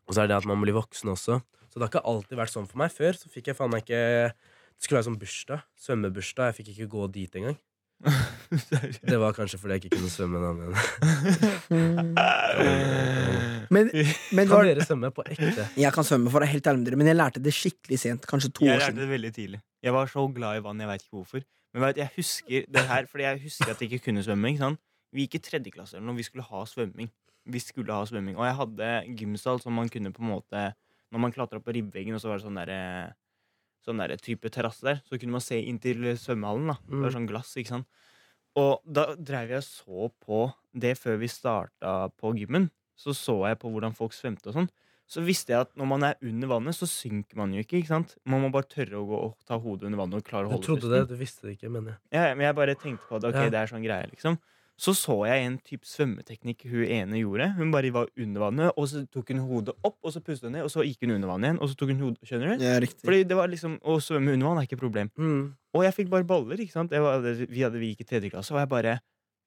Og 0.08 0.14
så 0.16 0.24
er 0.24 0.28
det 0.28 0.38
at 0.38 0.46
man 0.46 0.62
blir 0.62 0.74
voksen 0.78 1.10
også. 1.12 1.42
Så 1.70 1.74
det 1.80 1.82
har 1.84 1.90
ikke 1.92 2.08
alltid 2.08 2.38
vært 2.38 2.54
sånn 2.54 2.68
for 2.70 2.78
meg. 2.78 2.92
Før 2.92 3.12
så 3.18 3.28
fikk 3.28 3.48
jeg 3.48 3.58
faen 3.58 3.72
meg 3.72 3.84
ikke 3.84 4.32
Det 4.76 4.84
skulle 4.88 5.00
være 5.00 5.08
sånn 5.10 5.20
bursdag. 5.22 5.64
Svømmebursdag. 5.86 6.46
Jeg 6.52 6.56
fikk 6.60 6.70
ikke 6.76 6.88
gå 6.92 7.08
dit 7.16 7.36
engang. 7.40 7.58
Det 9.10 9.18
var 9.22 9.32
kanskje 9.34 9.58
fordi 9.58 9.78
jeg 9.78 9.86
ikke 9.86 9.98
kunne 9.98 10.12
svømme. 10.12 10.38
Da, 10.44 10.52
men. 10.54 10.72
Men, 13.74 13.90
men 14.36 14.46
Kan 14.48 14.68
dere 14.68 14.84
svømme 14.86 15.10
på 15.16 15.24
ekte? 15.26 15.64
jeg 15.80 15.90
kan 15.96 16.06
svømme, 16.06 16.30
for 16.32 16.44
deg 16.44 16.52
helt 16.54 16.68
ærlig 16.70 16.80
med 16.84 16.86
dere, 16.90 17.00
men 17.02 17.08
jeg 17.10 17.18
lærte 17.18 17.42
det 17.44 17.54
skikkelig 17.56 17.98
sent. 17.98 18.28
Kanskje 18.30 18.52
to 18.54 18.66
Jeg 18.68 18.76
år 18.76 18.82
lærte 18.84 18.92
siden. 18.92 19.00
det 19.02 19.08
veldig 19.10 19.32
tidlig. 19.34 19.60
Jeg 19.84 19.94
var 19.96 20.12
så 20.12 20.26
glad 20.36 20.60
i 20.60 20.64
vann, 20.68 20.80
jeg 20.84 20.90
veit 20.92 21.02
ikke 21.06 21.18
hvorfor. 21.18 21.42
Men 21.74 21.82
vet, 21.88 21.98
jeg 22.04 22.10
husker 22.16 22.68
det 22.78 22.84
her, 22.92 23.08
fordi 23.10 23.24
jeg 23.26 23.42
husker 23.48 23.72
at 23.74 23.82
jeg 23.82 23.90
ikke 23.92 24.06
kunne 24.06 24.24
svømme. 24.24 24.52
Ikke 24.54 24.62
sant? 24.68 24.80
Vi 25.16 25.26
gikk 25.26 25.36
i 25.40 25.44
tredje 25.50 25.72
klasse 25.74 25.98
eller 25.98 26.08
noe, 26.12 26.20
vi 26.22 26.28
skulle 26.30 26.46
ha 26.46 26.62
svømming. 26.70 27.10
Vi 27.46 27.60
skulle 27.62 27.94
ha 27.94 28.06
svømming 28.10 28.38
Og 28.42 28.46
jeg 28.48 28.56
hadde 28.58 28.88
gymsal 29.20 29.60
som 29.62 29.76
man 29.78 29.90
kunne 29.94 30.10
på 30.10 30.24
en 30.24 30.32
måte 30.32 30.62
Når 31.14 31.22
man 31.22 31.32
klatra 31.36 31.60
på 31.62 31.76
ribbeveggen, 31.76 32.16
og 32.18 32.22
så 32.24 32.32
var 32.32 32.40
det 32.40 32.46
sånn 32.48 32.58
derre 32.58 32.78
Sånn 33.86 33.98
der 34.02 34.16
type 34.18 34.50
terrasse 34.50 34.82
der, 34.82 35.02
så 35.06 35.20
kunne 35.22 35.32
man 35.38 35.42
se 35.46 35.60
inn 35.62 35.78
til 35.80 35.96
svømmehallen. 36.18 36.68
da 36.68 36.78
Det 36.90 37.02
var 37.02 37.10
Mm. 37.12 37.16
sånn 37.16 37.28
glass, 37.28 37.56
ikke 37.56 37.68
sant. 37.70 37.86
Og 38.56 38.82
da 38.90 39.16
dreiv 39.16 39.50
jeg 39.50 39.58
og 39.58 39.64
så 39.64 40.12
på 40.26 40.54
det 40.74 40.98
før 40.98 41.20
vi 41.20 41.28
starta 41.28 42.10
på 42.18 42.34
gymmen. 42.36 42.70
Så 42.98 43.12
så 43.14 43.46
jeg 43.48 43.60
på 43.60 43.70
hvordan 43.70 43.94
folk 43.96 44.12
svømte 44.14 44.48
og 44.48 44.54
sånn. 44.56 44.70
Så 45.08 45.22
visste 45.24 45.50
jeg 45.54 45.60
at 45.62 45.76
når 45.78 45.86
man 45.88 46.04
er 46.04 46.16
under 46.24 46.48
vannet, 46.48 46.74
så 46.74 46.88
synker 46.90 47.36
man 47.36 47.52
jo 47.54 47.60
ikke. 47.62 47.78
ikke 47.84 47.88
sant? 47.94 48.16
Man 48.26 48.42
må 48.42 48.52
bare 48.52 48.64
tørre 48.64 48.96
å 48.98 49.06
gå 49.06 49.18
og 49.24 49.36
ta 49.46 49.60
hodet 49.60 49.84
under 49.84 50.00
vannet 50.00 50.16
og 50.16 50.24
klare 50.24 50.48
å 50.48 50.50
Du 50.50 50.56
holde 50.56 50.82
trodde 50.82 50.90
det, 50.90 51.08
du 51.10 51.16
visste 51.16 51.42
det 51.44 51.60
ikke, 51.60 51.70
mener 51.70 51.92
jeg. 51.92 51.98
Ja, 52.14 52.34
men 52.34 52.46
jeg 52.48 52.56
bare 52.56 52.76
tenkte 52.76 53.06
på 53.08 53.20
det. 53.22 53.30
Ok, 53.30 53.36
Ja. 53.44 53.50
det 53.50 53.60
er 53.60 53.68
sånn 53.68 53.84
greie, 53.86 54.10
liksom. 54.10 54.40
Så 54.78 54.92
så 54.92 55.14
jeg 55.24 55.46
en 55.48 55.54
type 55.64 55.88
svømmeteknikk 55.88 56.66
hun 56.68 56.82
ene 56.84 57.20
gjorde. 57.22 57.46
Hun 57.56 57.70
bare 57.72 57.92
var 57.96 58.10
under 58.20 58.42
vannet, 58.44 58.74
og 58.76 58.90
så 58.92 59.06
tok 59.08 59.30
hun 59.32 59.40
hodet 59.48 59.76
opp, 59.88 59.96
og 60.04 60.12
så 60.12 60.20
pustet 60.20 60.50
hun 60.50 60.58
ned, 60.58 60.66
og 60.68 60.72
så 60.74 60.84
gikk 60.84 61.06
hun 61.06 61.14
under 61.16 61.30
vannet 61.32 61.48
igjen, 61.48 61.60
og 61.64 61.70
så 61.72 61.78
tok 61.80 61.94
hun 61.94 62.02
hodet 62.04 62.28
Skjønner 62.28 62.52
du? 62.58 62.64
Ja, 62.66 62.74
riktig. 62.84 63.06
Fordi 63.08 63.22
det 63.30 63.38
var 63.40 63.48
liksom, 63.48 63.78
Å 63.80 63.96
svømme 64.04 64.34
under 64.36 64.50
vann 64.50 64.60
er 64.60 64.68
ikke 64.68 64.76
et 64.76 64.84
problem. 64.84 65.12
Mm. 65.16 65.46
Og 65.80 65.86
jeg 65.88 65.96
fikk 65.96 66.10
bare 66.12 66.28
baller. 66.28 66.60
ikke 66.60 66.76
sant? 66.76 66.92
Var, 66.92 67.24
vi 67.48 67.64
hadde 67.64 67.80
vi 67.80 67.94
gikk 67.94 68.04
i 68.04 68.10
tredje 68.12 68.34
klasse, 68.36 68.52
og 68.52 68.60
jeg 68.60 68.72
bare 68.76 68.98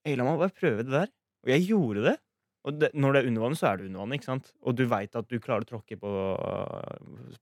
«Ei, 0.06 0.14
La 0.16 0.24
meg 0.24 0.38
bare 0.40 0.54
prøve 0.56 0.86
det 0.86 0.94
der. 0.94 1.12
Og 1.44 1.52
jeg 1.52 1.66
gjorde 1.68 2.06
det. 2.08 2.16
Og 2.64 2.78
det, 2.80 2.88
når 2.96 3.12
det 3.12 3.20
er 3.20 3.28
under 3.28 3.40
vannet, 3.44 3.58
så 3.60 3.66
er 3.68 3.76
det 3.76 3.86
under 3.90 4.00
vannet. 4.00 4.18
ikke 4.18 4.30
sant? 4.32 4.48
Og 4.64 4.74
du 4.80 4.86
veit 4.88 5.14
at 5.16 5.28
du 5.28 5.36
klarer 5.44 5.64
å 5.64 5.68
tråkke 5.68 5.96
på, 6.00 6.10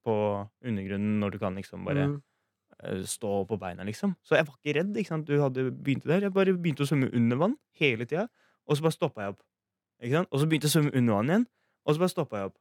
på 0.06 0.14
undergrunnen 0.66 1.20
når 1.22 1.36
du 1.36 1.38
kan 1.42 1.54
liksom 1.58 1.86
bare 1.86 2.06
Mm. 2.10 2.22
Eh, 2.82 3.02
stå 3.08 3.32
på 3.48 3.58
beina, 3.60 3.86
liksom. 3.88 4.14
Så 4.26 4.38
jeg 4.38 4.46
var 4.48 4.56
ikke 4.58 4.76
redd. 4.80 4.96
ikke 4.96 5.12
sant? 5.12 5.26
Du 5.28 5.40
hadde 5.40 5.70
begynt 5.70 6.06
der. 6.06 6.26
Jeg 6.26 6.34
bare 6.36 6.54
begynte 6.56 6.86
å 6.86 6.90
svømme 6.90 7.12
under 7.14 7.40
vann 7.42 7.56
hele 7.80 8.06
tida, 8.08 8.28
og 8.66 8.78
så 8.78 8.86
bare 8.86 8.98
stoppa 8.98 9.24
jeg 9.24 9.36
opp. 9.36 9.42
Ikke 10.02 10.20
sant? 10.20 10.30
Og 10.32 10.42
så 10.42 10.50
begynte 10.50 10.68
jeg 10.68 10.74
å 10.74 10.76
svømme 10.78 10.94
under 10.94 11.20
vann 11.20 11.32
igjen, 11.32 11.48
og 11.86 11.96
så 11.96 12.04
bare 12.04 12.14
stoppa 12.14 12.42
jeg 12.42 12.52
opp. 12.52 12.58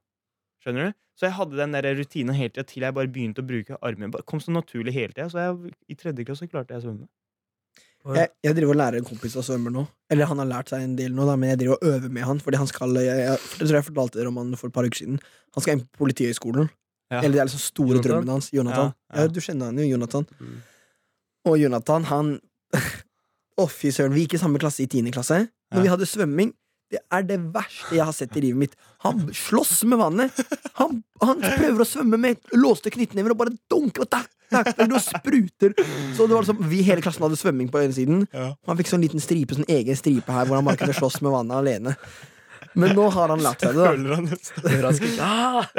Skjønner 0.63 0.89
du? 0.89 0.97
Så 1.15 1.27
jeg 1.27 1.35
hadde 1.37 1.59
den 1.59 1.75
der 1.75 1.91
rutinen 1.95 2.35
hele 2.35 2.51
tida 2.51 2.65
til 2.67 2.83
jeg 2.87 2.95
bare 2.95 3.11
begynte 3.11 3.43
å 3.43 3.47
bruke 3.47 3.77
armene. 3.85 4.11
Bare 4.15 4.25
kom 4.27 4.41
så 4.43 4.53
naturlig 4.55 4.95
hele 4.95 5.13
tida. 5.13 5.27
Så 5.31 5.43
jeg, 5.43 5.75
i 5.91 5.97
tredje 5.99 6.25
klasse 6.27 6.47
klarte 6.49 6.75
jeg 6.75 6.83
å 6.83 6.85
svømme. 6.87 7.07
Jeg, 8.13 8.29
jeg 8.45 8.53
driver 8.53 8.75
og 8.75 8.77
lærer 8.77 9.01
en 9.01 9.07
kompis 9.07 9.33
å 9.39 9.43
svømme 9.45 9.71
nå. 9.73 9.81
Eller 10.13 10.29
han 10.29 10.37
har 10.37 10.49
lært 10.49 10.69
seg 10.69 10.83
en 10.85 10.97
del 10.97 11.13
nå, 11.15 11.25
da, 11.25 11.33
men 11.41 11.53
jeg 11.53 11.63
driver 11.63 11.79
og 11.79 11.87
øver 11.89 12.11
med 12.17 12.27
han. 12.27 12.41
Fordi 12.43 12.59
han 12.61 12.69
skal 12.69 12.97
Jeg, 13.01 13.21
jeg, 13.23 13.39
det 13.59 13.67
tror 13.67 13.79
jeg 13.79 13.87
fortalte 13.87 14.19
dere 14.19 14.33
om 14.33 14.41
han 14.41 14.57
for 14.59 14.69
et 14.69 14.75
par 14.75 14.85
uker 14.85 15.01
siden. 15.01 15.21
Han 15.57 15.65
skal 15.65 15.77
inn 15.77 15.85
på 15.85 16.03
Politihøgskolen. 16.03 16.69
Ja. 17.11 17.19
Eller 17.21 17.37
det 17.37 17.41
er 17.43 17.49
liksom 17.49 17.61
store 17.61 17.87
Jonathan? 17.95 18.11
drømmen 18.11 18.33
hans. 18.33 18.51
Jonathan. 18.53 18.93
Ja, 19.13 19.21
ja. 19.21 19.31
Du 19.31 19.41
kjenner 19.43 19.71
han 19.71 19.79
jo, 19.81 19.87
Jonathan. 19.91 20.25
Mm. 20.39 20.55
Og 21.45 21.57
Jonathan, 21.61 22.07
han 22.11 22.35
Å, 23.55 23.69
fy 23.71 23.87
søren. 23.93 24.11
Vi 24.11 24.25
gikk 24.25 24.35
i 24.35 24.41
samme 24.41 24.59
klasse 24.59 24.83
i 24.83 24.89
tiende 24.91 25.13
klasse. 25.15 25.45
Når 25.71 25.85
vi 25.85 25.91
hadde 25.93 26.07
svømming 26.09 26.49
Det 26.91 26.99
er 27.13 27.23
det 27.25 27.37
verste 27.53 27.95
jeg 27.95 28.05
har 28.05 28.13
sett 28.13 28.35
i 28.37 28.41
livet 28.43 28.59
mitt. 28.61 28.73
Han 29.05 29.23
slåss 29.33 29.85
med 29.89 29.97
vannet. 29.97 30.41
Han, 30.77 30.99
han 31.23 31.39
prøver 31.41 31.81
å 31.81 31.87
svømme 31.87 32.19
med 32.21 32.51
låste 32.53 32.91
knyttnever 32.93 33.33
og 33.33 33.39
bare 33.39 33.55
dunker 33.71 34.03
og 34.05 34.11
takk, 34.13 34.29
takk, 34.53 34.69
og 34.85 34.99
spruter. 35.01 35.73
Så 36.13 36.27
det 36.27 36.35
var 36.35 36.45
liksom, 36.45 36.61
Vi 36.69 36.83
hele 36.85 37.01
klassen 37.01 37.25
hadde 37.25 37.39
svømming 37.39 37.71
på 37.73 37.81
ene 37.81 37.95
siden. 37.95 38.27
Ja. 38.35 38.51
Han 38.69 38.77
fikk 38.77 38.91
sånn 38.91 39.01
liten 39.01 39.23
stripe, 39.23 39.57
sånn 39.57 39.69
egen 39.71 39.97
stripe 39.97 40.35
her, 40.35 40.45
hvor 40.45 40.59
han 40.59 40.67
bare 40.67 40.79
kunne 40.83 40.95
slåss 40.97 41.21
med 41.25 41.33
vannet 41.33 41.57
alene. 41.57 41.95
Men 42.75 42.95
nå 42.97 43.05
har 43.13 43.31
han 43.33 43.43
lært 43.43 43.63
seg 43.63 43.77
Føler 43.77 44.17
han 44.17 44.27
nesten. 44.29 44.65
Han 44.85 45.21
ah! 45.23 45.69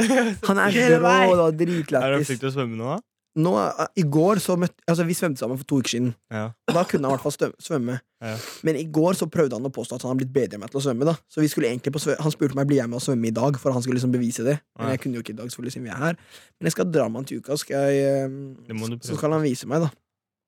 Han 0.48 0.62
er 0.62 0.80
grå 0.80 1.44
og 1.46 1.60
dritlættis. 1.60 2.30
flink 2.30 2.42
til 2.42 2.50
å 2.50 2.56
svømme 2.56 2.78
nå, 2.78 2.96
da? 2.96 3.02
Nå, 3.36 3.52
eh, 3.60 3.88
I 4.00 4.04
går 4.08 4.40
så 4.40 4.56
møtte 4.56 4.80
Altså, 4.88 5.04
vi 5.04 5.16
svømte 5.16 5.42
sammen 5.42 5.58
for 5.60 5.68
to 5.68 5.80
uker 5.82 5.92
siden. 5.92 6.12
Ja. 6.32 6.46
Da 6.70 6.84
kunne 6.88 7.04
han 7.08 7.12
i 7.12 7.18
hvert 7.18 7.26
fall 7.26 7.52
svømme. 7.60 7.98
Ja. 8.24 8.36
Men 8.64 8.78
i 8.80 8.86
går 8.88 9.18
så 9.18 9.28
prøvde 9.28 9.58
han 9.58 9.68
å 9.68 9.72
påstå 9.72 9.98
at 9.98 10.06
han 10.06 10.14
har 10.14 10.20
blitt 10.22 10.32
bedre 10.32 10.60
med 10.62 10.72
til 10.72 10.80
å 10.80 10.84
svømme. 10.86 11.04
da 11.08 11.16
Så 11.28 11.44
vi 11.44 11.50
skulle 11.52 11.68
egentlig 11.68 11.92
på 11.92 12.00
svø 12.00 12.16
Han 12.22 12.32
spurte 12.32 12.56
meg 12.56 12.70
blir 12.70 12.80
jeg 12.80 12.88
med 12.88 12.96
å 13.00 13.04
svømme 13.04 13.28
i 13.28 13.34
dag, 13.36 13.58
for 13.60 13.76
han 13.76 13.84
skulle 13.84 14.00
liksom 14.00 14.14
bevise 14.14 14.46
det. 14.46 14.56
Men 14.80 14.94
jeg 14.94 15.04
kunne 15.04 15.20
jo 15.20 15.26
ikke 15.26 15.36
i 15.36 15.40
dag, 15.42 15.52
selvfølgelig 15.52 15.76
siden 15.76 15.88
vi 15.90 15.92
er 15.92 16.00
her. 16.00 16.16
Men 16.56 16.70
jeg 16.70 16.76
skal 16.78 16.90
dra 16.92 17.08
med 17.10 17.20
han 17.20 17.28
til 17.28 17.44
uka, 17.44 17.60
skal 17.60 17.90
jeg, 17.90 18.24
eh, 18.24 18.96
så 19.04 19.18
skal 19.20 19.36
han 19.36 19.44
vise 19.44 19.68
meg, 19.68 19.84
da. 19.84 19.92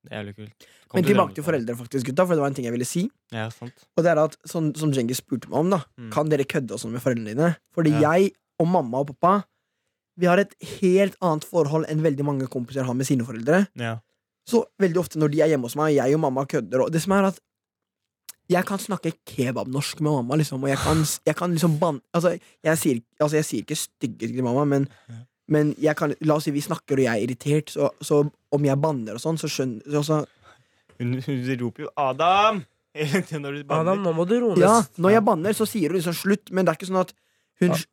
Jævlig 0.07 0.35
kult. 0.37 0.67
Kom 0.87 0.97
Men 1.01 1.03
tilbake 1.09 1.35
til 1.35 1.43
foreldre, 1.43 1.75
faktisk, 1.75 2.05
gutta, 2.07 2.25
for 2.25 2.33
det 2.37 2.39
var 2.41 2.47
en 2.47 2.53
ting 2.55 2.65
jeg 2.65 2.71
ville 2.73 2.87
si. 2.87 3.09
Ja, 3.35 3.49
sant. 3.51 3.73
Og 3.97 4.03
det 4.05 4.11
er 4.13 4.21
at, 4.23 4.37
sånn, 4.47 4.71
Som 4.79 4.93
Djengis 4.95 5.19
spurte 5.19 5.49
meg 5.51 5.59
om, 5.59 5.69
da 5.69 5.81
Mm. 5.99 6.11
kan 6.11 6.29
dere 6.29 6.45
kødde 6.45 6.71
og 6.71 6.79
sånn 6.79 6.91
med 6.95 7.01
foreldrene 7.01 7.35
dine. 7.35 7.57
Fordi 7.75 7.91
Ja. 7.91 8.13
jeg 8.15 8.31
og 8.59 8.67
mamma 8.67 8.99
og 8.99 9.07
pappa 9.07 9.43
Vi 10.19 10.25
har 10.25 10.37
et 10.37 10.53
helt 10.81 11.15
annet 11.21 11.45
forhold 11.45 11.85
enn 11.87 12.01
veldig 12.01 12.25
mange 12.25 12.47
kompiser 12.49 12.83
har 12.83 12.93
med 12.93 13.05
sine 13.07 13.23
foreldre. 13.23 13.67
Ja. 13.75 13.99
Så 14.45 14.65
veldig 14.77 14.97
ofte 14.97 15.15
når 15.17 15.31
de 15.31 15.41
er 15.41 15.47
hjemme 15.47 15.63
hos 15.63 15.75
meg, 15.77 15.95
jeg 15.95 16.13
og 16.13 16.19
mamma 16.19 16.45
kødder 16.45 16.81
og 16.83 16.91
Det 16.91 17.01
som 17.01 17.13
er 17.13 17.23
at 17.27 17.39
jeg 18.49 18.65
kan 18.65 18.79
snakke 18.79 19.13
kebabnorsk 19.25 20.01
med 20.01 20.11
mamma, 20.11 20.35
liksom, 20.35 20.61
og 20.63 20.69
jeg 20.69 20.77
kan, 20.77 20.97
jeg 21.25 21.35
kan 21.35 21.51
liksom 21.51 21.79
banne 21.79 22.01
Altså, 22.13 22.39
altså, 22.65 23.35
jeg 23.35 23.45
sier 23.45 23.61
ikke 23.61 23.77
stygge 23.77 24.27
til 24.27 24.43
mamma, 24.43 24.65
men. 24.65 24.89
Men 25.49 25.73
jeg 25.81 25.95
kan, 25.97 26.13
la 26.21 26.35
oss 26.39 26.45
si 26.47 26.53
vi 26.55 26.61
snakker, 26.61 26.99
og 26.99 27.05
jeg 27.07 27.11
er 27.13 27.25
irritert, 27.25 27.71
så, 27.73 27.89
så 28.05 28.21
om 28.53 28.65
jeg 28.67 28.77
banner 28.81 29.17
og 29.17 29.23
sånn, 29.23 29.37
så 29.41 29.49
skjønner 29.49 29.81
så, 29.89 30.03
så, 30.05 30.19
Hun, 30.99 31.15
hun 31.25 31.45
roper 31.61 31.87
jo 31.87 31.89
'Adam!' 31.95 32.63
når 33.43 33.51
du 33.55 33.63
banner. 33.63 33.79
Adam, 33.85 34.01
nå 34.03 34.11
må 34.17 34.25
du 34.27 34.35
roe 34.41 34.55
ned. 34.57 34.63
Ja, 34.65 34.81
når 34.97 35.13
jeg 35.13 35.23
banner, 35.25 35.53
så 35.55 35.65
sier 35.69 35.89
hun 35.93 35.99
liksom 35.99 36.15
slutt, 36.17 36.51
men 36.51 36.65
det 36.65 36.73
er 36.73 36.79
ikke 36.79 36.89
sånn 36.89 37.01
at 37.03 37.13
hun 37.61 37.73
ja. 37.75 37.85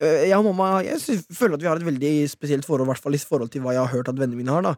Jeg 0.00 0.32
og 0.38 0.44
mamma 0.46 0.80
Jeg 0.86 1.18
føler 1.36 1.58
at 1.58 1.60
vi 1.60 1.68
har 1.68 1.76
et 1.76 1.84
veldig 1.84 2.12
spesielt 2.32 2.64
forhold, 2.64 2.86
i 2.86 2.90
hvert 2.94 3.02
fall 3.02 3.16
i 3.18 3.20
forhold 3.20 3.50
til 3.52 3.60
hva 3.64 3.74
jeg 3.74 3.82
har 3.82 3.92
hørt 3.92 4.08
at 4.08 4.16
vennene 4.16 4.38
mine 4.38 4.54
har. 4.54 4.62
da 4.64 4.72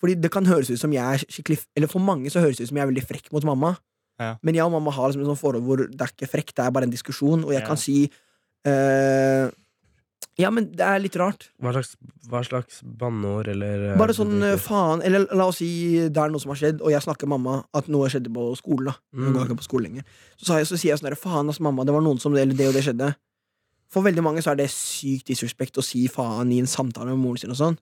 Fordi 0.00 0.14
det 0.22 0.30
kan 0.32 0.46
høres 0.48 0.70
ut 0.70 0.80
som 0.80 0.92
jeg 0.94 1.04
er 1.04 1.20
skikkelig 1.26 1.58
Eller 1.76 1.90
for 1.90 2.00
mange 2.00 2.30
så 2.32 2.40
høres 2.40 2.56
det 2.56 2.64
ut 2.64 2.70
som 2.70 2.78
jeg 2.80 2.86
er 2.86 2.90
veldig 2.94 3.04
frekk 3.10 3.28
mot 3.34 3.44
mamma. 3.44 3.74
Ja. 4.18 4.36
Men 4.40 4.54
jeg 4.56 4.64
og 4.64 4.72
mamma 4.72 4.94
har 4.94 5.10
liksom 5.10 5.26
et 5.26 5.28
sånt 5.28 5.42
forhold 5.42 5.66
hvor 5.66 5.82
det 5.84 6.00
er 6.00 6.14
ikke 6.14 6.30
frekk, 6.32 6.54
det 6.56 6.64
er 6.64 6.70
bare 6.72 6.88
en 6.88 6.94
diskusjon, 6.94 7.44
og 7.44 7.52
jeg 7.52 7.60
Ja. 7.60 7.66
kan 7.66 7.76
si 7.76 7.98
øh, 8.66 9.50
Ja, 10.38 10.50
men 10.54 10.68
det 10.70 10.84
er 10.86 11.00
litt 11.02 11.16
rart. 11.18 11.48
Hva 11.58 11.72
slags, 11.74 11.96
hva 12.30 12.40
slags 12.46 12.76
banneord 12.84 13.48
eller 13.50 13.88
eh, 13.92 13.96
Bare 13.98 14.14
sånn 14.14 14.36
eh, 14.46 14.52
faen 14.62 15.00
Eller 15.02 15.24
la 15.34 15.48
oss 15.50 15.58
si 15.58 15.68
det 16.06 16.20
er 16.22 16.30
noe 16.30 16.38
som 16.38 16.52
har 16.52 16.60
skjedd, 16.60 16.78
og 16.84 16.92
jeg 16.94 17.02
snakker 17.02 17.26
mamma 17.26 17.56
at 17.74 17.88
noe 17.90 18.06
skjedde 18.12 18.30
på 18.30 18.44
skolen. 18.60 18.92
da 18.92 18.94
Hun 19.18 19.32
Mm. 19.32 19.34
går 19.34 19.48
ikke 19.48 19.56
på 19.58 19.66
skolen 19.66 19.88
lenger 19.88 20.04
Så, 20.36 20.46
sa 20.46 20.58
jeg, 20.60 20.68
så 20.70 20.78
sier 20.78 20.92
jeg 20.94 21.00
sånn 21.02 21.16
faen 21.18 21.48
ass 21.50 21.58
mamma, 21.58 21.84
det 21.84 21.92
var 21.96 22.04
noen 22.06 22.20
som 22.22 22.32
det, 22.32 22.42
eller 22.46 22.54
det 22.54 22.68
og 22.68 22.74
det 22.78 22.84
skjedde. 22.86 23.14
For 23.90 24.02
veldig 24.06 24.22
mange 24.22 24.42
så 24.44 24.52
er 24.52 24.56
det 24.60 24.68
sykt 24.70 25.26
disrespekt 25.26 25.78
å 25.80 25.82
si 25.82 26.06
faen 26.12 26.52
i 26.52 26.60
en 26.62 26.66
samtale 26.70 27.08
med 27.10 27.18
moren 27.18 27.38
sin 27.42 27.50
og 27.50 27.56
sånn. 27.58 27.78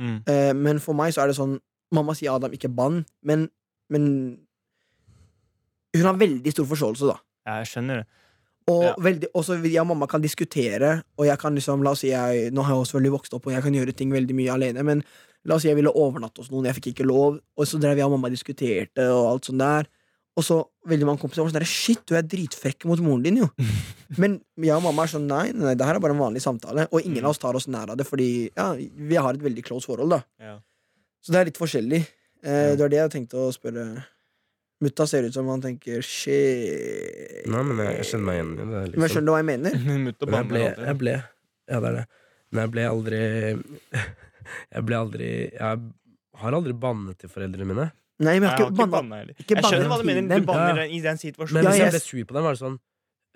Mm. 0.00 0.22
Eh, 0.26 0.52
men 0.58 0.80
for 0.80 0.94
meg 0.98 1.12
så 1.14 1.22
er 1.22 1.28
det 1.30 1.36
sånn 1.38 1.58
Mamma 1.92 2.14
sier 2.16 2.32
Adam, 2.34 2.50
ikke 2.56 2.70
bann, 2.74 3.04
men, 3.22 3.50
men 3.92 4.38
Hun 5.94 6.06
har 6.08 6.16
veldig 6.16 6.52
stor 6.54 6.64
forståelse, 6.70 7.04
da. 7.10 7.16
Ja, 7.46 7.56
jeg 7.60 7.68
skjønner 7.68 8.00
det. 8.00 8.06
Og 8.68 8.82
Ja. 8.84 8.94
veldig, 8.98 9.28
også 9.34 9.56
jeg 9.62 9.80
og 9.80 9.86
mamma 9.88 10.06
kan 10.06 10.22
diskutere, 10.22 11.02
og 11.18 11.26
jeg 11.26 11.38
kan 11.38 11.54
liksom, 11.54 11.82
la 11.82 11.90
oss 11.90 12.00
si 12.00 12.08
jeg, 12.12 12.52
Nå 12.52 12.62
har 12.62 12.74
jeg 12.76 12.84
også 12.84 12.98
veldig 13.00 13.12
vokst 13.12 13.34
opp, 13.34 13.46
og 13.46 13.52
jeg 13.52 13.62
kan 13.62 13.74
gjøre 13.74 13.96
ting 13.96 14.12
veldig 14.12 14.34
mye 14.34 14.52
alene, 14.54 14.84
men 14.84 15.02
la 15.44 15.56
oss 15.56 15.62
si 15.62 15.68
jeg 15.68 15.76
ville 15.76 15.90
overnatte 15.90 16.38
hos 16.38 16.50
noen, 16.50 16.66
jeg 16.66 16.76
fikk 16.78 16.92
ikke 16.92 17.06
lov, 17.08 17.40
og 17.58 17.66
så 17.66 17.80
drev 17.80 17.96
jeg 17.96 18.06
og 18.06 18.12
mamma 18.14 18.30
diskuterte, 18.30 19.08
og 19.10 19.32
alt 19.32 19.44
sånt 19.50 19.58
der. 19.58 19.88
Og 20.36 20.44
så 20.46 20.64
veldig 20.88 21.04
mange 21.04 21.20
kompiser 21.20 21.42
var 21.42 21.50
sånn 21.50 21.58
der, 21.60 21.66
Shit, 21.68 22.06
du 22.06 22.14
er 22.16 22.22
dritfrekk 22.22 22.86
mot 22.88 22.98
moren 23.04 23.22
din, 23.22 23.36
jo. 23.42 23.48
Men 24.22 24.40
jeg 24.56 24.76
og 24.76 24.82
mamma 24.86 25.02
er 25.04 25.12
sånn 25.12 25.26
nei, 25.26 25.50
nei, 25.52 25.74
det 25.74 25.84
her 25.84 25.96
er 25.98 26.00
bare 26.00 26.14
en 26.14 26.22
vanlig 26.22 26.40
samtale, 26.40 26.86
og 26.92 27.02
ingen 27.02 27.24
av 27.24 27.34
oss 27.34 27.38
tar 27.42 27.58
oss 27.58 27.66
nær 27.68 27.90
av 27.90 27.98
det, 27.98 28.06
fordi 28.06 28.50
ja, 28.56 28.72
vi 28.78 29.16
har 29.16 29.34
et 29.34 29.42
veldig 29.42 29.64
close 29.66 29.84
forhold, 29.90 30.14
da. 30.14 30.22
Ja. 30.40 30.58
Så 31.20 31.32
det 31.34 31.40
er 31.40 31.50
litt 31.50 31.58
forskjellig. 31.60 32.00
Eh. 32.42 32.72
Det 32.74 32.80
var 32.80 32.88
det 32.90 32.98
jeg 32.98 33.10
tenkte 33.10 33.38
å 33.38 33.52
spørre. 33.54 34.04
Mutta 34.82 35.06
ser 35.06 35.22
ut 35.28 35.34
som 35.36 35.46
han 35.48 35.60
tenker 35.62 36.02
shit 36.02 37.46
Nei, 37.46 37.62
men 37.62 37.78
jeg, 37.86 37.96
jeg 38.00 38.08
kjenner 38.10 38.26
meg 38.26 38.34
igjen 38.38 38.52
i 38.52 38.56
det. 38.58 38.66
Men 38.66 38.90
Liksom. 38.90 39.08
skjønner 39.12 39.28
du 39.28 39.32
hva 39.32 39.40
jeg 39.42 39.48
mener? 39.52 39.76
Men 39.86 40.06
jeg 40.42 40.48
ble, 40.50 40.62
jeg 40.88 40.96
ble 41.02 41.14
Ja, 41.70 41.78
det 41.78 41.88
er 41.92 41.96
det. 42.00 42.04
Men 42.52 42.60
jeg 42.64 42.72
ble 42.74 42.86
aldri 42.90 43.20
Jeg 44.74 44.86
ble 44.88 44.98
aldri 44.98 45.28
Jeg 45.54 45.82
har 46.42 46.56
aldri 46.58 46.72
bannet 46.74 47.18
til 47.22 47.30
foreldrene 47.30 47.66
mine. 47.68 47.84
Nei, 48.22 48.34
men 48.40 48.48
jeg 48.48 48.50
har 48.52 48.58
ikke 48.64 48.72
ikke 48.74 48.90
banna. 48.92 49.18
Jeg 49.22 49.62
skjønner 49.66 49.88
hva 49.90 49.96
du 50.00 50.06
mener. 50.08 50.40
Du 50.42 50.46
banner 50.48 50.80
Ja. 50.82 50.84
i 50.90 50.98
den 51.04 51.14
Men 51.14 51.20
situasjonen. 51.20 51.54
Men 51.62 51.66
hvis 51.72 51.78
jeg- 51.78 51.86
jeg 51.86 51.94
ble 51.94 52.00
sur 52.02 52.24
på 52.26 52.34
dem, 52.36 52.42
var 52.46 52.52
det 52.56 52.60
sånn 52.62 52.76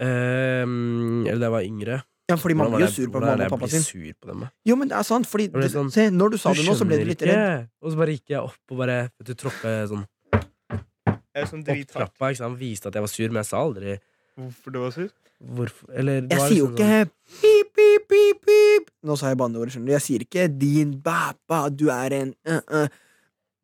ehm, 0.02 1.26
Eller 1.26 1.38
da 1.40 1.46
jeg 1.48 1.54
var 1.56 1.64
yngre. 1.66 1.96
Ja, 2.28 2.34
fordi 2.42 2.56
man 2.58 2.72
blir 2.72 2.86
jo 2.88 2.90
sur 2.90 3.06
på 3.14 3.20
mamma 3.22 3.44
og 3.46 3.52
pappa 3.54 3.68
sin. 3.70 3.84
sur 3.86 4.12
på 4.18 4.26
dem? 4.32 4.48
Jo, 4.66 4.74
men 4.76 4.88
det 4.90 4.96
er 4.98 5.04
sant, 5.06 5.26
fordi 5.30 5.46
sånn, 5.70 5.92
Se, 5.94 6.08
når 6.10 6.30
du 6.34 6.38
sa 6.42 6.52
Du 6.52 6.58
det 6.62 6.66
nå, 6.68 6.74
så 6.74 6.86
ble 6.88 6.98
du 6.98 7.04
litt 7.06 7.22
redd. 7.22 7.36
ikke. 7.36 7.68
Og 7.82 7.92
så 7.92 7.96
bare 8.00 8.14
gikk 8.16 8.28
jeg 8.34 8.40
opp 8.40 8.72
og 8.74 8.78
bare 8.78 8.96
vet 9.20 9.26
du, 9.30 9.34
tråkka 9.34 9.74
sånn 9.92 10.04
sånn 11.50 11.62
opp 11.62 11.86
trappa. 11.92 12.32
Ikke 12.32 12.42
sant? 12.42 12.58
Viste 12.60 12.88
at 12.88 12.96
jeg 12.96 13.04
var 13.04 13.12
sur, 13.12 13.28
men 13.28 13.42
jeg 13.42 13.50
sa 13.52 13.62
aldri 13.62 13.98
Hvorfor 14.36 14.72
du 14.72 14.78
var 14.82 14.92
sur? 14.92 15.10
hvorfor. 15.38 15.88
Eller 15.92 16.12
Jeg 16.30 16.40
sier 16.40 16.58
jo 16.58 16.68
liksom 16.70 16.74
ikke 16.74 17.04
pip, 17.40 17.72
pip, 17.76 18.06
pip, 18.08 18.46
pip. 18.46 18.92
Nå 19.06 19.16
sa 19.16 19.32
jeg 19.32 19.40
banneordet, 19.40 19.74
skjønner 19.74 19.90
du. 19.90 19.94
Jeg 19.96 20.04
sier 20.04 20.24
ikke 20.24 20.46
'din 20.48 20.94
bæpa, 21.02 21.68
du 21.68 21.88
er 21.92 22.16
en 22.22 22.34
uh, 22.48 22.60
uh. 22.80 22.88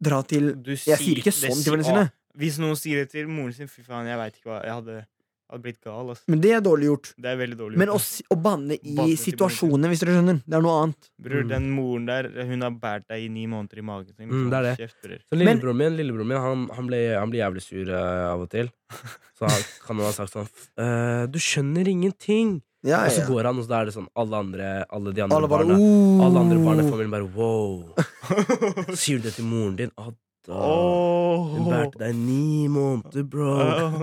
Dra 0.03 0.23
til 0.27 0.55
Du 0.59 0.73
Jeg 0.75 0.99
sier 0.99 1.23
ikke 1.23 1.31
sånn 1.31 1.63
til 1.63 1.77
vennene 1.77 1.87
sine. 1.87 2.07
Hvis 2.35 2.59
noen 2.59 2.77
sier 2.77 3.05
det 3.05 3.13
til 3.13 3.29
moren 3.29 3.53
sin, 3.53 3.69
fy 3.69 3.85
faen, 3.87 4.09
jeg 4.09 4.19
veit 4.19 4.37
ikke 4.37 4.51
hva 4.51 4.63
Jeg 4.65 4.75
hadde, 4.75 5.05
hadde 5.53 5.63
blitt 5.67 5.79
gal. 5.85 6.09
Altså. 6.13 6.25
Men 6.33 6.41
det 6.43 6.51
er 6.57 6.63
dårlig 6.65 6.89
gjort. 6.89 7.11
Det 7.21 7.29
er 7.31 7.37
veldig 7.43 7.59
dårlig. 7.61 7.79
Men 7.83 7.93
å, 7.93 7.99
gjort, 8.01 8.27
å 8.33 8.39
banne 8.43 8.79
i 8.81 8.95
Banne 8.97 9.07
til 9.13 9.21
situasjoner, 9.23 9.93
hvis 9.93 10.03
dere 10.03 10.17
skjønner, 10.17 10.41
det 10.49 10.59
er 10.59 10.65
noe 10.65 10.79
annet. 10.87 11.11
Bror, 11.23 11.43
Mm. 11.45 11.49
den 11.53 11.71
moren 11.77 12.07
der, 12.09 12.31
hun 12.51 12.63
har 12.67 12.71
båret 12.83 13.07
deg 13.13 13.27
i 13.27 13.29
ni 13.29 13.47
måneder 13.47 13.79
i 13.79 13.87
magen. 13.87 14.15
sin. 14.17 14.29
Mm, 14.33 14.49
det 14.51 14.59
er 14.59 14.63
det. 14.71 14.75
Kjeft, 14.83 14.99
bror. 15.05 15.19
Så 15.23 15.37
Men- 15.37 15.47
lillebroren 15.47 15.77
min, 15.77 15.97
lillebroren 16.01 16.29
min 16.29 16.39
han, 16.39 16.69
han, 16.75 16.87
ble, 16.87 17.01
han 17.19 17.31
blir 17.31 17.41
jævlig 17.45 17.63
sur 17.63 17.89
eh, 17.93 18.33
av 18.33 18.41
og 18.41 18.51
til. 18.51 18.71
Så 19.39 19.47
han, 19.49 19.63
kan 19.87 19.97
han 19.97 20.07
ha 20.07 20.13
sagt 20.13 20.33
sånn 20.33 20.47
"F- 20.47 20.69
eh, 20.79 21.27
Du 21.27 21.39
skjønner 21.39 21.89
ingenting! 21.89 22.63
Ja, 22.85 23.05
Og 23.07 23.13
så 23.15 23.21
ja. 23.23 23.27
går 23.31 23.45
han, 23.47 23.59
og 23.59 23.65
så 23.69 23.75
er 23.81 23.85
det 23.87 23.95
sånn 23.95 24.09
alle 24.19 24.35
andre 24.43 24.85
Alle 24.91 25.13
de 25.15 25.23
andre 25.23 25.37
Alle 25.39 25.47
bare 25.49 25.65
barna 25.69 25.77
oh. 25.79 26.25
Alle 26.27 26.41
andre 26.41 26.59
barna 26.65 26.83
i 26.83 26.91
familien 26.91 27.13
bare 27.13 27.29
wow. 27.31 27.95
Sier 28.99 29.19
du 29.23 29.29
det 29.29 29.35
til 29.37 29.45
moren 29.47 29.77
din? 29.79 29.93
Adda. 30.43 31.53
Hun 31.53 31.69
bærte 31.71 32.01
deg 32.01 32.17
ni 32.19 32.67
måneder, 32.71 33.23
bro. 33.31 33.53
Åh. 33.63 34.03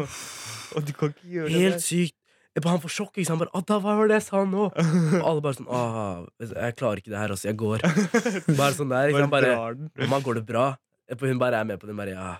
Og 0.78 0.86
du 0.88 0.93
kan 0.93 1.12
ikke 1.12 1.28
gjøre 1.34 1.49
Helt 1.52 1.80
det. 1.80 1.84
sykt. 1.84 2.15
Jeg 2.56 2.63
bare, 2.63 2.71
han 2.78 2.82
får 2.82 2.93
sjokk. 2.95 3.12
Ikke 3.17 3.28
sant? 3.28 3.41
Bare, 3.43 3.52
Adda, 3.60 3.80
hva 3.84 3.95
var 3.99 4.10
det 4.10 4.17
jeg 4.19 4.25
sa 4.30 4.43
nå? 4.47 4.69
Og 4.71 5.25
alle 5.32 5.43
bare 5.43 5.58
sånn 5.58 5.69
jeg 6.56 6.75
klarer 6.80 7.02
ikke 7.02 7.12
det 7.13 7.19
her, 7.19 7.34
altså. 7.36 7.49
Jeg 7.49 7.58
går. 7.60 7.84
Bare 8.60 8.73
sånn 8.78 8.91
der. 8.93 9.12
Ikke 9.12 9.25
sant? 9.25 9.34
Bare. 9.34 9.52
Mamma, 9.99 10.21
går 10.25 10.39
det 10.39 10.45
bra? 10.49 10.67
Hun 11.19 11.41
bare 11.41 11.60
er 11.60 11.67
med 11.67 11.80
på 11.82 11.89
det. 11.89 11.95
Bare, 11.97 12.15
ja, 12.15 12.32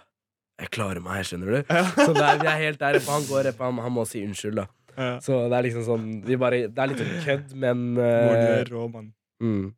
jeg 0.60 0.72
klarer 0.76 1.02
meg, 1.04 1.24
skjønner 1.28 1.60
du? 1.60 1.60
Så 2.00 2.12
det 2.16 2.26
er, 2.26 2.42
vi 2.42 2.50
er 2.52 2.60
helt 2.66 2.82
der. 2.82 3.00
Han 3.08 3.28
går, 3.30 3.52
han, 3.60 3.84
han 3.86 3.96
må 3.96 4.06
si 4.10 4.24
unnskyld, 4.26 4.62
da. 4.62 4.68
Ja. 5.00 5.12
Så 5.24 5.38
det 5.48 5.56
er 5.60 5.64
liksom 5.64 5.86
sånn 5.88 6.08
vi 6.28 6.36
bare, 6.40 6.66
Det 6.68 6.82
er 6.84 6.90
litt 6.92 7.00
sånn 7.00 7.22
kødd, 7.24 7.54
men 7.62 7.84
uh, 7.96 8.04
din 8.04 8.34
eh, 8.36 8.56
er 8.58 8.72
rå, 8.74 8.88
mann. 8.92 9.14
mm. 9.44 9.70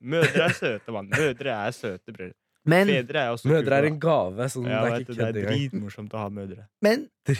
Mødre 0.00 0.44
er 0.46 0.54
søte, 0.56 0.94
mann. 0.94 1.10
Mødre 1.12 1.56
er 1.56 1.74
søte, 1.76 2.14
bror. 2.14 2.30
Men, 2.70 2.90
Fedre 2.90 3.24
er 3.24 3.34
også 3.34 3.50
Mødre 3.50 3.80
er 3.80 3.88
en 3.88 3.98
gave. 4.02 4.46
Sånn, 4.52 4.68
Ja, 4.70 4.82
det 4.84 4.92
er 4.92 5.04
ikke 5.04 5.14
du, 5.14 5.18
det 5.18 5.26
er 5.28 5.48
dritmorsomt 5.48 6.14
å 6.14 6.22
ha 6.22 6.28
mødre. 6.34 6.66
men 6.84 7.08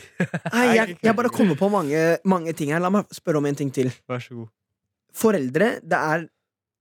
Nei, 0.57 0.67
jeg, 0.77 0.97
jeg 1.03 1.17
bare 1.19 1.31
kommer 1.35 1.59
på 1.59 1.71
mange, 1.73 2.03
mange 2.29 2.55
ting 2.57 2.73
her. 2.75 2.83
La 2.83 2.93
meg 2.93 3.09
spørre 3.15 3.41
om 3.41 3.49
en 3.51 3.59
ting 3.59 3.73
til. 3.75 3.93
Vær 4.11 4.23
så 4.25 4.43
god. 4.43 4.51
Foreldre, 5.21 5.73
det 5.83 6.05
er 6.13 6.29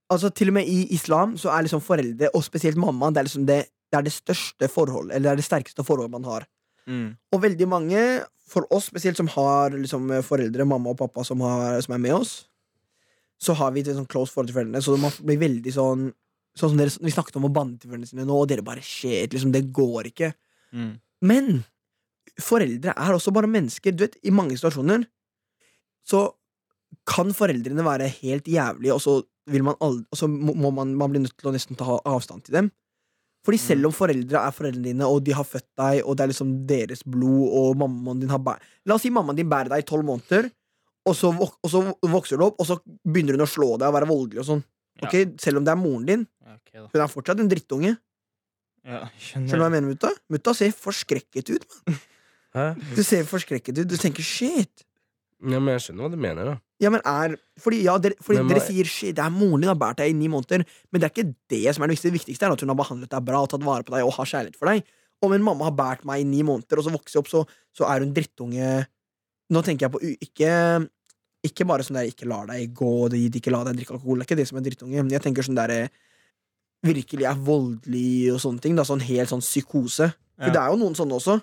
Altså 0.09 0.31
Til 0.33 0.49
og 0.49 0.55
med 0.55 0.65
i 0.65 0.87
islam 0.95 1.35
så 1.37 1.51
er 1.53 1.67
liksom 1.67 1.83
foreldre, 1.85 2.31
og 2.33 2.41
spesielt 2.41 2.79
mamma, 2.81 3.11
det 3.13 3.21
er 3.21 3.27
liksom 3.27 3.43
det, 3.45 3.59
det 3.93 3.97
er 3.99 4.05
det 4.07 4.13
største 4.15 4.69
forholdet, 4.73 5.13
eller 5.13 5.27
det 5.27 5.31
er 5.35 5.41
det 5.41 5.45
sterkeste 5.45 5.85
forholdet 5.85 6.15
man 6.15 6.25
har. 6.25 6.47
Mm. 6.89 7.11
Og 7.29 7.43
veldig 7.43 7.67
mange, 7.69 8.01
for 8.49 8.65
oss 8.73 8.87
spesielt, 8.89 9.19
som 9.21 9.29
har 9.35 9.75
liksom 9.77 10.09
foreldre, 10.25 10.65
mamma 10.65 10.95
og 10.95 10.97
pappa, 10.97 11.21
som, 11.27 11.43
har, 11.45 11.77
som 11.85 11.93
er 11.93 12.01
med 12.07 12.15
oss, 12.17 12.33
så 13.39 13.53
har 13.55 13.69
vi 13.75 13.83
et 13.83 13.91
sånn 13.93 14.09
close 14.09 14.33
forhold 14.33 14.49
til 14.49 14.57
foreldrene, 14.57 14.81
så 14.81 14.97
man 14.97 15.13
blir 15.21 15.39
veldig 15.45 15.75
sånn 15.77 16.09
Sånn 16.57 16.73
som 16.73 16.79
dere, 16.79 16.91
Vi 17.01 17.13
snakket 17.13 17.37
om 17.39 17.47
foreldrene 17.47 18.07
sine 18.07 18.25
nå, 18.27 18.35
og 18.35 18.49
dere 18.49 18.65
bare 18.65 18.81
shit, 18.83 19.33
liksom, 19.33 19.51
det 19.53 19.69
går 19.75 20.09
ikke. 20.11 20.33
Mm. 20.73 20.91
Men 21.21 21.63
foreldre 22.39 22.95
er 22.95 23.15
også 23.15 23.33
bare 23.35 23.49
mennesker. 23.51 23.95
Du 23.95 24.05
vet, 24.05 24.17
I 24.23 24.33
mange 24.33 24.57
situasjoner 24.57 25.05
så 26.07 26.29
kan 27.09 27.31
foreldrene 27.35 27.85
være 27.85 28.09
helt 28.19 28.47
jævlige, 28.49 28.95
og 28.95 29.01
så, 29.01 29.19
man 29.49 29.77
aldri, 29.79 30.05
og 30.09 30.17
så 30.17 30.27
må 30.29 30.71
man, 30.73 30.95
man 30.97 31.11
bli 31.13 31.23
nødt 31.23 31.37
til 31.37 31.49
å 31.49 31.53
nesten 31.53 31.77
ta 31.79 31.99
avstand 32.05 32.45
til 32.45 32.57
dem. 32.59 32.71
Fordi 33.45 33.59
selv 33.61 33.87
om 33.87 33.95
foreldre 33.95 34.41
er 34.41 34.55
foreldrene 34.55 34.91
dine, 34.91 35.07
og 35.07 35.23
de 35.23 35.33
har 35.35 35.47
født 35.47 35.67
deg, 35.79 36.01
og 36.03 36.17
det 36.17 36.25
er 36.25 36.31
liksom 36.33 36.55
deres 36.69 37.05
blod, 37.07 37.45
og 37.55 37.77
mammaen 37.79 38.23
din 38.23 38.33
har 38.33 38.41
bæ 38.43 38.57
La 38.89 38.97
oss 38.97 39.05
si 39.05 39.13
mammaen 39.13 39.37
din 39.37 39.49
bærer 39.49 39.71
deg 39.71 39.85
i 39.85 39.87
tolv 39.87 40.05
måneder, 40.07 40.49
og 41.07 41.15
så, 41.15 41.31
og 41.31 41.71
så 41.71 41.81
vokser 42.11 42.37
du 42.37 42.45
opp, 42.49 42.59
og 42.59 42.67
så 42.67 42.77
begynner 43.07 43.37
hun 43.37 43.45
å 43.45 43.49
slå 43.49 43.71
deg 43.79 43.87
og 43.87 43.95
være 43.95 44.09
voldelig 44.09 44.43
og 44.43 44.49
sånn. 44.49 44.65
Ok, 45.07 45.15
Selv 45.41 45.61
om 45.61 45.65
det 45.65 45.73
er 45.73 45.79
moren 45.79 46.05
din. 46.07 46.27
Okay. 46.59 46.83
Hun 46.83 47.01
er 47.03 47.11
fortsatt 47.11 47.41
en 47.41 47.49
drittunge. 47.51 47.95
Ja, 48.87 49.05
Skjønner 49.19 49.51
du 49.51 49.59
hva 49.59 49.67
jeg 49.67 49.75
mener, 49.75 49.89
mutta? 49.91 50.11
Mutta 50.31 50.53
ser 50.57 50.71
forskrekket 50.75 51.51
ut. 51.55 51.65
Hæ? 52.55 52.71
Du 52.95 53.01
ser 53.05 53.27
forskrekket 53.27 53.83
ut. 53.83 53.89
Du 53.89 53.97
tenker 53.99 54.25
shit. 54.25 54.85
Ja, 55.39 55.59
men 55.59 55.75
jeg 55.75 55.85
skjønner 55.85 56.05
hva 56.05 56.11
du 56.11 56.19
mener, 56.19 56.51
da. 56.51 56.55
Ja, 56.79 56.91
men 56.91 57.03
er 57.07 57.35
Fordi, 57.59 57.81
ja, 57.83 57.97
dere, 57.99 58.15
fordi 58.23 58.39
Men 58.39 58.53
dere 58.53 58.63
sier 58.63 58.87
shit, 58.87 59.15
det 59.15 59.23
er 59.23 59.33
moren 59.35 59.63
din 59.63 59.71
har 59.71 59.75
båret 59.79 59.99
deg 59.99 60.13
i 60.13 60.15
ni 60.15 60.29
måneder, 60.31 60.63
men 60.91 61.01
det 61.01 61.09
er 61.09 61.11
ikke 61.11 61.33
det 61.51 61.73
som 61.75 61.83
er 61.83 61.91
det 61.91 61.97
viktigste. 61.97 62.11
Det 62.11 62.19
viktigste 62.19 62.47
er 62.47 62.55
at 62.55 62.63
hun 62.63 62.71
har 62.71 62.79
behandlet 62.79 63.11
deg 63.11 63.25
bra 63.27 63.41
og 63.43 63.49
tatt 63.51 63.65
vare 63.67 63.83
på 63.83 63.95
deg 63.95 64.07
og 64.07 64.15
har 64.15 64.29
kjærlighet 64.31 64.59
for 64.59 64.71
deg. 64.71 64.87
Om 65.19 65.35
en 65.35 65.43
mamma 65.43 65.67
har 65.67 65.75
båret 65.75 66.05
meg 66.07 66.23
i 66.23 66.27
ni 66.27 66.39
måneder, 66.47 66.79
og 66.79 66.87
så 66.87 66.93
vokser 66.95 67.17
jeg 67.19 67.25
opp, 67.25 67.31
så, 67.31 67.43
så 67.75 67.89
er 67.91 68.05
hun 68.05 68.15
drittunge 68.15 68.87
Nå 69.49 69.63
tenker 69.65 69.87
jeg 69.87 69.93
på 69.95 69.99
ikke 70.21 70.49
Ikke 71.47 71.65
bare 71.67 71.85
sånn 71.87 71.95
der 72.01 72.09
ikke 72.11 72.27
lar 72.27 72.49
deg 72.49 72.73
gå 72.75 73.09
De 73.13 73.21
ikke 73.29 73.51
la 73.53 73.61
deg 73.63 73.77
drikke 73.79 73.95
alkohol. 73.95 74.19
Det 74.19 74.25
er 74.25 74.29
ikke 74.29 74.39
det 74.41 74.47
som 74.49 74.57
er 74.59 74.65
drittunge. 74.65 75.05
Jeg 75.13 75.23
tenker 75.23 75.45
sånn 75.47 75.55
der 75.59 75.75
virkelig 76.85 77.27
er 77.27 77.39
voldelig 77.43 78.33
og 78.33 78.41
sånne 78.43 78.63
ting. 78.63 78.75
Da, 78.79 78.83
sånn 78.87 79.03
helt 79.03 79.31
sånn 79.31 79.43
psykose. 79.43 80.11
For 80.39 80.51
det 80.55 80.59
er 80.61 80.71
jo 80.73 80.79
noen 80.79 80.95
sånne 80.95 81.15
også. 81.19 81.39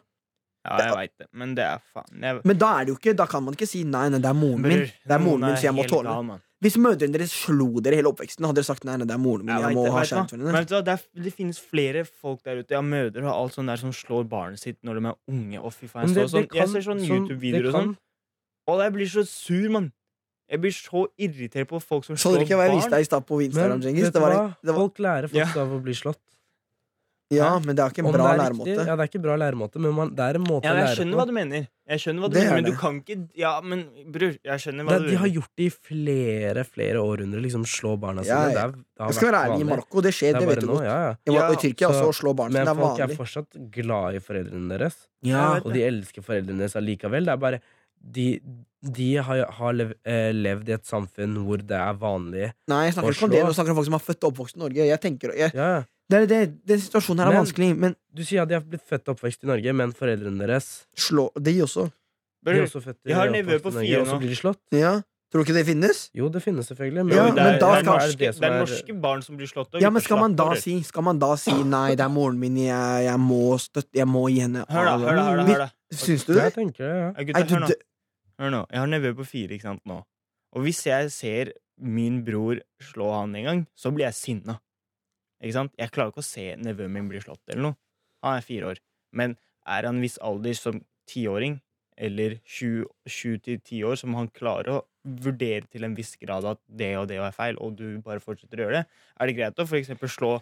Ja, 0.66 0.78
jeg 0.82 0.94
veit 0.98 1.12
det, 1.20 1.26
men 1.38 1.52
det 1.54 1.62
er 1.62 1.82
faen 1.94 2.24
jeg... 2.26 2.40
Men 2.42 2.58
da 2.58 2.72
er 2.74 2.86
det 2.88 2.90
jo 2.90 2.96
ikke 2.98 3.12
Da 3.14 3.26
kan 3.30 3.44
man 3.46 3.54
ikke 3.54 3.68
si 3.70 3.84
nei, 3.86 4.08
nei, 4.10 4.18
det 4.18 4.26
er 4.26 4.34
moren 4.34 4.64
min. 4.64 4.80
Det 5.06 5.14
er 5.14 5.22
moren 5.22 5.44
min, 5.46 5.54
så 5.54 5.68
jeg 5.68 5.76
må 5.76 5.84
tåle 5.86 6.10
det. 6.10 6.38
Hvis 6.64 6.78
mødrene 6.80 7.12
deres 7.14 7.34
slo 7.36 7.68
dere 7.84 8.00
hele 8.00 8.10
oppveksten, 8.10 8.42
hadde 8.48 8.58
dere 8.58 8.66
sagt 8.66 8.86
nei, 8.88 8.96
nei, 8.98 9.06
det 9.06 9.14
er 9.14 9.20
moren 9.22 9.44
min. 9.46 9.52
Jeg 9.54 9.62
Jeg 9.68 9.76
må 9.76 9.84
det, 9.84 9.92
ha 9.94 10.02
kjærlighet 10.02 10.32
for 10.32 10.42
Men 10.42 10.56
henne. 10.56 10.80
det, 10.88 10.96
det 11.28 11.32
finnes 11.36 11.60
flere 11.62 12.02
folk 12.08 12.40
der 12.48 12.64
ute, 12.64 12.74
ja, 12.74 12.80
mødre 12.82 13.22
og 13.28 13.30
alt 13.34 13.54
sånt 13.60 13.70
der, 13.70 13.78
som 13.84 13.92
slår 13.94 14.26
barnet 14.32 14.58
sitt 14.64 14.80
når 14.82 14.98
de 14.98 15.06
er 15.12 15.20
unge. 15.36 15.60
Og 15.62 15.74
fy 15.76 15.86
faen, 15.92 16.10
jeg, 16.10 16.32
sånn, 16.34 16.48
jeg 16.50 16.72
ser 16.72 16.86
sånn 16.88 17.04
sånn- 17.04 17.12
YouTube-videoer 17.12 17.68
og 17.70 17.76
sånn, 17.78 17.94
og 18.66 18.80
jeg 18.82 18.92
blir 18.92 19.06
så 19.12 19.26
sur, 19.26 19.68
mann. 19.70 19.92
Jeg 20.50 20.60
blir 20.62 20.70
så 20.70 21.06
irritert 21.18 21.66
på 21.68 21.80
folk 21.82 22.04
som 22.06 22.14
slår 22.14 22.22
barn. 22.22 22.22
Så 22.22 22.38
dere 22.38 22.46
ikke 22.46 22.56
hva 22.60 22.68
jeg 22.68 22.76
viste 22.76 22.90
deg 22.94 23.00
i 23.00 23.08
stad 23.10 23.26
på 23.26 23.40
Instagram, 23.42 23.78
Men 23.80 23.80
Djengis? 23.82 24.04
vet 24.04 24.12
Det 24.12 24.20
du 24.20 24.26
var, 24.26 24.34
hva? 24.36 24.56
det 24.62 24.70
var, 24.74 24.80
Folk 24.84 24.98
lærer 24.98 25.26
faktisk 25.32 25.56
Ja. 25.56 25.62
av 25.62 25.68
å 25.74 25.82
bli 25.82 25.92
slått. 25.94 26.20
ja, 27.34 27.58
men 27.58 27.74
det 27.74 27.82
er 27.82 27.90
ikke 27.90 27.98
en 28.04 28.06
Om 28.06 28.12
bra 28.14 28.26
læremåte. 28.38 28.74
Ja, 28.86 28.94
det 28.94 29.02
er 29.02 29.08
ikke 29.10 29.20
bra 29.24 29.34
læremåte, 29.34 29.80
men 29.82 29.92
man, 29.96 30.10
det 30.14 30.22
er 30.22 30.36
en 30.38 30.44
måte 30.46 30.62
Ja, 30.68 30.74
å 30.76 30.76
jeg 30.86 30.94
skjønner 31.00 31.16
hva 31.18 31.24
du 31.26 31.32
mener. 31.34 31.64
Jeg 31.90 31.98
skjønner 31.98 32.22
hva 32.22 32.28
du 32.30 32.34
Det 32.36 32.42
mener, 32.44 32.52
er 32.52 32.62
men 32.62 32.70
du 32.70 32.76
kan 32.78 33.00
ikke 33.02 33.16
Ja, 33.34 33.60
men 33.60 33.82
bror, 34.14 34.36
jeg 34.46 34.58
skjønner 34.62 34.84
hva 34.86 34.90
Det, 34.94 35.02
du 35.02 35.10
de 35.10 35.16
har 35.18 35.26
gjort 35.34 35.50
det 35.58 35.66
i 35.66 35.70
flere 35.74 36.62
flere 36.64 37.02
århundrer. 37.02 37.42
Liksom 37.42 37.64
slå 37.66 37.96
barna 37.98 38.22
sine. 38.22 38.30
Ja, 38.30 38.46
ja. 38.46 38.68
Det, 38.70 38.84
er, 39.02 39.06
det 39.10 39.14
skal 39.18 39.32
være 39.32 39.42
ærlig, 39.50 39.60
i. 39.60 39.68
Marokko, 39.72 40.00
det 40.06 40.14
skjer, 40.14 40.32
Det 40.38 40.40
det, 40.46 40.48
vet 40.54 40.60
du 40.62 40.66
godt. 40.70 40.84
ja, 40.86 40.98
ja. 41.26 41.50
I, 41.50 41.56
Tyrkia 41.56 41.90
så- 41.90 42.06
også 42.06 42.20
slår 42.22 42.36
barn 42.36 42.52
sin, 42.52 42.62
Men 42.62 42.66
det 42.66 42.76
er 42.76 42.80
folk 42.86 43.00
er 43.00 43.06
vanlig. 43.08 43.18
fortsatt 43.18 43.70
glad 43.74 44.14
i 44.14 44.18
foreldrene 44.22 44.68
deres. 44.78 44.96
Ja, 45.24 45.56
Og 45.64 45.72
de 45.74 45.82
elsker 45.82 46.22
foreldrene 46.22 46.58
deres 46.62 46.76
allikevel. 46.78 47.24
Det 47.26 47.32
er 47.34 47.36
bare 47.42 47.60
de, 48.00 48.40
de 48.96 49.08
har, 49.16 49.44
har 49.58 49.72
lev, 49.74 49.92
eh, 50.06 50.30
levd 50.32 50.68
i 50.68 50.74
et 50.76 50.86
samfunn 50.86 51.34
hvor 51.46 51.58
det 51.58 51.76
er 51.76 51.94
vanlig 51.98 52.52
Nei, 52.70 52.84
jeg 52.86 52.94
snakker 52.94 53.16
ikke 53.16 53.24
om 53.28 53.30
det. 53.34 53.42
Nå 53.44 53.52
snakker 53.56 53.72
jeg 53.72 53.76
om 53.76 53.80
folk 53.80 53.88
som 53.90 53.98
er 53.98 54.04
født 54.06 54.24
og 54.24 54.32
oppvokst 54.32 54.56
i 54.56 54.62
Norge. 54.62 54.86
Jeg 54.86 55.00
tenker, 55.02 55.34
jeg, 55.34 55.50
Ja, 55.54 55.68
ja. 55.76 55.82
det 56.10 56.20
er 56.22 56.26
det, 56.26 56.40
Den 56.66 56.78
situasjonen 56.84 57.18
her 57.24 57.26
er 57.32 57.34
Men- 57.34 57.44
vanskelig, 57.46 57.70
men 57.76 57.96
Du 58.14 58.22
sier 58.24 58.42
at 58.42 58.48
de 58.48 58.54
har 58.54 58.62
blitt 58.62 58.86
født 58.86 59.08
og 59.08 59.16
oppvokst 59.16 59.42
i 59.42 59.46
Norge, 59.50 59.72
men 59.74 59.92
foreldrene 59.92 60.38
deres 60.46 60.86
slå 60.96 61.30
De 61.40 61.56
også. 61.62 61.90
de 62.44 62.50
er 62.52 62.62
også 62.68 62.80
født 62.84 62.98
Jeg 63.06 63.16
har 63.16 63.28
nevø 63.34 63.58
på 63.58 63.72
fire 63.72 63.82
Norge, 63.82 64.00
og 64.00 64.06
så 64.06 64.14
nå. 64.14 64.18
blir 64.20 64.28
de 64.28 64.36
slått. 64.38 64.62
Ja. 64.72 64.94
Tror 65.26 65.42
du 65.42 65.50
ikke 65.50 65.56
det 65.58 65.66
finnes? 65.66 66.04
Jo, 66.14 66.28
det 66.30 66.40
finnes 66.44 66.68
selvfølgelig. 66.70 67.02
Men, 67.04 67.16
Ja, 67.16 67.24
men 67.26 67.34
det 67.34 67.42
er, 67.42 67.58
da 67.58 67.70
det 67.74 67.80
er, 67.80 67.82
norske, 67.90 68.16
det 68.20 68.28
det 68.38 68.46
er 68.46 68.60
norske 68.62 68.94
barn 69.02 69.22
som 69.26 69.36
blir 69.36 69.48
slått. 69.50 69.74
og 69.74 69.82
Ja, 69.82 69.90
men 69.90 70.00
skal 70.00 70.20
man 70.22 70.36
da 70.38 70.54
si 70.54 70.76
Skal 70.86 71.02
man 71.02 71.18
da 71.18 71.34
si 71.34 71.50
nei, 71.64 71.96
det 71.98 72.04
er 72.06 72.08
moren 72.14 72.38
min, 72.38 72.56
jeg, 72.56 73.04
jeg 73.08 73.18
må 73.18 73.58
støtte 73.58 73.90
Jeg 73.98 74.06
må 74.06 74.28
gi 74.30 74.38
henne 74.44 74.62
Hør 74.70 74.84
da, 74.86 74.94
hør 75.02 75.16
da, 75.16 75.24
hør 75.26 75.36
da, 75.36 75.44
hør 75.50 75.58
da. 75.58 75.68
Syns 75.94 76.24
du 76.26 76.34
Jeg 76.34 76.50
det? 76.50 76.54
tenker 76.56 76.84
det, 76.84 76.96
ja. 76.96 77.08
Ja, 77.14 77.24
gutta, 77.28 77.44
hør 77.54 77.60
nå. 77.62 77.68
Hør 78.40 78.50
nå, 78.52 78.62
jeg 78.72 78.80
har 78.82 78.90
nevø 78.90 79.12
på 79.16 79.24
fire 79.28 79.56
ikke 79.56 79.68
sant, 79.68 79.82
nå. 79.88 80.00
Og 80.56 80.64
hvis 80.66 80.82
jeg 80.86 81.10
ser 81.14 81.52
min 81.78 82.22
bror 82.24 82.58
slå 82.82 83.10
han 83.12 83.34
en 83.36 83.44
gang, 83.44 83.60
så 83.76 83.92
blir 83.94 84.06
jeg 84.08 84.16
sinna. 84.18 84.58
Ikke 85.42 85.52
sant? 85.58 85.72
Jeg 85.78 85.92
klarer 85.92 86.12
ikke 86.12 86.24
å 86.24 86.26
se 86.26 86.46
nevøen 86.56 86.92
min 86.94 87.08
bli 87.10 87.20
slått 87.20 87.42
eller 87.52 87.62
noe. 87.68 87.76
Han 88.24 88.38
er 88.38 88.44
fire 88.46 88.72
år. 88.72 88.80
Men 89.12 89.36
er 89.66 89.86
han 89.88 89.98
en 89.98 90.04
viss 90.04 90.18
alder 90.24 90.56
som 90.56 90.80
tiåring, 91.08 91.60
eller 91.96 92.38
sju 92.44 92.84
til 93.40 93.60
ti 93.64 93.82
år, 93.86 93.96
som 94.00 94.16
han 94.18 94.28
klarer 94.28 94.72
å 94.74 94.82
vurdere 95.24 95.64
til 95.70 95.86
en 95.86 95.94
viss 95.96 96.16
grad 96.20 96.44
at 96.48 96.60
det 96.66 96.90
og 96.98 97.06
det 97.08 97.20
er 97.22 97.32
feil, 97.36 97.56
og 97.62 97.76
du 97.78 98.00
bare 98.04 98.20
fortsetter 98.20 98.58
å 98.60 98.66
gjøre 98.66 98.80
det, 98.82 98.84
er 99.20 99.30
det 99.30 99.36
greit 99.38 99.62
å 99.62 99.66
for 99.68 99.78
eksempel 99.78 100.10
slå 100.12 100.32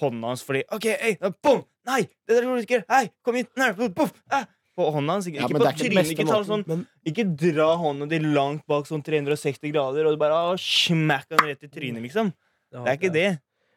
hånda 0.00 0.32
hans 0.32 0.42
fordi 0.42 0.64
OK, 0.74 0.88
ei, 0.90 1.12
bom! 1.44 1.60
Nei! 1.86 2.00
Det 2.26 2.34
der 2.38 2.46
gjorde 2.48 2.62
du 2.64 2.66
ikke! 2.66 2.80
Hei, 2.90 3.04
kom 3.22 3.36
hit! 3.38 3.52
Nei, 3.60 3.68
poff, 3.94 4.14
ah! 4.34 4.46
På 4.74 4.88
hånda 4.90 5.12
hans, 5.14 5.26
ikke, 5.30 5.38
Ja, 5.38 5.46
ikke 5.46 5.60
på 5.60 5.72
trynet. 5.78 6.08
Ikke 6.10 6.26
ta 6.26 6.40
sånn 6.42 6.64
Men 6.66 6.86
ikke 7.06 7.24
dra 7.38 7.76
hånda 7.78 8.08
di 8.10 8.18
langt 8.18 8.64
bak 8.66 8.86
sånn 8.90 9.04
360 9.06 9.70
grader 9.70 10.06
og 10.10 10.18
bare 10.18 10.32
ah, 10.34 10.56
smakk 10.58 11.28
den 11.30 11.38
rett 11.46 11.62
i 11.62 11.68
trynet, 11.70 12.02
liksom. 12.02 12.32
Det 12.72 12.82
er 12.90 12.96
ikke 12.98 13.12
det. 13.14 13.28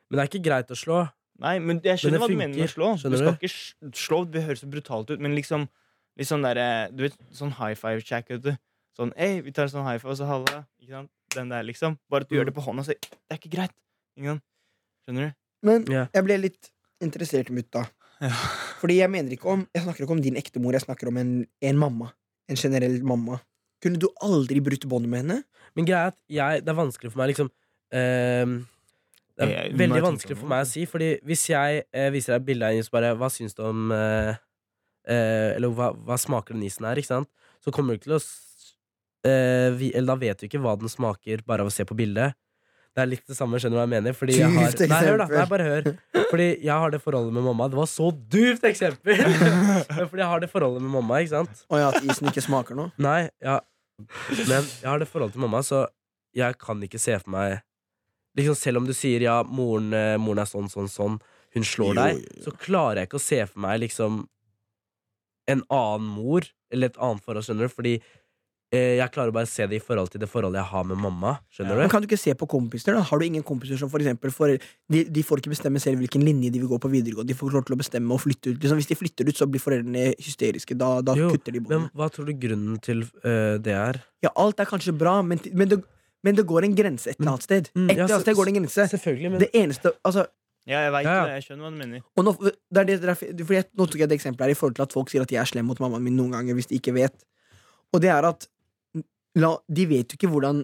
Men 0.09 0.17
det 0.17 0.23
er 0.23 0.31
ikke 0.31 0.43
greit 0.47 0.71
å 0.73 0.77
slå. 0.79 1.03
Nei, 1.39 1.59
men 1.59 1.79
jeg 1.85 1.99
skjønner 2.01 2.17
men 2.17 2.21
hva 2.23 2.27
du 2.31 2.35
mener 2.39 2.55
med 2.57 2.65
å 2.65 2.73
slå. 2.73 2.87
slå. 2.97 3.11
Du 3.13 3.17
skal 3.17 3.35
du? 3.35 3.45
ikke 3.45 3.91
slå, 3.93 4.23
det 4.33 4.41
høres 4.47 4.63
så 4.63 4.69
brutalt 4.73 5.11
ut, 5.13 5.19
men 5.21 5.35
liksom 5.37 5.67
litt 6.17 6.27
sånn 6.31 6.41
derre 6.41 6.89
Du 6.95 7.03
vet, 7.05 7.13
sånn 7.31 7.53
high 7.59 7.75
five-check, 7.77 8.29
vet 8.33 8.41
du. 8.41 8.55
Sånn 8.97 9.11
ei, 9.15 9.41
vi 9.45 9.51
tar 9.53 9.67
en 9.69 9.69
sånn 9.75 9.85
high 9.85 9.99
five, 10.01 10.09
og 10.15 10.17
så 10.17 10.25
halla. 10.25 10.63
Ikke 10.81 10.95
sant? 10.97 11.11
Den 11.35 11.49
der, 11.53 11.61
liksom. 11.67 11.99
Bare 12.09 12.25
at 12.25 12.29
du 12.29 12.33
Mm. 12.35 12.39
gjør 12.41 12.45
det 12.49 12.55
på 12.55 12.63
hånda, 12.65 12.81
så 12.87 12.95
det 12.97 13.11
er 13.29 13.37
ikke 13.37 13.53
greit. 13.53 13.75
Skjønner 14.17 15.29
du? 15.29 15.33
Men 15.61 15.85
Ja. 15.85 16.07
jeg 16.13 16.23
ble 16.25 16.37
litt 16.41 16.71
interessert 17.03 17.51
i 17.51 17.53
mutta. 17.53 17.85
Ja. 18.23 18.31
Fordi 18.81 18.95
jeg 18.97 19.11
mener 19.13 19.33
ikke 19.35 19.45
om 19.51 19.67
Jeg 19.75 19.83
snakker 19.83 20.03
ikke 20.05 20.15
om 20.15 20.21
din 20.23 20.37
ekte 20.39 20.61
mor, 20.63 20.73
jeg 20.73 20.81
snakker 20.81 21.11
om 21.11 21.17
en, 21.21 21.33
en 21.61 21.77
mamma. 21.77 22.07
En 22.49 22.57
generell 22.57 22.95
mamma. 23.05 23.37
Kunne 23.83 23.99
du 24.01 24.07
aldri 24.25 24.57
brutt 24.63 24.87
båndet 24.89 25.11
med 25.11 25.21
henne? 25.21 25.43
Men 25.77 25.85
greia 25.85 26.07
er 26.07 26.13
at 26.15 26.17
jeg, 26.33 26.63
det 26.65 26.71
er 26.73 26.77
vanskelig 26.79 27.11
for 27.13 27.21
meg 27.21 27.29
liksom 27.33 27.51
ehm, 27.93 28.55
Det 29.37 29.45
er 29.45 29.51
Jeg- 29.53 29.75
veldig 29.77 30.01
vanskelig 30.01 30.37
for 30.39 30.49
meg 30.49 30.63
å 30.65 30.69
si, 30.71 30.85
Fordi 30.89 31.11
hvis 31.29 31.43
jeg 31.51 31.83
eh, 31.93 32.07
viser 32.15 32.33
deg 32.33 32.41
et 32.41 32.47
bilde 32.47 32.65
av 32.65 32.73
en 32.73 32.81
is, 32.81 32.89
bare 32.89 33.11
Hva 33.19 33.29
syns 33.29 33.53
du 33.53 33.61
om 33.67 33.91
eh, 33.93 34.33
eh, 35.05 35.51
Eller 35.59 35.69
hva, 35.77 35.91
hva 35.93 36.17
smaker 36.17 36.57
den 36.57 36.65
isen 36.65 36.87
her, 36.89 36.97
ikke 36.97 37.11
sant? 37.13 37.29
Så 37.61 37.69
kommer 37.75 37.93
du 37.93 37.99
ikke 37.99 38.09
til 38.09 38.17
å 38.17 38.23
eh, 39.29 39.69
vi, 39.77 39.91
Eller 39.93 40.09
da 40.15 40.17
vet 40.25 40.41
du 40.41 40.47
ikke 40.49 40.63
hva 40.63 40.73
den 40.81 40.89
smaker 40.89 41.45
bare 41.45 41.61
av 41.65 41.69
å 41.69 41.73
se 41.75 41.85
på 41.85 41.97
bildet. 41.97 42.33
Det 42.97 43.03
er 43.03 43.09
litt 43.11 43.27
det 43.29 43.35
samme, 43.37 43.59
skjønner 43.61 43.75
du 43.75 43.77
hva 43.77 43.83
jeg 43.85 43.91
mener? 43.91 44.13
Fordi 44.17 44.35
jeg 44.39 44.49
har, 44.49 44.71
nei, 44.89 44.99
hør 45.05 45.19
da, 45.21 45.25
nei, 45.29 45.41
bare 45.51 45.65
hør. 45.67 45.89
Fordi 46.31 46.47
jeg 46.65 46.71
har 46.73 46.93
det 46.95 46.99
forholdet 47.03 47.35
med 47.35 47.43
mamma. 47.45 47.67
Det 47.69 47.77
var 47.77 47.89
så 47.91 48.07
duvt 48.09 48.65
eksempel! 48.65 49.21
Fordi 50.09 50.23
jeg 50.23 50.29
har 50.31 50.41
det 50.41 50.49
forholdet 50.49 50.81
med 50.81 50.95
mamma, 50.95 51.19
ikke 51.21 51.35
sant? 51.35 51.61
Og 51.69 51.77
ja, 51.77 51.91
at 51.93 52.07
isen 52.09 52.31
ikke 52.31 52.41
smaker 52.41 52.79
noe? 52.79 52.89
Nei, 52.97 53.29
ja 53.45 53.59
Men 53.99 54.65
jeg 54.65 54.89
har 54.89 54.97
det 54.97 55.09
forholdet 55.11 55.37
til 55.37 55.45
mamma, 55.45 55.61
så 55.61 55.83
jeg 56.37 56.57
kan 56.57 56.81
ikke 56.89 57.01
se 57.01 57.19
for 57.21 57.33
meg 57.37 57.59
Liksom 58.37 58.57
Selv 58.57 58.81
om 58.81 58.89
du 58.89 58.93
sier 58.97 59.21
ja, 59.25 59.39
moren, 59.45 59.93
eh, 59.97 60.15
moren 60.21 60.41
er 60.41 60.49
sånn, 60.49 60.67
sånn, 60.69 60.89
sånn, 60.89 61.21
hun 61.53 61.63
slår 61.65 61.95
deg, 61.97 62.17
jo, 62.17 62.33
jo. 62.33 62.43
så 62.47 62.57
klarer 62.65 63.03
jeg 63.03 63.09
ikke 63.11 63.21
å 63.21 63.27
se 63.27 63.39
for 63.45 63.63
meg 63.63 63.79
liksom 63.85 64.19
en 65.49 65.63
annen 65.73 66.09
mor, 66.11 66.45
eller 66.73 66.91
et 66.91 66.99
annet 67.01 67.23
forhold, 67.23 67.45
skjønner 67.47 67.69
du? 67.69 67.73
Fordi 67.73 67.93
jeg 68.75 69.11
klarer 69.15 69.31
bare 69.31 69.47
å 69.47 69.49
se 69.49 69.63
det 69.71 69.77
i 69.77 69.83
forhold 69.83 70.09
til 70.11 70.19
det 70.19 70.27
forholdet 70.27 70.59
jeg 70.59 70.67
har 70.73 70.83
med 70.89 70.99
mamma. 70.99 71.37
Skjønner 71.55 71.77
ja. 71.79 71.85
du? 71.87 71.91
kan 71.93 72.03
du 72.03 72.07
ikke 72.09 72.19
se 72.19 72.33
på 72.35 72.47
kompiser? 72.51 72.97
da? 72.97 73.03
Har 73.07 73.21
du 73.21 73.23
ingen 73.23 73.43
kompiser 73.47 73.79
som 73.79 73.87
for 73.87 74.03
eksempel 74.03 74.33
for, 74.35 74.51
de, 74.91 75.03
de 75.07 75.23
får 75.23 75.39
ikke 75.39 75.53
bestemme 75.53 75.79
selv 75.79 76.01
hvilken 76.03 76.25
linje 76.27 76.51
de 76.51 76.59
vil 76.59 76.67
gå 76.67 76.79
på 76.83 76.91
videregående. 76.91 77.31
De 77.31 77.37
får 77.37 77.55
lov 77.55 77.63
til 77.69 77.77
å 77.77 77.79
bestemme 77.79 78.11
og 78.11 78.19
flytte 78.25 78.51
ut. 78.51 78.57
Liksom, 78.59 78.81
hvis 78.81 78.89
de 78.91 78.97
flytter 78.99 79.29
ut, 79.31 79.39
så 79.39 79.47
blir 79.47 79.63
foreldrene 79.63 80.09
hysteriske. 80.19 80.75
Da, 80.75 80.89
da 80.99 81.15
Jo, 81.15 81.29
kutter 81.31 81.55
de 81.55 81.61
båndet. 81.63 81.87
Men 81.87 82.01
hva 82.01 82.09
tror 82.11 82.27
du 82.27 82.33
grunnen 82.41 82.81
til 82.83 83.05
eh, 83.23 83.55
det 83.63 83.77
er? 83.77 84.01
Ja, 84.25 84.33
alt 84.35 84.59
er 84.59 84.67
kanskje 84.67 84.91
bra, 84.99 85.21
men, 85.23 85.39
men, 85.53 85.71
det, 85.71 85.79
men 86.27 86.35
det 86.35 86.43
går 86.51 86.67
en 86.67 86.75
grense 86.75 87.13
et 87.13 87.21
eller 87.21 87.37
annet 87.37 87.47
sted. 87.47 87.71
Mm, 87.71 87.87
Et 87.87 87.95
eller 87.95 88.09
annet 88.09 88.25
sted 88.27 88.35
går 88.41 88.51
det 88.51 88.55
en 88.55 88.59
grense. 88.59 88.89
Selvfølgelig, 88.97 89.31
men 89.31 89.45
Det 89.45 89.49
eneste 89.55 89.95
Altså, 90.03 90.27
Ja, 90.67 90.83
jeg 90.83 90.91
veit 90.97 91.07
Ja, 91.07 91.15
ja. 91.21 91.23
det. 91.29 91.39
Jeg 91.39 91.47
skjønner 91.47 91.69
hva 91.69 91.71
du 91.71 91.79
mener. 91.85 92.03
og 92.19 92.27
nå, 92.27 92.35
det 92.43 92.83
er 92.83 92.91
det, 92.91 92.99
det 92.99 93.15
er, 93.15 93.23
fordi 93.23 93.61
jeg, 93.61 93.69
nå 93.79 93.87
tok 93.87 94.03
jeg 94.03 94.11
et 94.11 94.19
eksempel 94.19 94.43
her 94.49 94.51
i 94.51 94.59
forhold 94.59 94.75
til 94.75 94.83
at 94.83 94.99
folk 94.99 95.15
sier 95.15 95.23
at 95.23 95.31
jeg 95.31 95.39
er 95.39 95.47
slem 95.47 95.71
mot 95.71 95.79
mammaen 95.79 96.03
min 96.03 96.19
noen 96.19 96.35
ganger 96.35 96.59
hvis 96.59 96.67
de 96.67 96.81
ikke 96.81 96.91
vet. 96.99 97.15
Og 97.95 98.03
det 98.03 98.11
er 98.11 98.27
at 98.27 98.49
la, 99.37 99.53
de 99.67 99.85
vet 99.89 100.11
jo 100.11 100.19
ikke 100.19 100.31
hvordan 100.31 100.63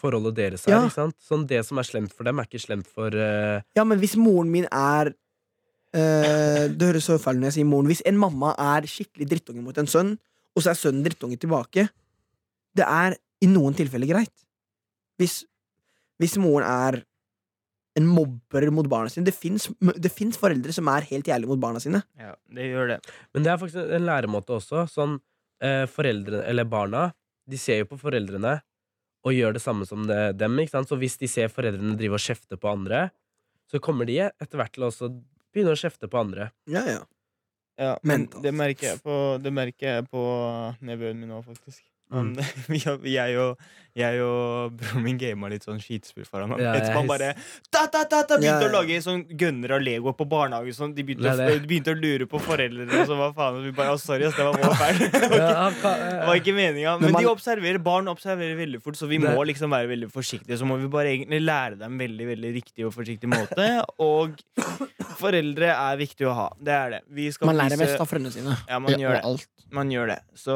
forholdet 0.00 0.36
deres 0.38 0.66
er. 0.66 0.74
Ja. 0.74 0.84
Ikke 0.86 0.96
sant? 0.96 1.16
Sånn, 1.24 1.46
det 1.50 1.62
som 1.68 1.80
er 1.80 1.88
slemt 1.88 2.14
for 2.16 2.28
dem, 2.28 2.40
er 2.40 2.48
ikke 2.48 2.62
slemt 2.62 2.88
for 2.88 3.14
uh... 3.14 3.60
Ja, 3.76 3.84
men 3.86 4.00
hvis 4.00 4.16
moren 4.20 4.50
min 4.52 4.66
er 4.66 5.12
uh, 5.12 6.64
Det 6.70 6.88
høres 6.88 7.08
så 7.10 7.18
feil 7.20 7.38
ut 7.38 7.44
når 7.44 7.50
jeg 7.50 7.58
sier 7.60 7.70
moren. 7.70 7.90
Hvis 7.90 8.04
en 8.08 8.18
mamma 8.20 8.54
er 8.56 8.88
skikkelig 8.90 9.28
drittunge 9.34 9.64
mot 9.64 9.76
en 9.80 9.90
sønn, 9.90 10.14
og 10.56 10.64
så 10.64 10.72
er 10.72 10.80
sønnen 10.80 11.04
drittunge 11.06 11.38
tilbake, 11.40 11.86
det 12.76 12.86
er 12.86 13.16
i 13.40 13.48
noen 13.50 13.76
tilfeller 13.76 14.10
greit. 14.10 14.34
Hvis, 15.20 15.42
hvis 16.20 16.38
moren 16.40 16.66
er 16.66 17.02
en 17.98 18.06
mobber 18.06 18.68
mot 18.72 18.86
barna 18.88 19.10
sine 19.10 19.26
Det 19.26 19.34
fins 19.34 19.66
finnes 20.14 20.38
foreldre 20.38 20.72
som 20.74 20.88
er 20.92 21.08
helt 21.10 21.26
jævlige 21.26 21.50
mot 21.50 21.60
barna 21.62 21.82
sine. 21.82 22.02
Ja, 22.20 22.36
det 22.54 22.68
gjør 22.70 22.94
det. 22.94 22.98
Men 23.34 23.44
det 23.44 23.52
er 23.52 23.60
faktisk 23.60 23.94
en 23.96 24.06
læremåte 24.06 24.54
også. 24.56 24.84
Sånn, 24.90 25.18
eh, 25.60 25.84
foreldre, 25.90 26.44
eller 26.46 26.68
barna, 26.70 27.08
de 27.50 27.58
ser 27.60 27.82
jo 27.82 27.90
på 27.90 27.98
foreldrene 28.00 28.58
og 29.26 29.36
gjør 29.36 29.56
det 29.56 29.62
samme 29.62 29.86
som 29.88 30.06
det, 30.08 30.18
dem. 30.40 30.56
Ikke 30.62 30.78
sant? 30.78 30.88
Så 30.88 30.98
hvis 31.00 31.18
de 31.20 31.28
ser 31.28 31.52
foreldrene 31.52 31.98
drive 31.98 32.16
og 32.16 32.24
kjefte 32.24 32.56
på 32.60 32.70
andre, 32.70 33.08
så 33.70 33.80
kommer 33.82 34.08
de 34.08 34.16
etter 34.24 34.60
hvert 34.60 34.72
til 34.74 34.86
å 34.86 34.90
også 34.90 35.10
begynne 35.52 35.74
å 35.74 35.80
kjefte 35.80 36.08
på 36.10 36.20
andre. 36.20 36.50
Ja, 36.70 36.84
ja. 36.88 37.02
Ja, 37.80 37.94
men 38.04 38.26
det 38.44 38.52
merker 38.52 38.90
jeg 38.90 39.00
på, 39.00 39.14
det 39.40 39.52
merker 39.56 39.94
jeg 39.94 40.08
på 40.12 40.22
nevøen 40.84 41.20
min 41.20 41.30
nå, 41.32 41.38
faktisk. 41.46 41.80
Han, 42.12 42.34
vi, 42.68 42.80
jeg, 43.14 43.36
og, 43.38 43.58
jeg 43.94 44.20
og 44.24 44.72
broren 44.78 45.02
min 45.04 45.18
gama 45.18 45.48
litt 45.52 45.62
sånn 45.66 45.78
skitspill 45.82 46.24
foran 46.26 46.50
ham. 46.50 46.60
Ja, 46.62 46.72
Etterpå 46.78 47.00
han 47.02 47.06
bare 47.10 47.28
da, 47.70 47.84
da, 47.86 48.02
da, 48.10 48.22
da, 48.26 48.36
begynte 48.36 48.46
Ja, 48.46 48.56
ja. 48.60 48.68
å 48.68 48.72
lage 48.74 48.96
sånn 49.04 49.22
gønner 49.38 49.76
av 49.76 49.84
Lego 49.86 50.12
på 50.18 50.26
barnehage. 50.30 50.74
Sånn, 50.74 50.94
de 50.96 51.04
begynte, 51.06 51.30
Det 51.38 51.46
å, 51.54 51.60
begynte 51.70 51.94
å 51.94 51.98
lure 52.00 52.26
på 52.30 52.40
foreldrene. 52.42 52.90
Og 53.02 53.06
så, 53.10 53.18
hva 53.20 53.28
faen, 53.36 53.60
og 53.60 53.68
vi 53.68 53.72
bare, 53.78 53.94
oh, 53.94 54.00
sorry, 54.02 54.26
ass, 54.26 54.34
det 54.38 54.46
var 54.48 54.58
vår 54.58 54.74
feil. 54.80 55.00
Det 55.10 56.26
var 56.26 56.40
ikke- 56.40 56.54
meninga. 56.56 56.96
Men 56.98 57.06
Men 57.08 57.12
man- 57.18 57.22
de 57.24 57.30
observerer, 57.30 57.78
barn 57.82 58.10
observerer 58.10 58.58
veldig 58.58 58.82
fort, 58.82 58.98
så 58.98 59.06
vi 59.10 59.18
Det- 59.18 59.30
må 59.36 59.46
liksom 59.46 59.70
være 59.70 59.88
veldig 59.94 60.10
forsiktige. 60.12 60.58
Så 60.58 60.66
må 60.66 60.78
vi 60.82 60.88
bare 60.90 61.14
egentlig 61.14 61.40
lære 61.44 61.78
dem 61.78 61.98
veldig 61.98 62.26
veldig 62.34 62.52
riktig 62.58 62.86
og 62.86 62.92
forsiktig 62.94 63.30
måte. 63.30 63.70
Og 63.98 64.34
foreldre 65.20 65.70
er 65.74 65.96
viktig 66.00 66.26
å 66.28 66.34
ha. 66.34 66.48
Det 66.60 66.72
er 66.74 66.90
det. 66.96 67.00
Vi 67.10 67.30
skal 67.34 67.46
Man 67.52 67.56
lærer 67.62 67.76
vise- 67.76 67.86
mest 67.86 68.00
av 68.00 68.08
foreldrene 68.10 68.32
sine. 68.32 68.56
Ja, 68.68 68.78
man 68.78 68.92
gjør 68.98 69.18
det. 69.22 69.46
Man 69.72 69.90
gjør 69.92 70.06
det. 70.08 70.18
Så 70.34 70.54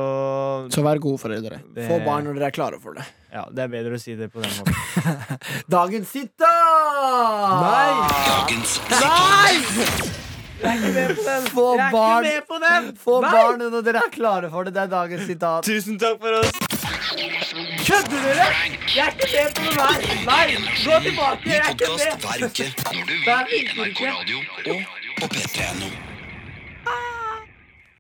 Så 0.75 0.83
vær 0.83 0.99
gode 0.99 1.21
foreldre. 1.23 1.44
Det- 1.75 1.89
Få 1.89 1.99
barn 2.05 2.25
når 2.25 2.35
dere 2.39 2.47
er 2.47 2.55
klare 2.57 2.79
for 2.81 2.93
det. 2.95 3.05
ja, 3.33 3.45
det 3.51 3.63
er 3.65 3.69
bedre 3.69 3.95
å 3.95 4.01
si 4.01 4.15
det 4.17 4.29
på 4.33 4.41
den 4.43 4.51
måten. 4.59 4.75
Dagens 5.77 6.09
sitat! 6.09 6.49
Dagens 7.65 8.79
Få 11.53 11.77
barn, 11.93 12.25
Få 12.97 13.21
barn 13.21 13.59
når 13.61 13.83
dere 13.85 13.99
er 14.07 14.11
klare 14.15 14.51
for 14.51 14.65
det. 14.65 14.73
Det 14.75 14.83
er 14.87 14.87
dagens 14.93 15.27
sitat. 15.29 15.65
Tusen 15.67 15.99
takk 16.01 16.21
for 16.23 16.33
oss! 16.41 16.51
Kødder 17.85 18.21
dere?! 18.25 18.47
Jeg 18.95 19.05
er 19.05 19.11
ikke 19.13 19.29
med 19.35 19.49
på 19.55 19.63
det 19.65 19.75
her! 19.83 20.25
Nei! 20.25 20.47
Gå 20.85 20.95
tilbake! 21.05 21.49
Jeg 21.51 21.59
er 21.61 21.69
ikke 21.75 21.87
podkast 21.91 22.05
med! 22.09 22.25
hver 22.25 22.41
uke 22.49 22.67
når 22.89 23.05
du 23.05 23.15
vil 23.15 23.21
i. 23.53 23.73
NRK 23.75 24.01
Radio 24.09 24.39
og 24.39 24.81
på 25.21 25.27
p3.no. 25.35 26.14